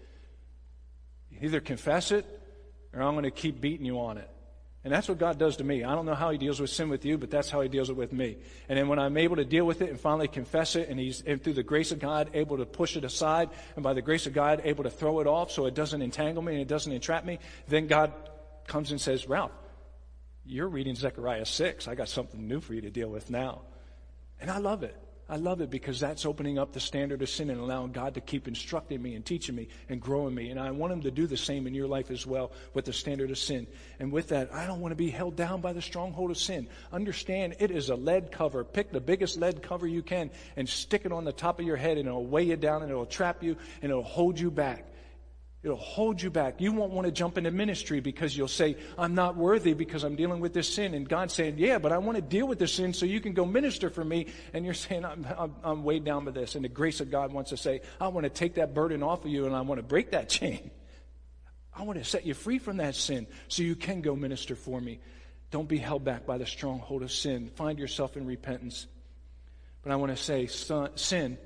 Either 1.41 1.59
confess 1.59 2.13
it 2.13 2.27
or 2.93 3.01
I'm 3.01 3.15
going 3.15 3.25
to 3.25 3.31
keep 3.31 3.63
beating 3.63 3.87
you 3.87 3.99
on 3.99 4.19
it. 4.19 4.29
And 4.85 4.93
that's 4.93 5.09
what 5.09 5.19
God 5.19 5.39
does 5.39 5.57
to 5.57 5.65
me. 5.65 5.83
I 5.83 5.95
don't 5.95 6.05
know 6.05 6.15
how 6.15 6.31
He 6.31 6.37
deals 6.37 6.61
with 6.61 6.69
sin 6.69 6.91
with 6.91 7.07
you, 7.07 7.17
but 7.17 7.31
that's 7.31 7.49
how 7.49 7.63
He 7.63 7.69
deals 7.69 7.89
it 7.89 7.97
with 7.97 8.13
me. 8.13 8.37
And 8.69 8.79
then 8.79 8.87
when 8.89 8.99
I'm 8.99 9.17
able 9.17 9.37
to 9.37 9.45
deal 9.45 9.65
with 9.65 9.81
it 9.81 9.89
and 9.89 9.99
finally 9.99 10.29
confess 10.29 10.77
it, 10.77 10.91
and 10.91 11.01
He's 11.01 11.23
and 11.23 11.43
through 11.43 11.55
the 11.55 11.63
grace 11.63 11.91
of 11.91 11.99
God 11.99 12.31
able 12.35 12.59
to 12.59 12.67
push 12.67 12.97
it 12.97 13.05
aside, 13.05 13.49
and 13.77 13.83
by 13.83 13.95
the 13.95 14.03
grace 14.03 14.27
of 14.27 14.35
God 14.35 14.61
able 14.65 14.85
to 14.85 14.91
throw 14.91 15.21
it 15.21 15.27
off 15.27 15.51
so 15.51 15.65
it 15.65 15.75
doesn't 15.75 16.03
entangle 16.03 16.43
me 16.43 16.53
and 16.53 16.61
it 16.61 16.69
doesn't 16.69 16.93
entrap 16.93 17.25
me, 17.25 17.39
then 17.67 17.87
God 17.87 18.13
comes 18.67 18.91
and 18.91 19.01
says, 19.01 19.27
Ralph, 19.27 19.53
you're 20.45 20.69
reading 20.69 20.95
Zechariah 20.95 21.47
6. 21.47 21.89
I 21.89 21.95
got 21.95 22.09
something 22.09 22.47
new 22.47 22.61
for 22.61 22.75
you 22.75 22.83
to 22.83 22.91
deal 22.91 23.09
with 23.09 23.31
now. 23.31 23.63
And 24.39 24.51
I 24.51 24.59
love 24.59 24.83
it. 24.83 24.97
I 25.27 25.37
love 25.37 25.63
it 25.63 25.71
because 25.71 26.01
that's 26.01 26.27
opening 26.27 26.59
up 26.59 26.73
the 26.73 26.81
standard 26.81 27.23
of 27.23 27.31
sin 27.31 27.49
and 27.49 27.59
allowing 27.59 27.93
God 27.93 28.15
to 28.15 28.21
keep 28.21 28.47
instructing 28.47 29.01
me 29.01 29.15
and 29.15 29.25
teaching 29.25 29.55
me 29.55 29.69
and 29.89 29.99
growing 29.99 30.35
me. 30.35 30.51
And 30.51 30.61
I 30.61 30.71
want 30.71 30.93
Him 30.93 31.01
to 31.03 31.11
do 31.11 31.27
the 31.27 31.37
same 31.37 31.67
in 31.67 31.75
your 31.75 31.89
life 31.89 32.11
as 32.11 32.27
well 32.27 32.53
with 32.75 32.85
the 32.85 32.93
standard 32.93 33.31
of 33.31 33.39
sin. 33.39 33.67
And 33.99 34.13
with 34.13 34.29
that, 34.29 34.53
I 34.53 34.67
don't 34.67 34.81
want 34.81 34.93
to 34.93 34.97
be 34.97 35.09
held 35.09 35.35
down 35.35 35.63
by 35.63 35.73
the 35.73 35.81
stronghold 35.81 36.31
of 36.31 36.37
sin. 36.37 36.69
Understand 36.93 37.57
it 37.59 37.71
is 37.71 37.89
a 37.89 37.95
lead 37.95 38.33
cover. 38.33 38.65
Pick 38.65 38.93
the 38.93 39.01
biggest 39.01 39.39
lead 39.39 39.63
cover 39.63 39.87
you 39.87 40.03
can 40.03 40.31
and 40.57 40.69
stick 40.69 41.07
it 41.07 41.13
on 41.13 41.25
the 41.25 41.33
top 41.33 41.59
of 41.59 41.65
your 41.65 41.77
head 41.77 41.97
and 41.97 42.07
it'll 42.07 42.27
weigh 42.27 42.45
you 42.45 42.57
down 42.57 42.83
and 42.83 42.91
it'll 42.91 43.07
trap 43.07 43.43
you 43.43 43.57
and 43.81 43.91
it'll 43.91 44.03
hold 44.03 44.39
you 44.39 44.51
back. 44.51 44.85
It'll 45.65 45.79
hold 45.79 46.21
you 46.21 46.31
back. 46.31 46.61
You 46.61 46.73
won't 46.73 46.93
want 46.93 47.07
to 47.07 47.11
jump 47.11 47.39
into 47.39 47.51
ministry 47.51 48.01
because 48.01 48.37
you'll 48.37 48.49
say, 48.49 48.77
I'm 48.99 49.15
not 49.15 49.35
worthy 49.35 49.73
because 49.73 50.05
I'm 50.05 50.15
dealing 50.15 50.41
with 50.41 50.53
this 50.53 50.69
sin. 50.69 50.93
And 50.93 51.09
God's 51.09 51.33
saying, 51.33 51.55
Yeah, 51.57 51.79
but 51.79 51.91
I 51.91 51.97
want 51.97 52.17
to 52.17 52.23
deal 52.23 52.47
with 52.47 52.59
this 52.59 52.75
sin 52.75 52.93
so 52.93 53.07
you 53.07 53.19
can 53.19 53.33
go 53.33 53.47
minister 53.47 53.89
for 53.89 54.05
me. 54.05 54.27
And 54.53 54.67
you're 54.67 54.75
saying, 54.75 55.07
I'm, 55.07 55.27
I'm, 55.39 55.55
I'm 55.65 55.83
weighed 55.83 56.05
down 56.05 56.27
by 56.27 56.33
this. 56.33 56.55
And 56.55 56.63
the 56.63 56.69
grace 56.69 57.01
of 57.01 57.11
God 57.11 57.33
wants 57.33 57.49
to 57.49 57.57
say, 57.57 57.81
I 57.99 58.09
want 58.09 58.25
to 58.25 58.31
take 58.31 58.57
that 58.57 58.75
burden 58.75 59.03
off 59.03 59.25
of 59.25 59.31
you 59.31 59.47
and 59.47 59.57
I 59.57 59.63
want 59.63 59.79
to 59.79 59.83
break 59.83 60.11
that 60.11 60.29
chain. 60.29 60.71
I 61.75 61.85
want 61.85 61.99
to 61.99 62.05
set 62.05 62.27
you 62.27 62.35
free 62.35 62.59
from 62.59 62.77
that 62.77 62.95
sin 62.95 63.27
so 63.49 63.63
you 63.63 63.75
can 63.75 64.03
go 64.03 64.15
minister 64.15 64.55
for 64.55 64.79
me. 64.79 65.01
Don't 65.51 65.69
be 65.69 65.79
held 65.79 66.05
back 66.05 66.27
by 66.27 66.37
the 66.37 66.47
stronghold 66.47 67.03
of 67.03 67.11
sin. 67.11 67.51
Find 67.57 67.79
yourself 67.79 68.19
in 68.19 68.27
repentance. 68.27 68.87
But 69.83 69.93
I 69.93 69.97
want 69.97 70.15
to 70.15 70.23
say, 70.23 70.47
sin, 70.47 71.39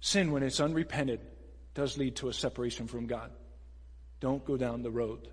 sin 0.00 0.32
when 0.32 0.42
it's 0.42 0.60
unrepented, 0.60 1.20
does 1.78 1.96
lead 1.96 2.16
to 2.16 2.28
a 2.28 2.32
separation 2.32 2.88
from 2.88 3.06
God. 3.06 3.30
Don't 4.18 4.44
go 4.44 4.56
down 4.56 4.82
the 4.82 4.90
road. 4.90 5.28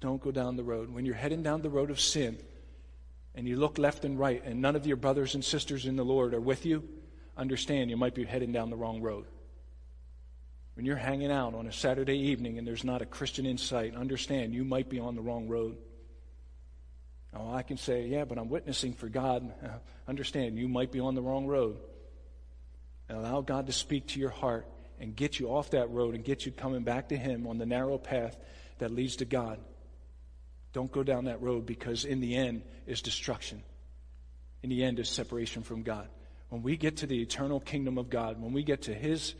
Don't 0.00 0.22
go 0.22 0.30
down 0.30 0.56
the 0.56 0.64
road. 0.64 0.88
When 0.88 1.04
you're 1.04 1.14
heading 1.14 1.42
down 1.42 1.60
the 1.60 1.68
road 1.68 1.90
of 1.90 2.00
sin 2.00 2.38
and 3.34 3.46
you 3.46 3.56
look 3.56 3.76
left 3.76 4.06
and 4.06 4.18
right 4.18 4.42
and 4.42 4.62
none 4.62 4.74
of 4.74 4.86
your 4.86 4.96
brothers 4.96 5.34
and 5.34 5.44
sisters 5.44 5.84
in 5.84 5.96
the 5.96 6.02
Lord 6.02 6.32
are 6.32 6.40
with 6.40 6.64
you, 6.64 6.88
understand 7.36 7.90
you 7.90 7.98
might 7.98 8.14
be 8.14 8.24
heading 8.24 8.52
down 8.52 8.70
the 8.70 8.76
wrong 8.76 9.02
road. 9.02 9.26
When 10.76 10.86
you're 10.86 10.96
hanging 10.96 11.30
out 11.30 11.54
on 11.54 11.66
a 11.66 11.72
Saturday 11.72 12.16
evening 12.16 12.56
and 12.56 12.66
there's 12.66 12.82
not 12.82 13.02
a 13.02 13.06
Christian 13.06 13.44
in 13.44 13.58
sight, 13.58 13.94
understand 13.94 14.54
you 14.54 14.64
might 14.64 14.88
be 14.88 14.98
on 14.98 15.14
the 15.14 15.20
wrong 15.20 15.46
road. 15.46 15.76
Oh, 17.34 17.52
I 17.52 17.64
can 17.64 17.76
say, 17.76 18.06
yeah, 18.06 18.24
but 18.24 18.38
I'm 18.38 18.48
witnessing 18.48 18.94
for 18.94 19.10
God. 19.10 19.52
understand 20.08 20.56
you 20.56 20.68
might 20.68 20.90
be 20.90 21.00
on 21.00 21.14
the 21.14 21.22
wrong 21.22 21.46
road. 21.46 21.76
And 23.10 23.18
allow 23.18 23.42
God 23.42 23.66
to 23.66 23.74
speak 23.74 24.06
to 24.08 24.20
your 24.20 24.30
heart 24.30 24.66
and 25.00 25.16
get 25.16 25.40
you 25.40 25.48
off 25.48 25.70
that 25.70 25.90
road 25.90 26.14
and 26.14 26.22
get 26.22 26.44
you 26.44 26.52
coming 26.52 26.82
back 26.82 27.08
to 27.08 27.16
Him 27.16 27.46
on 27.46 27.58
the 27.58 27.66
narrow 27.66 27.98
path 27.98 28.36
that 28.78 28.90
leads 28.90 29.16
to 29.16 29.24
God. 29.24 29.58
Don't 30.72 30.92
go 30.92 31.02
down 31.02 31.24
that 31.24 31.42
road 31.42 31.66
because 31.66 32.04
in 32.04 32.20
the 32.20 32.36
end 32.36 32.62
is 32.86 33.02
destruction. 33.02 33.62
In 34.62 34.68
the 34.68 34.84
end 34.84 34.98
is 35.00 35.08
separation 35.08 35.62
from 35.62 35.82
God. 35.82 36.06
When 36.50 36.62
we 36.62 36.76
get 36.76 36.98
to 36.98 37.06
the 37.06 37.20
eternal 37.20 37.60
kingdom 37.60 37.96
of 37.96 38.10
God, 38.10 38.40
when 38.40 38.52
we 38.52 38.62
get 38.62 38.82
to 38.82 38.94
His 38.94 39.34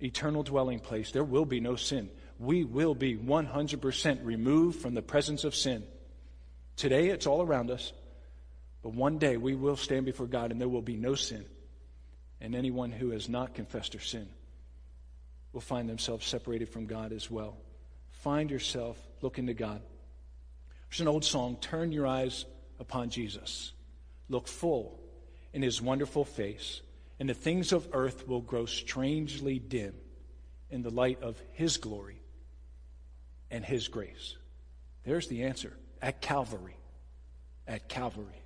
eternal 0.00 0.44
dwelling 0.44 0.78
place, 0.78 1.10
there 1.10 1.24
will 1.24 1.44
be 1.44 1.60
no 1.60 1.74
sin. 1.74 2.08
We 2.38 2.64
will 2.64 2.94
be 2.94 3.16
100% 3.16 4.24
removed 4.24 4.80
from 4.80 4.94
the 4.94 5.02
presence 5.02 5.44
of 5.44 5.54
sin. 5.54 5.84
Today 6.76 7.08
it's 7.08 7.26
all 7.26 7.42
around 7.42 7.70
us, 7.70 7.92
but 8.82 8.94
one 8.94 9.18
day 9.18 9.36
we 9.36 9.54
will 9.54 9.76
stand 9.76 10.04
before 10.04 10.26
God 10.26 10.52
and 10.52 10.60
there 10.60 10.68
will 10.68 10.82
be 10.82 10.96
no 10.96 11.14
sin. 11.14 11.44
And 12.40 12.54
anyone 12.54 12.92
who 12.92 13.10
has 13.10 13.28
not 13.28 13.54
confessed 13.54 13.92
their 13.92 14.00
sin 14.00 14.28
will 15.54 15.60
find 15.60 15.88
themselves 15.88 16.26
separated 16.26 16.68
from 16.68 16.86
God 16.86 17.12
as 17.12 17.30
well. 17.30 17.56
Find 18.10 18.50
yourself 18.50 18.98
looking 19.22 19.46
to 19.46 19.54
God. 19.54 19.80
There's 20.90 21.00
an 21.00 21.08
old 21.08 21.24
song 21.24 21.56
Turn 21.60 21.92
your 21.92 22.06
eyes 22.06 22.44
upon 22.78 23.10
Jesus. 23.10 23.72
Look 24.28 24.48
full 24.48 25.00
in 25.52 25.62
his 25.62 25.80
wonderful 25.80 26.24
face, 26.24 26.80
and 27.20 27.28
the 27.28 27.34
things 27.34 27.72
of 27.72 27.88
earth 27.92 28.26
will 28.26 28.40
grow 28.40 28.66
strangely 28.66 29.58
dim 29.58 29.94
in 30.70 30.82
the 30.82 30.90
light 30.90 31.22
of 31.22 31.40
his 31.52 31.76
glory 31.76 32.20
and 33.50 33.64
his 33.64 33.88
grace. 33.88 34.36
There's 35.04 35.28
the 35.28 35.44
answer 35.44 35.72
at 36.02 36.20
Calvary. 36.20 36.76
At 37.68 37.88
Calvary. 37.88 38.42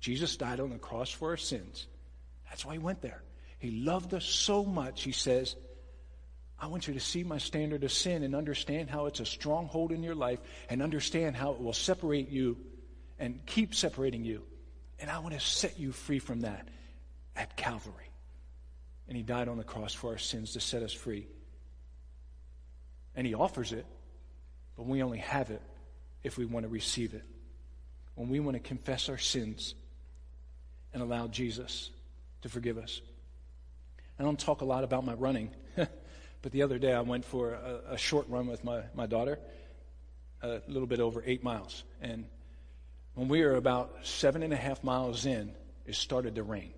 Jesus 0.00 0.36
died 0.36 0.60
on 0.60 0.70
the 0.70 0.78
cross 0.78 1.10
for 1.10 1.30
our 1.30 1.36
sins. 1.36 1.86
That's 2.48 2.64
why 2.64 2.74
he 2.74 2.78
went 2.78 3.00
there. 3.00 3.22
He 3.58 3.70
loved 3.70 4.14
us 4.14 4.24
so 4.24 4.64
much, 4.64 5.02
he 5.02 5.12
says, 5.12 5.56
I 6.64 6.66
want 6.66 6.88
you 6.88 6.94
to 6.94 7.00
see 7.00 7.22
my 7.24 7.36
standard 7.36 7.84
of 7.84 7.92
sin 7.92 8.22
and 8.22 8.34
understand 8.34 8.88
how 8.88 9.04
it's 9.04 9.20
a 9.20 9.26
stronghold 9.26 9.92
in 9.92 10.02
your 10.02 10.14
life 10.14 10.38
and 10.70 10.80
understand 10.80 11.36
how 11.36 11.52
it 11.52 11.60
will 11.60 11.74
separate 11.74 12.30
you 12.30 12.56
and 13.18 13.44
keep 13.44 13.74
separating 13.74 14.24
you. 14.24 14.42
And 14.98 15.10
I 15.10 15.18
want 15.18 15.34
to 15.34 15.40
set 15.40 15.78
you 15.78 15.92
free 15.92 16.20
from 16.20 16.40
that 16.40 16.66
at 17.36 17.54
Calvary. 17.58 18.10
And 19.08 19.14
He 19.14 19.22
died 19.22 19.48
on 19.48 19.58
the 19.58 19.62
cross 19.62 19.92
for 19.92 20.12
our 20.12 20.16
sins 20.16 20.54
to 20.54 20.60
set 20.60 20.82
us 20.82 20.94
free. 20.94 21.26
And 23.14 23.26
He 23.26 23.34
offers 23.34 23.72
it, 23.72 23.84
but 24.74 24.86
we 24.86 25.02
only 25.02 25.18
have 25.18 25.50
it 25.50 25.60
if 26.22 26.38
we 26.38 26.46
want 26.46 26.64
to 26.64 26.70
receive 26.70 27.12
it. 27.12 27.24
When 28.14 28.30
we 28.30 28.40
want 28.40 28.54
to 28.54 28.66
confess 28.66 29.10
our 29.10 29.18
sins 29.18 29.74
and 30.94 31.02
allow 31.02 31.26
Jesus 31.26 31.90
to 32.40 32.48
forgive 32.48 32.78
us. 32.78 33.02
I 34.18 34.22
don't 34.22 34.40
talk 34.40 34.62
a 34.62 34.64
lot 34.64 34.82
about 34.82 35.04
my 35.04 35.12
running. 35.12 35.50
But 36.44 36.52
the 36.52 36.60
other 36.60 36.78
day 36.78 36.92
I 36.92 37.00
went 37.00 37.24
for 37.24 37.54
a, 37.54 37.94
a 37.94 37.96
short 37.96 38.28
run 38.28 38.48
with 38.48 38.64
my, 38.64 38.82
my 38.94 39.06
daughter, 39.06 39.38
a 40.42 40.60
little 40.68 40.86
bit 40.86 41.00
over 41.00 41.22
eight 41.24 41.42
miles. 41.42 41.84
And 42.02 42.26
when 43.14 43.28
we 43.28 43.40
were 43.42 43.54
about 43.54 43.96
seven 44.02 44.42
and 44.42 44.52
a 44.52 44.56
half 44.56 44.84
miles 44.84 45.24
in, 45.24 45.54
it 45.86 45.94
started 45.94 46.34
to 46.34 46.42
rain. 46.42 46.74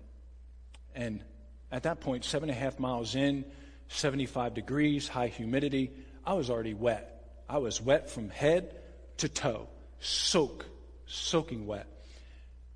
And 0.95 1.21
at 1.69 1.83
that 1.83 1.99
point, 1.99 2.23
seven 2.23 2.49
and 2.49 2.57
a 2.57 2.61
half 2.61 2.79
miles 2.79 3.13
in, 3.15 3.43
75 3.89 4.53
degrees, 4.53 5.09
high 5.09 5.27
humidity, 5.27 5.91
I 6.25 6.35
was 6.35 6.49
already 6.49 6.73
wet. 6.73 7.41
I 7.49 7.57
was 7.57 7.81
wet 7.81 8.09
from 8.09 8.29
head 8.29 8.73
to 9.17 9.27
toe, 9.27 9.67
soak, 9.99 10.65
soaking 11.07 11.67
wet. 11.67 11.87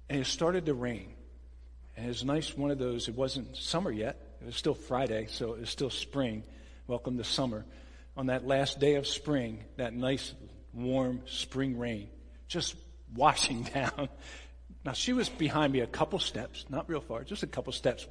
And 0.10 0.20
it 0.20 0.26
started 0.26 0.66
to 0.66 0.74
rain. 0.74 1.14
And 1.96 2.08
it 2.08 2.10
was 2.10 2.26
nice, 2.26 2.58
one 2.58 2.70
of 2.70 2.80
those, 2.80 3.08
it 3.08 3.16
wasn't 3.16 3.56
summer 3.56 3.92
yet. 3.92 4.20
It 4.42 4.48
was 4.48 4.58
still 4.58 4.74
Friday, 4.74 5.28
so 5.30 5.54
it 5.54 5.62
was 5.62 5.70
still 5.70 5.90
spring. 5.90 6.44
Welcome 6.92 7.18
to 7.20 7.24
summer. 7.24 7.64
On 8.18 8.26
that 8.26 8.46
last 8.46 8.82
day 8.82 8.96
of 8.96 9.08
spring, 9.08 9.64
that 9.78 9.94
nice, 9.94 10.34
warm 10.74 11.22
spring 11.26 11.80
rain, 11.80 12.10
just 12.50 12.76
washing 13.16 13.64
down. 13.74 14.10
Now, 14.84 14.92
she 14.92 15.14
was 15.14 15.30
behind 15.30 15.72
me 15.72 15.80
a 15.80 15.88
couple 15.88 16.20
steps, 16.20 16.66
not 16.68 16.90
real 16.90 17.00
far, 17.00 17.24
just 17.24 17.44
a 17.44 17.48
couple 17.48 17.72
steps. 17.72 18.06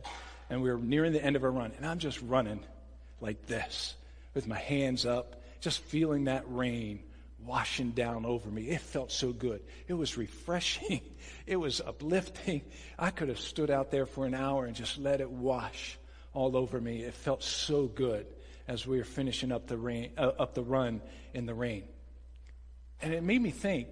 And 0.48 0.62
we 0.62 0.70
were 0.70 0.78
nearing 0.78 1.12
the 1.12 1.22
end 1.22 1.36
of 1.36 1.44
our 1.44 1.50
run. 1.50 1.72
And 1.76 1.84
I'm 1.84 1.98
just 1.98 2.22
running 2.22 2.64
like 3.20 3.44
this 3.44 3.96
with 4.32 4.46
my 4.46 4.58
hands 4.58 5.04
up, 5.04 5.42
just 5.60 5.80
feeling 5.80 6.24
that 6.24 6.44
rain 6.46 7.02
washing 7.44 7.90
down 7.90 8.24
over 8.24 8.48
me. 8.48 8.70
It 8.70 8.80
felt 8.80 9.12
so 9.12 9.30
good. 9.30 9.60
It 9.88 9.94
was 9.94 10.16
refreshing. 10.16 11.02
It 11.46 11.56
was 11.56 11.80
uplifting. 11.80 12.62
I 12.98 13.10
could 13.10 13.28
have 13.28 13.40
stood 13.40 13.70
out 13.70 13.90
there 13.90 14.06
for 14.06 14.24
an 14.24 14.34
hour 14.34 14.66
and 14.66 14.74
just 14.74 14.98
let 14.98 15.20
it 15.20 15.30
wash 15.30 15.98
all 16.32 16.56
over 16.56 16.80
me. 16.80 17.02
It 17.02 17.12
felt 17.12 17.42
so 17.42 17.86
good 17.86 18.24
as 18.70 18.86
we 18.86 18.98
were 18.98 19.04
finishing 19.04 19.50
up 19.50 19.66
the, 19.66 19.76
rain, 19.76 20.12
uh, 20.16 20.30
up 20.38 20.54
the 20.54 20.62
run 20.62 21.02
in 21.34 21.44
the 21.44 21.52
rain. 21.52 21.82
And 23.02 23.12
it 23.12 23.24
made 23.24 23.42
me 23.42 23.50
think 23.50 23.88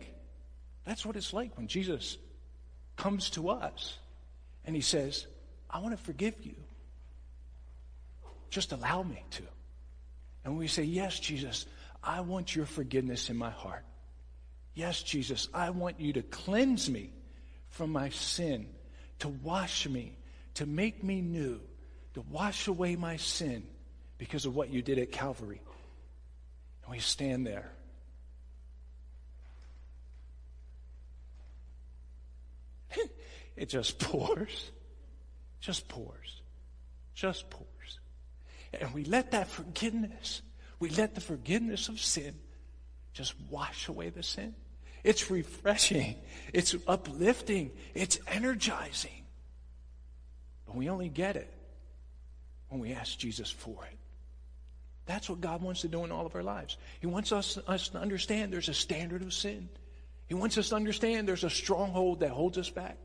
that's 0.84 1.04
what 1.04 1.16
it's 1.16 1.32
like 1.32 1.56
when 1.56 1.66
Jesus 1.66 2.16
comes 2.94 3.30
to 3.30 3.48
us 3.48 3.98
and 4.64 4.76
he 4.76 4.80
says, 4.80 5.26
I 5.68 5.80
want 5.80 5.98
to 5.98 6.04
forgive 6.04 6.34
you. 6.46 6.54
Just 8.50 8.70
allow 8.70 9.02
me 9.02 9.20
to. 9.32 9.42
And 10.44 10.56
we 10.56 10.68
say, 10.68 10.84
Yes, 10.84 11.18
Jesus, 11.18 11.66
I 12.00 12.20
want 12.20 12.54
your 12.54 12.64
forgiveness 12.64 13.30
in 13.30 13.36
my 13.36 13.50
heart. 13.50 13.84
Yes, 14.74 15.02
Jesus, 15.02 15.48
I 15.52 15.70
want 15.70 15.98
you 15.98 16.12
to 16.12 16.22
cleanse 16.22 16.88
me 16.88 17.10
from 17.70 17.90
my 17.90 18.10
sin, 18.10 18.68
to 19.18 19.28
wash 19.28 19.88
me, 19.88 20.16
to 20.54 20.66
make 20.66 21.02
me 21.02 21.20
new, 21.20 21.60
to 22.14 22.20
wash 22.30 22.68
away 22.68 22.94
my 22.94 23.16
sin 23.16 23.66
because 24.18 24.44
of 24.44 24.54
what 24.54 24.68
you 24.70 24.82
did 24.82 24.98
at 24.98 25.10
Calvary. 25.12 25.60
And 26.82 26.92
we 26.92 26.98
stand 26.98 27.46
there. 27.46 27.70
it 33.56 33.68
just 33.68 33.98
pours. 33.98 34.70
Just 35.60 35.88
pours. 35.88 36.42
Just 37.14 37.48
pours. 37.50 37.66
And 38.72 38.92
we 38.92 39.04
let 39.04 39.30
that 39.30 39.48
forgiveness, 39.48 40.42
we 40.78 40.90
let 40.90 41.14
the 41.14 41.20
forgiveness 41.20 41.88
of 41.88 42.00
sin 42.00 42.34
just 43.12 43.34
wash 43.50 43.88
away 43.88 44.10
the 44.10 44.22
sin. 44.22 44.54
It's 45.04 45.30
refreshing. 45.30 46.16
It's 46.52 46.74
uplifting. 46.86 47.70
It's 47.94 48.18
energizing. 48.26 49.24
But 50.66 50.76
we 50.76 50.90
only 50.90 51.08
get 51.08 51.36
it 51.36 51.52
when 52.68 52.80
we 52.80 52.92
ask 52.92 53.18
Jesus 53.18 53.50
for 53.50 53.84
it. 53.86 53.98
That's 55.08 55.30
what 55.30 55.40
God 55.40 55.62
wants 55.62 55.80
to 55.80 55.88
do 55.88 56.04
in 56.04 56.12
all 56.12 56.26
of 56.26 56.36
our 56.36 56.42
lives. 56.42 56.76
He 57.00 57.06
wants 57.06 57.32
us, 57.32 57.58
us 57.66 57.88
to 57.88 57.98
understand 57.98 58.52
there's 58.52 58.68
a 58.68 58.74
standard 58.74 59.22
of 59.22 59.32
sin. 59.32 59.70
He 60.26 60.34
wants 60.34 60.58
us 60.58 60.68
to 60.68 60.76
understand 60.76 61.26
there's 61.26 61.44
a 61.44 61.50
stronghold 61.50 62.20
that 62.20 62.28
holds 62.28 62.58
us 62.58 62.68
back 62.68 62.98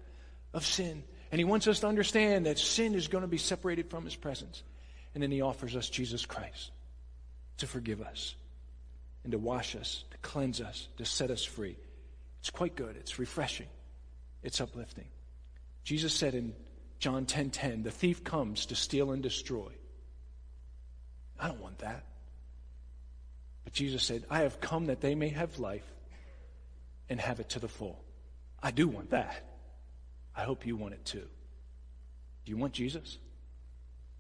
of 0.54 0.66
sin. 0.66 1.04
And 1.32 1.40
He 1.40 1.46
wants 1.46 1.66
us 1.66 1.80
to 1.80 1.88
understand 1.88 2.46
that 2.46 2.60
sin 2.60 2.94
is 2.94 3.08
going 3.08 3.22
to 3.22 3.30
be 3.30 3.38
separated 3.38 3.90
from 3.90 4.04
His 4.04 4.18
presence. 4.18 4.64
And 5.14 5.24
then 5.24 5.32
He 5.32 5.40
offers 5.40 5.78
us 5.78 5.90
Jesus 5.90 6.26
Christ 6.26 6.72
to 7.60 7.68
forgive 7.68 8.02
us 8.02 8.36
and 9.24 9.32
to 9.32 9.38
wash 9.38 9.74
us, 9.74 10.04
to 10.12 10.18
cleanse 10.18 10.60
us, 10.60 10.90
to 10.98 11.06
set 11.06 11.32
us 11.32 11.46
free. 11.46 11.78
It's 12.42 12.50
quite 12.50 12.76
good. 12.76 12.98
It's 12.98 13.18
refreshing. 13.18 13.68
It's 14.44 14.60
uplifting. 14.60 15.08
Jesus 15.86 16.14
said 16.14 16.36
in 16.36 16.54
John 17.00 17.26
10:10, 17.26 17.28
10, 17.28 17.52
10, 17.52 17.84
"The 17.84 17.92
thief 17.92 18.26
comes 18.26 18.66
to 18.66 18.76
steal 18.76 19.12
and 19.12 19.24
destroy." 19.24 19.72
I 21.44 21.48
don't 21.50 21.60
want 21.60 21.80
that. 21.80 22.06
But 23.66 23.74
Jesus 23.74 24.02
said, 24.02 24.26
"I 24.30 24.44
have 24.44 24.62
come 24.62 24.86
that 24.86 25.02
they 25.02 25.14
may 25.14 25.28
have 25.28 25.60
life 25.60 25.86
and 27.10 27.20
have 27.20 27.42
it 27.42 27.50
to 27.50 27.60
the 27.60 27.68
full." 27.68 28.02
I 28.62 28.72
do 28.72 28.88
want 28.88 29.10
that. 29.10 29.44
I 30.34 30.46
hope 30.46 30.66
you 30.66 30.78
want 30.78 30.94
it 30.94 31.04
too. 31.04 31.30
Do 32.46 32.50
you 32.50 32.56
want 32.56 32.74
Jesus? 32.74 33.18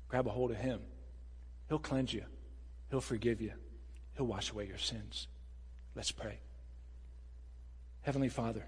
Grab 0.10 0.28
a 0.28 0.32
hold 0.32 0.52
of 0.52 0.58
him. 0.58 0.82
He'll 1.70 1.80
cleanse 1.80 2.14
you. 2.14 2.26
He'll 2.90 3.00
forgive 3.00 3.40
you. 3.40 3.54
He'll 4.18 4.28
wash 4.28 4.52
away 4.52 4.68
your 4.68 4.78
sins. 4.78 5.30
Let's 5.96 6.12
pray. 6.12 6.40
Heavenly 8.02 8.28
Father, 8.28 8.68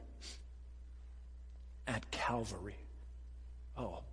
at 1.87 2.09
Calvary, 2.09 2.77
oh, 3.75 4.05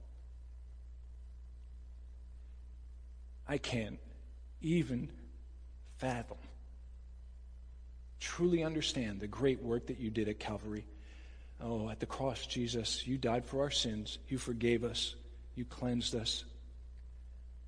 I 3.46 3.58
can't 3.58 4.00
even 4.62 5.08
fathom, 5.98 6.38
truly 8.20 8.64
understand 8.64 9.20
the 9.20 9.26
great 9.26 9.62
work 9.62 9.86
that 9.86 9.98
you 9.98 10.10
did 10.10 10.28
at 10.28 10.38
Calvary. 10.38 10.84
Oh, 11.60 11.88
at 11.90 12.00
the 12.00 12.06
cross, 12.06 12.46
Jesus, 12.46 13.06
you 13.06 13.18
died 13.18 13.44
for 13.44 13.62
our 13.62 13.70
sins. 13.70 14.18
You 14.28 14.38
forgave 14.38 14.84
us. 14.84 15.14
You 15.54 15.64
cleansed 15.64 16.14
us. 16.14 16.44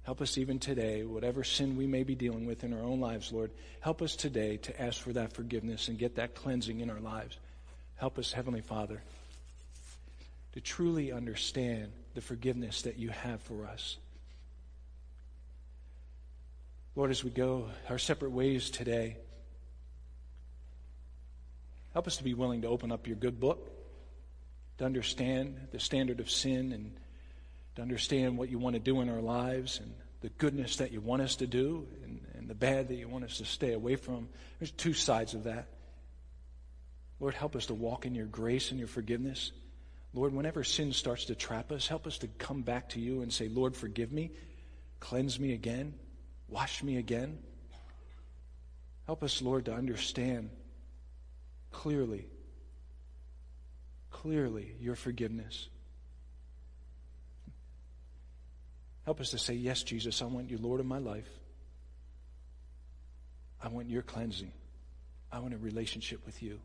Help 0.04 0.20
us 0.20 0.36
even 0.36 0.58
today, 0.58 1.02
whatever 1.02 1.44
sin 1.44 1.76
we 1.76 1.86
may 1.86 2.02
be 2.02 2.14
dealing 2.14 2.44
with 2.44 2.62
in 2.62 2.74
our 2.74 2.82
own 2.82 3.00
lives, 3.00 3.32
Lord, 3.32 3.50
help 3.80 4.02
us 4.02 4.16
today 4.16 4.58
to 4.58 4.82
ask 4.82 5.00
for 5.00 5.14
that 5.14 5.32
forgiveness 5.32 5.88
and 5.88 5.98
get 5.98 6.16
that 6.16 6.34
cleansing 6.34 6.80
in 6.80 6.90
our 6.90 7.00
lives. 7.00 7.38
Help 7.96 8.18
us, 8.18 8.30
Heavenly 8.30 8.60
Father, 8.60 9.02
to 10.52 10.60
truly 10.60 11.10
understand 11.10 11.90
the 12.14 12.20
forgiveness 12.20 12.82
that 12.82 12.98
you 12.98 13.08
have 13.08 13.40
for 13.40 13.66
us. 13.66 13.96
Lord, 16.96 17.10
as 17.10 17.24
we 17.24 17.30
go 17.30 17.70
our 17.88 17.98
separate 17.98 18.30
ways 18.30 18.70
today, 18.70 19.16
help 21.92 22.06
us 22.06 22.18
to 22.18 22.24
be 22.24 22.34
willing 22.34 22.62
to 22.62 22.68
open 22.68 22.92
up 22.92 23.08
your 23.08 23.16
good 23.16 23.40
book, 23.40 23.68
to 24.78 24.84
understand 24.84 25.68
the 25.72 25.80
standard 25.80 26.20
of 26.20 26.30
sin 26.30 26.72
and 26.72 26.94
to 27.74 27.82
understand 27.82 28.38
what 28.38 28.48
you 28.48 28.60
want 28.60 28.74
to 28.74 28.80
do 28.80 29.00
in 29.00 29.08
our 29.08 29.20
lives 29.20 29.80
and 29.80 29.92
the 30.20 30.28
goodness 30.28 30.76
that 30.76 30.92
you 30.92 31.00
want 31.00 31.20
us 31.20 31.34
to 31.36 31.48
do 31.48 31.84
and, 32.04 32.20
and 32.34 32.48
the 32.48 32.54
bad 32.54 32.86
that 32.86 32.94
you 32.94 33.08
want 33.08 33.24
us 33.24 33.38
to 33.38 33.44
stay 33.44 33.72
away 33.72 33.96
from. 33.96 34.28
There's 34.60 34.70
two 34.70 34.94
sides 34.94 35.34
of 35.34 35.44
that. 35.44 35.66
Lord, 37.18 37.34
help 37.34 37.56
us 37.56 37.66
to 37.66 37.74
walk 37.74 38.06
in 38.06 38.14
your 38.14 38.26
grace 38.26 38.70
and 38.70 38.78
your 38.78 38.88
forgiveness. 38.88 39.50
Lord, 40.12 40.32
whenever 40.32 40.62
sin 40.62 40.92
starts 40.92 41.24
to 41.24 41.34
trap 41.34 41.72
us, 41.72 41.88
help 41.88 42.06
us 42.06 42.18
to 42.18 42.28
come 42.28 42.62
back 42.62 42.90
to 42.90 43.00
you 43.00 43.22
and 43.22 43.32
say, 43.32 43.48
Lord, 43.48 43.74
forgive 43.74 44.12
me, 44.12 44.30
cleanse 45.00 45.40
me 45.40 45.52
again, 45.52 45.94
wash 46.48 46.82
me 46.82 46.96
again. 46.96 47.38
Help 49.06 49.22
us, 49.22 49.42
Lord, 49.42 49.66
to 49.66 49.74
understand 49.74 50.50
clearly, 51.70 52.26
clearly 54.10 54.74
your 54.80 54.94
forgiveness. 54.94 55.68
Help 59.04 59.20
us 59.20 59.30
to 59.30 59.38
say, 59.38 59.54
Yes, 59.54 59.82
Jesus, 59.82 60.22
I 60.22 60.26
want 60.26 60.50
you, 60.50 60.58
Lord 60.58 60.80
of 60.80 60.86
my 60.86 60.98
life. 60.98 61.28
I 63.62 63.68
want 63.68 63.88
your 63.88 64.02
cleansing. 64.02 64.52
I 65.32 65.38
want 65.40 65.54
a 65.54 65.58
relationship 65.58 66.24
with 66.24 66.42
you. 66.42 66.60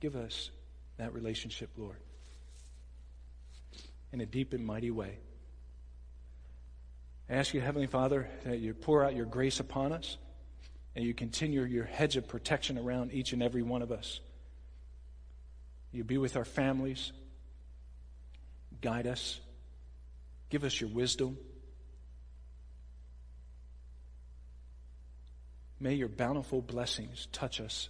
Give 0.00 0.16
us 0.16 0.50
that 0.96 1.14
relationship, 1.14 1.70
Lord, 1.76 1.96
in 4.12 4.20
a 4.20 4.26
deep 4.26 4.52
and 4.52 4.64
mighty 4.64 4.90
way. 4.90 5.18
I 7.28 7.34
ask 7.34 7.54
you, 7.54 7.60
Heavenly 7.60 7.86
Father, 7.86 8.28
that 8.44 8.58
you 8.58 8.74
pour 8.74 9.04
out 9.04 9.14
your 9.14 9.26
grace 9.26 9.60
upon 9.60 9.92
us 9.92 10.18
and 10.94 11.04
you 11.04 11.14
continue 11.14 11.62
your 11.62 11.84
hedge 11.84 12.16
of 12.16 12.28
protection 12.28 12.78
around 12.78 13.12
each 13.12 13.32
and 13.32 13.42
every 13.42 13.62
one 13.62 13.82
of 13.82 13.90
us. 13.90 14.20
You 15.90 16.04
be 16.04 16.18
with 16.18 16.36
our 16.36 16.44
families, 16.44 17.12
guide 18.80 19.06
us, 19.06 19.40
Give 20.54 20.62
us 20.62 20.80
your 20.80 20.90
wisdom. 20.90 21.36
May 25.80 25.94
your 25.94 26.08
bountiful 26.08 26.62
blessings 26.62 27.26
touch 27.32 27.60
us. 27.60 27.88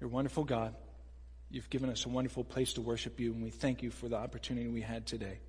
You're 0.00 0.08
wonderful 0.08 0.44
God. 0.44 0.74
You've 1.50 1.68
given 1.68 1.90
us 1.90 2.06
a 2.06 2.08
wonderful 2.08 2.44
place 2.44 2.72
to 2.72 2.80
worship 2.80 3.20
you, 3.20 3.34
and 3.34 3.42
we 3.42 3.50
thank 3.50 3.82
you 3.82 3.90
for 3.90 4.08
the 4.08 4.16
opportunity 4.16 4.68
we 4.68 4.80
had 4.80 5.06
today. 5.06 5.40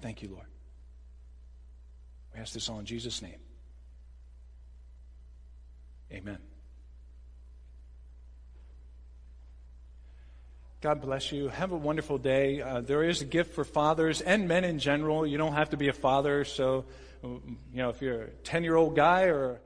Thank 0.00 0.22
you, 0.22 0.28
Lord. 0.28 0.46
We 2.34 2.40
ask 2.40 2.52
this 2.52 2.68
all 2.68 2.78
in 2.78 2.86
Jesus' 2.86 3.22
name. 3.22 3.40
Amen. 6.12 6.38
God 10.80 11.00
bless 11.00 11.32
you. 11.32 11.48
Have 11.48 11.72
a 11.72 11.76
wonderful 11.76 12.18
day. 12.18 12.62
Uh, 12.62 12.80
there 12.80 13.02
is 13.02 13.20
a 13.20 13.24
gift 13.24 13.54
for 13.54 13.64
fathers 13.64 14.20
and 14.20 14.46
men 14.46 14.62
in 14.64 14.78
general. 14.78 15.26
You 15.26 15.36
don't 15.36 15.54
have 15.54 15.70
to 15.70 15.76
be 15.76 15.88
a 15.88 15.92
father. 15.92 16.44
So, 16.44 16.84
you 17.22 17.42
know, 17.72 17.88
if 17.88 18.00
you're 18.00 18.22
a 18.22 18.30
10 18.44 18.62
year 18.62 18.76
old 18.76 18.94
guy 18.94 19.24
or 19.24 19.60